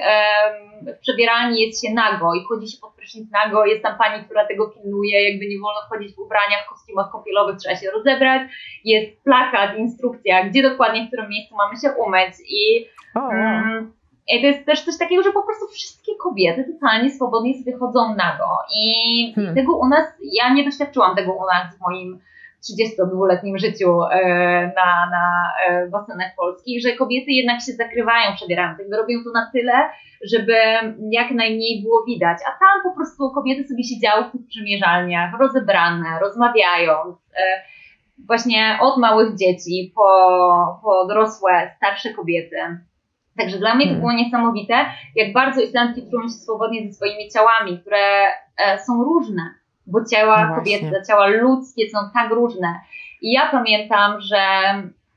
przebieranie 1.02 1.65
jest 1.65 1.86
się 1.86 1.94
nago 1.94 2.34
i 2.34 2.44
wchodzi 2.44 2.72
się 2.72 2.78
pod 2.82 2.94
prysznic 2.94 3.32
nago, 3.32 3.65
jest 3.65 3.84
tam 3.84 3.98
pani, 3.98 4.24
która 4.24 4.48
tego 4.48 4.68
pilnuje, 4.68 5.30
jakby 5.30 5.48
nie 5.48 5.60
wolno 5.60 5.82
wchodzić 5.86 6.15
w 6.15 6.20
ubraniach, 6.20 6.65
w 6.65 6.70
kostiumach 6.70 7.12
kąpielowych, 7.12 7.58
trzeba 7.58 7.76
się 7.76 7.91
rozebrać, 7.91 8.41
jest 8.84 9.24
plakat, 9.24 9.78
instrukcja, 9.78 10.44
gdzie 10.44 10.63
dokładnie, 10.63 11.04
w 11.04 11.08
którym 11.08 11.30
miejscu 11.30 11.56
mamy 11.56 11.76
się 11.82 11.91
umyć 11.91 12.34
i 12.50 12.86
oh, 13.15 13.28
wow. 13.28 13.88
I 14.28 14.42
to 14.42 14.48
jest 14.48 14.66
też 14.66 14.86
coś 14.86 14.98
takiego, 14.98 15.24
że 15.24 15.32
po 15.32 15.44
prostu 15.44 15.68
wszystkie 15.68 16.12
kobiety 16.24 16.66
totalnie 16.74 17.10
swobodnie 17.10 17.54
sobie 17.54 17.78
chodzą 17.78 18.16
nago. 18.16 18.50
I 18.76 19.34
hmm. 19.36 19.56
tego 19.56 19.78
u 19.78 19.88
nas, 19.88 20.06
ja 20.34 20.54
nie 20.54 20.66
doświadczyłam 20.66 21.16
tego 21.16 21.34
u 21.34 21.46
nas 21.46 21.78
w 21.78 21.82
moim 21.82 22.20
32-letnim 22.66 23.58
życiu 23.58 24.04
e, 24.04 24.20
na, 24.76 25.10
na 25.12 25.52
e, 25.68 25.90
basenach 25.90 26.32
polskich, 26.38 26.82
że 26.82 26.96
kobiety 26.96 27.32
jednak 27.32 27.62
się 27.62 27.72
zakrywają, 27.72 28.36
przebierają, 28.36 28.76
jakby 28.80 28.98
robią 28.98 29.24
to 29.24 29.32
na 29.32 29.52
tyle, 29.54 29.74
żeby 30.32 30.54
jak 31.12 31.32
najmniej 31.32 31.84
było 31.84 32.04
widać. 32.06 32.38
A 32.42 32.50
tam 32.60 32.84
po 32.84 32.96
prostu 32.96 33.32
kobiety 33.32 33.68
sobie 33.68 33.84
siedziały 33.84 34.24
w 34.24 34.32
tych 34.32 34.48
przymierzalniach, 34.48 35.40
rozebrane, 35.40 36.20
rozmawiając. 36.22 37.18
E, 37.38 37.62
właśnie 38.28 38.78
od 38.82 38.98
małych 38.98 39.38
dzieci 39.38 39.92
po, 39.96 40.80
po 40.84 41.06
dorosłe, 41.08 41.72
starsze 41.78 42.14
kobiety 42.14 42.58
Także 43.38 43.58
dla 43.58 43.76
mnie 43.76 43.86
to 43.86 43.89
hmm. 43.91 44.02
było 44.02 44.13
niesamowite, 44.13 44.86
jak 45.15 45.34
bardzo 45.34 45.62
Islandki 45.62 46.10
czują 46.12 46.24
się 46.24 46.30
swobodnie 46.30 46.88
ze 46.88 46.93
swoimi 46.93 47.30
ciałami, 47.30 47.80
które 47.80 48.28
e, 48.58 48.80
są 48.80 49.04
różne, 49.04 49.41
bo 49.88 50.06
ciała 50.06 50.48
no 50.48 50.56
kobiety, 50.56 50.91
ciała 51.08 51.28
ludzkie 51.28 51.89
są 51.89 51.98
tak 52.13 52.32
różne. 52.32 52.80
I 53.21 53.32
ja 53.32 53.50
pamiętam, 53.52 54.21
że 54.21 54.38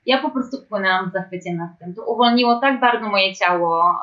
ja 0.07 0.19
po 0.19 0.31
prostu 0.31 0.57
płynęłam 0.69 1.11
w 1.11 1.13
zachwycie 1.13 1.55
nad 1.55 1.79
tym. 1.79 1.95
To 1.95 2.13
uwolniło 2.13 2.61
tak 2.61 2.81
bardzo 2.81 3.09
moje 3.09 3.35
ciało. 3.35 3.99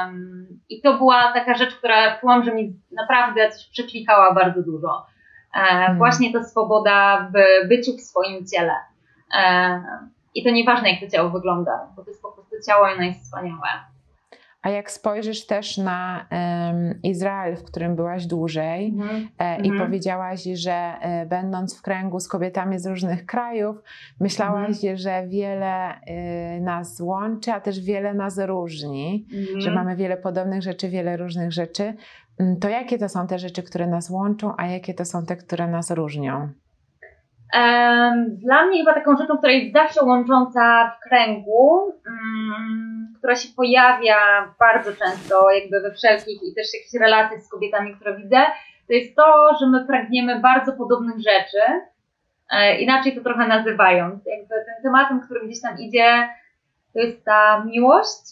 Um, 0.00 0.46
I 0.68 0.80
to 0.80 0.98
była 0.98 1.32
taka 1.32 1.54
rzecz, 1.54 1.74
która 1.74 2.18
czułam, 2.20 2.44
że 2.44 2.54
mi 2.54 2.80
naprawdę 2.96 3.50
coś 3.50 3.66
przeklikała 3.66 4.34
bardzo 4.34 4.62
dużo. 4.62 5.06
E, 5.54 5.58
hmm. 5.58 5.98
Właśnie 5.98 6.32
ta 6.32 6.44
swoboda 6.44 7.30
w 7.34 7.68
byciu 7.68 7.92
w 7.92 8.00
swoim 8.00 8.46
ciele. 8.46 8.74
E, 9.38 9.82
i 10.36 10.44
to 10.44 10.50
nieważne, 10.50 10.90
jak 10.90 11.00
to 11.00 11.10
ciało 11.10 11.30
wygląda, 11.30 11.92
bo 11.96 12.04
to 12.04 12.10
jest 12.10 12.22
po 12.22 12.32
prostu 12.32 12.54
ciało 12.66 12.88
i 12.88 12.92
ono 12.92 13.02
jest 13.02 13.20
wspaniałe. 13.20 13.68
A 14.62 14.70
jak 14.70 14.90
spojrzysz 14.90 15.46
też 15.46 15.78
na 15.78 16.26
um, 16.30 17.02
Izrael, 17.02 17.56
w 17.56 17.64
którym 17.64 17.96
byłaś 17.96 18.26
dłużej 18.26 18.92
mm-hmm. 18.92 19.26
e, 19.38 19.60
i 19.60 19.72
mm-hmm. 19.72 19.78
powiedziałaś, 19.78 20.42
że 20.42 20.72
e, 20.72 21.26
będąc 21.26 21.78
w 21.78 21.82
kręgu 21.82 22.20
z 22.20 22.28
kobietami 22.28 22.78
z 22.78 22.86
różnych 22.86 23.26
krajów, 23.26 23.76
myślałaś, 24.20 24.76
mm-hmm. 24.76 24.96
że 24.96 25.26
wiele 25.28 26.00
e, 26.00 26.60
nas 26.60 27.00
łączy, 27.00 27.52
a 27.52 27.60
też 27.60 27.80
wiele 27.80 28.14
nas 28.14 28.38
różni, 28.38 29.26
że 29.58 29.70
mamy 29.70 29.96
wiele 29.96 30.16
podobnych 30.16 30.62
rzeczy, 30.62 30.88
wiele 30.88 31.16
różnych 31.16 31.52
rzeczy. 31.52 31.94
Mm, 32.38 32.56
to 32.56 32.68
jakie 32.68 32.98
to 32.98 33.08
są 33.08 33.26
te 33.26 33.38
rzeczy, 33.38 33.62
które 33.62 33.86
nas 33.86 34.10
łączą, 34.10 34.54
a 34.56 34.66
jakie 34.66 34.94
to 34.94 35.04
są 35.04 35.26
te, 35.26 35.36
które 35.36 35.66
nas 35.66 35.90
różnią? 35.90 36.48
Dla 38.28 38.66
mnie 38.66 38.78
chyba 38.78 38.94
taką 38.94 39.16
rzeczą, 39.16 39.38
która 39.38 39.52
jest 39.52 39.72
zawsze 39.72 40.04
łącząca 40.04 40.92
w 40.96 41.08
kręgu, 41.08 41.92
um, 42.06 43.14
która 43.18 43.36
się 43.36 43.48
pojawia 43.56 44.16
bardzo 44.60 44.92
często 44.92 45.50
jakby 45.50 45.80
we 45.80 45.94
wszelkich 45.94 46.42
i 46.42 46.54
też 46.54 46.66
jakichś 46.74 46.94
relacjach 47.00 47.42
z 47.42 47.48
kobietami, 47.48 47.94
które 47.94 48.16
widzę, 48.16 48.36
to 48.86 48.92
jest 48.92 49.16
to, 49.16 49.56
że 49.60 49.66
my 49.66 49.86
pragniemy 49.86 50.40
bardzo 50.40 50.72
podobnych 50.72 51.16
rzeczy, 51.16 51.62
e, 52.50 52.80
inaczej 52.80 53.14
to 53.16 53.22
trochę 53.22 53.48
nazywając. 53.48 54.26
Jakby 54.26 54.54
tym 54.54 54.82
tematem, 54.82 55.20
który 55.20 55.46
gdzieś 55.46 55.62
tam 55.62 55.78
idzie, 55.78 56.28
to 56.92 56.98
jest 56.98 57.24
ta 57.24 57.64
miłość. 57.64 58.22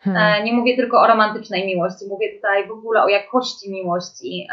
Hmm. 0.00 0.42
E, 0.42 0.44
nie 0.44 0.52
mówię 0.52 0.76
tylko 0.76 1.00
o 1.00 1.06
romantycznej 1.06 1.66
miłości, 1.66 2.08
mówię 2.08 2.36
tutaj 2.36 2.68
w 2.68 2.72
ogóle 2.72 3.02
o 3.02 3.08
jakości 3.08 3.70
miłości. 3.70 4.48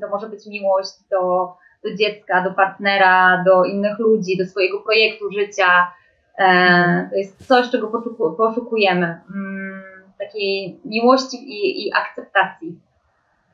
to 0.00 0.08
może 0.08 0.28
być 0.28 0.46
miłość 0.46 0.92
do, 1.10 1.52
do 1.84 1.94
dziecka, 1.96 2.44
do 2.44 2.54
partnera, 2.54 3.44
do 3.46 3.64
innych 3.64 3.98
ludzi, 3.98 4.38
do 4.38 4.46
swojego 4.46 4.80
projektu 4.80 5.30
życia. 5.32 5.92
E, 6.38 7.08
to 7.10 7.16
jest 7.16 7.46
coś, 7.46 7.70
czego 7.70 8.02
poszukujemy. 8.36 9.20
Mm, 9.34 9.82
takiej 10.20 10.80
miłości 10.84 11.36
i, 11.36 11.86
i 11.86 11.92
akceptacji. 11.94 12.78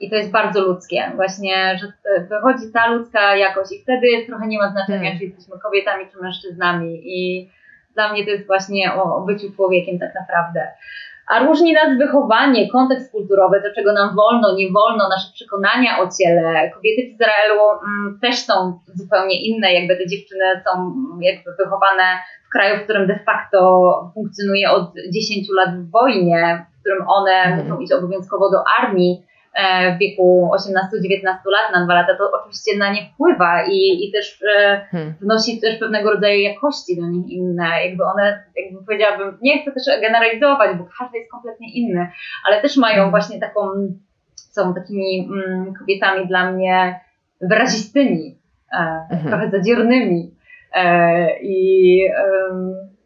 I 0.01 0.11
to 0.11 0.17
jest 0.17 0.31
bardzo 0.31 0.61
ludzkie, 0.61 1.13
właśnie, 1.15 1.79
że 1.79 1.93
wychodzi 2.29 2.73
ta 2.73 2.87
ludzka 2.87 3.37
jakość 3.37 3.73
i 3.73 3.83
wtedy 3.83 4.07
trochę 4.27 4.47
nie 4.47 4.59
ma 4.59 4.71
znaczenia, 4.71 4.99
hmm. 4.99 5.19
czy 5.19 5.25
jesteśmy 5.25 5.59
kobietami, 5.59 6.05
czy 6.13 6.23
mężczyznami. 6.23 7.01
I 7.05 7.51
dla 7.95 8.13
mnie 8.13 8.25
to 8.25 8.31
jest 8.31 8.47
właśnie 8.47 8.95
o, 8.95 9.17
o 9.17 9.21
byciu 9.21 9.53
człowiekiem 9.53 9.99
tak 9.99 10.15
naprawdę. 10.15 10.69
A 11.27 11.47
różni 11.47 11.73
nas 11.73 11.99
wychowanie, 11.99 12.71
kontekst 12.71 13.13
kulturowy, 13.13 13.63
to 13.63 13.75
czego 13.75 13.93
nam 13.93 14.17
wolno, 14.17 14.55
nie 14.57 14.73
wolno, 14.73 15.09
nasze 15.09 15.33
przekonania 15.35 15.99
o 15.99 16.09
ciele. 16.19 16.71
Kobiety 16.75 17.03
w 17.03 17.15
Izraelu 17.15 17.61
mm, 17.61 18.19
też 18.23 18.37
są 18.39 18.81
zupełnie 18.95 19.47
inne, 19.47 19.73
jakby 19.73 19.97
te 19.97 20.07
dziewczyny 20.07 20.45
są 20.65 20.95
jakby 21.21 21.51
wychowane 21.59 22.05
w 22.49 22.53
kraju, 22.53 22.81
w 22.81 22.85
którym 22.85 23.07
de 23.07 23.19
facto 23.27 23.61
funkcjonuje 24.15 24.71
od 24.71 24.93
10 25.15 25.47
lat 25.57 25.71
w 25.81 25.91
wojnie, 25.91 26.67
w 26.77 26.81
którym 26.81 27.05
one 27.09 27.33
hmm. 27.33 27.65
muszą 27.65 27.81
iść 27.81 27.93
obowiązkowo 27.93 28.51
do 28.51 28.59
armii 28.79 29.23
w 29.95 29.99
wieku 29.99 30.51
18-19 30.55 31.25
lat 31.27 31.73
na 31.73 31.85
dwa 31.85 31.95
lata, 31.95 32.17
to 32.19 32.31
oczywiście 32.41 32.79
na 32.79 32.93
nie 32.93 33.07
wpływa 33.15 33.65
i, 33.69 34.09
i 34.09 34.13
też 34.13 34.43
e, 34.57 34.87
hmm. 34.91 35.15
wnosi 35.21 35.61
też 35.61 35.79
pewnego 35.79 36.11
rodzaju 36.11 36.41
jakości 36.41 37.01
do 37.01 37.07
nich 37.07 37.29
inne. 37.29 37.85
Jakby 37.85 38.05
one, 38.05 38.45
jakby 38.57 38.85
powiedziałabym, 38.85 39.39
nie 39.43 39.63
chcę 39.63 39.73
też 39.73 40.01
generalizować, 40.01 40.77
bo 40.79 40.89
każdy 40.99 41.19
jest 41.19 41.31
kompletnie 41.31 41.75
inny, 41.75 42.09
ale 42.49 42.63
też 42.63 42.77
mają 42.77 42.95
hmm. 42.95 43.11
właśnie 43.11 43.41
taką, 43.41 43.61
są 44.35 44.75
takimi 44.75 45.29
mm, 45.33 45.75
kobietami 45.75 46.27
dla 46.27 46.53
mnie 46.53 47.01
wyrazistymi, 47.41 48.39
e, 48.73 49.07
hmm. 49.11 49.29
trochę 49.29 49.51
zadziernymi. 49.51 50.35
E, 50.73 51.41
I 51.41 52.01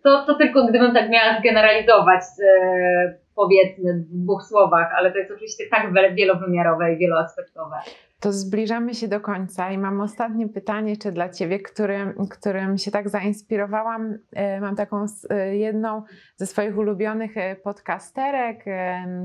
to, 0.02 0.24
to 0.26 0.34
tylko 0.34 0.66
gdybym 0.66 0.94
tak 0.94 1.10
miała 1.10 1.38
zgeneralizować 1.38 2.20
e, 2.20 3.14
powiedzmy 3.40 3.94
w 3.94 4.22
dwóch 4.24 4.42
słowach, 4.42 4.92
ale 4.96 5.12
to 5.12 5.18
jest 5.18 5.30
oczywiście 5.30 5.64
tak 5.70 6.14
wielowymiarowe 6.14 6.94
i 6.94 6.98
wieloaspektowe. 6.98 7.76
To 8.20 8.32
zbliżamy 8.32 8.94
się 8.94 9.08
do 9.08 9.20
końca 9.20 9.70
i 9.70 9.78
mam 9.78 10.00
ostatnie 10.00 10.48
pytanie 10.48 10.90
jeszcze 10.90 11.12
dla 11.12 11.28
Ciebie, 11.28 11.58
którym, 11.58 12.26
którym 12.30 12.78
się 12.78 12.90
tak 12.90 13.08
zainspirowałam. 13.08 14.18
E, 14.32 14.60
mam 14.60 14.76
taką 14.76 15.06
e, 15.30 15.56
jedną 15.56 16.02
ze 16.36 16.46
swoich 16.46 16.78
ulubionych 16.78 17.36
e, 17.36 17.56
podcasterek. 17.56 18.64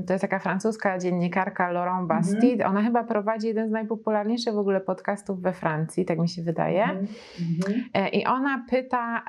To 0.06 0.12
jest 0.12 0.22
taka 0.22 0.38
francuska 0.38 0.98
dziennikarka 0.98 1.70
Laurent 1.72 2.02
mhm. 2.02 2.08
Bastide. 2.08 2.66
Ona 2.66 2.82
chyba 2.82 3.04
prowadzi 3.04 3.46
jeden 3.46 3.68
z 3.68 3.72
najpopularniejszych 3.72 4.54
w 4.54 4.58
ogóle 4.58 4.80
podcastów 4.80 5.42
we 5.42 5.52
Francji, 5.52 6.04
tak 6.04 6.18
mi 6.18 6.28
się 6.28 6.42
wydaje. 6.42 6.84
Mm 6.84 7.06
-hmm. 7.06 8.08
I 8.12 8.26
ona 8.26 8.64
pyta 8.70 9.22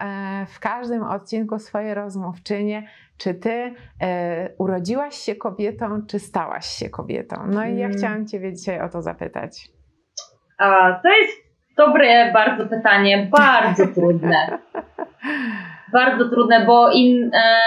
w 0.48 0.60
każdym 0.60 1.04
odcinku 1.04 1.60
swojej 1.60 1.94
rozmówczynie, 1.94 2.88
czy 3.18 3.34
ty 3.34 3.74
urodziłaś 4.58 5.16
się 5.16 5.36
kobietą, 5.36 6.02
czy 6.08 6.20
stałaś 6.20 6.66
się 6.66 6.90
kobietą? 6.90 7.36
No 7.48 7.66
i 7.66 7.78
ja 7.78 7.90
chciałam 7.90 8.28
Ciebie 8.28 8.54
dzisiaj 8.54 8.82
o 8.82 8.90
to 8.90 9.02
zapytać. 9.02 9.57
A, 10.58 11.00
to 11.04 11.10
jest 11.10 11.38
dobre 11.78 12.32
bardzo 12.34 12.66
pytanie, 12.66 13.28
bardzo 13.32 13.88
trudne. 13.88 14.58
bardzo 15.94 16.30
trudne, 16.30 16.66
bo 16.66 16.92
in, 16.92 17.32
e, 17.34 17.60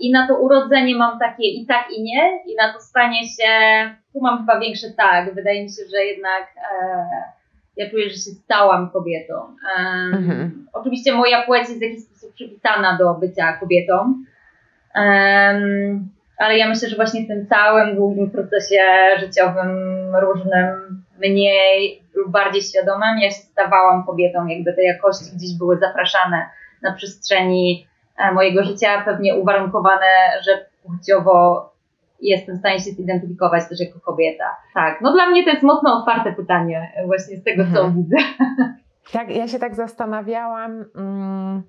i 0.00 0.12
na 0.12 0.28
to 0.28 0.36
urodzenie 0.38 0.96
mam 0.96 1.18
takie 1.18 1.48
i 1.48 1.66
tak 1.66 1.84
i 1.96 2.02
nie, 2.02 2.38
i 2.46 2.56
na 2.56 2.72
to 2.72 2.80
stanie 2.80 3.22
się, 3.22 3.50
tu 4.12 4.20
mam 4.20 4.38
chyba 4.38 4.60
większy 4.60 4.94
tak. 4.96 5.34
Wydaje 5.34 5.62
mi 5.62 5.68
się, 5.68 5.82
że 5.90 6.04
jednak 6.04 6.48
e, 6.72 7.06
ja 7.76 7.90
czuję, 7.90 8.08
że 8.08 8.14
się 8.14 8.30
stałam 8.30 8.90
kobietą. 8.90 9.34
E, 9.78 9.80
mhm. 10.16 10.66
Oczywiście 10.72 11.12
moja 11.12 11.42
płeć 11.42 11.68
jest 11.68 11.78
w 11.78 11.82
jakiś 11.82 12.04
sposób 12.04 12.34
przypisana 12.34 12.98
do 12.98 13.14
bycia 13.14 13.52
kobietą, 13.52 14.14
ale 16.38 16.58
ja 16.58 16.68
myślę, 16.68 16.88
że 16.88 16.96
właśnie 16.96 17.24
w 17.24 17.28
tym 17.28 17.46
całym 17.46 17.96
długim 17.96 18.30
procesie 18.30 18.82
życiowym, 19.18 19.70
różnym, 20.20 21.02
mniej 21.20 22.02
lub 22.14 22.30
bardziej 22.30 22.62
świadomym, 22.62 23.18
ja 23.18 23.30
się 23.30 23.42
stawałam 23.42 24.06
kobietą, 24.06 24.46
jakby 24.46 24.72
te 24.72 24.82
jakości 24.82 25.36
gdzieś 25.36 25.58
były 25.58 25.78
zapraszane 25.78 26.50
na 26.82 26.92
przestrzeni 26.92 27.86
e, 28.18 28.32
mojego 28.32 28.64
życia, 28.64 29.02
pewnie 29.04 29.36
uwarunkowane, 29.36 30.06
że 30.44 30.66
płciowo 30.82 31.66
jestem 32.20 32.56
w 32.56 32.58
stanie 32.58 32.78
się 32.78 32.90
zidentyfikować 32.90 33.68
też 33.68 33.80
jako 33.80 34.00
kobieta. 34.00 34.56
Tak, 34.74 35.00
no 35.00 35.12
dla 35.12 35.26
mnie 35.26 35.44
to 35.44 35.50
jest 35.50 35.62
mocno 35.62 35.98
otwarte 35.98 36.32
pytanie, 36.32 36.92
właśnie 37.06 37.36
z 37.36 37.44
tego, 37.44 37.64
co 37.64 37.84
mhm. 37.84 37.94
widzę. 37.96 38.16
Tak, 39.12 39.30
ja 39.30 39.48
się 39.48 39.58
tak 39.58 39.74
zastanawiałam. 39.74 40.84
Mm 40.96 41.62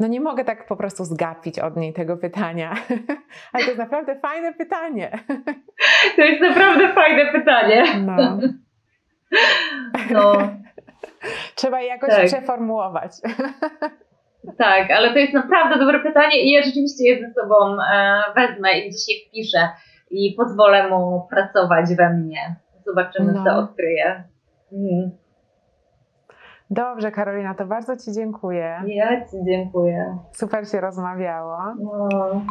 no 0.00 0.06
nie 0.06 0.20
mogę 0.20 0.44
tak 0.44 0.66
po 0.66 0.76
prostu 0.76 1.04
zgapić 1.04 1.58
od 1.58 1.76
niej 1.76 1.92
tego 1.92 2.16
pytania. 2.16 2.74
Ale 3.52 3.64
to 3.64 3.70
jest 3.70 3.78
naprawdę 3.78 4.18
fajne 4.20 4.54
pytanie. 4.54 5.10
To 6.16 6.22
jest 6.22 6.40
naprawdę 6.40 6.94
fajne 6.94 7.32
pytanie. 7.32 7.84
No. 8.06 8.38
No. 10.14 10.32
Trzeba 11.54 11.80
je 11.80 11.88
jakoś 11.88 12.10
tak. 12.10 12.26
przeformułować. 12.26 13.12
Tak, 14.58 14.90
ale 14.90 15.12
to 15.12 15.18
jest 15.18 15.32
naprawdę 15.32 15.78
dobre 15.78 16.00
pytanie 16.00 16.42
i 16.42 16.50
ja 16.50 16.62
rzeczywiście 16.62 17.04
je 17.04 17.20
ze 17.20 17.42
sobą 17.42 17.76
e, 17.92 18.22
wezmę 18.36 18.72
i 18.72 18.84
je 18.84 19.28
wpiszę 19.28 19.68
i 20.10 20.34
pozwolę 20.36 20.88
mu 20.88 21.26
pracować 21.30 21.94
we 21.94 22.10
mnie. 22.10 22.56
Zobaczymy, 22.86 23.32
no. 23.32 23.44
co 23.44 23.56
odkryje. 23.58 24.24
Mhm. 24.72 25.10
Dobrze, 26.70 27.10
Karolina, 27.10 27.54
to 27.54 27.66
bardzo 27.66 27.96
Ci 27.96 28.12
dziękuję. 28.12 28.82
Ja 28.86 29.20
Ci 29.20 29.36
dziękuję. 29.46 30.18
Super 30.32 30.68
się 30.68 30.80
rozmawiało. 30.80 31.58
No. 31.80 32.42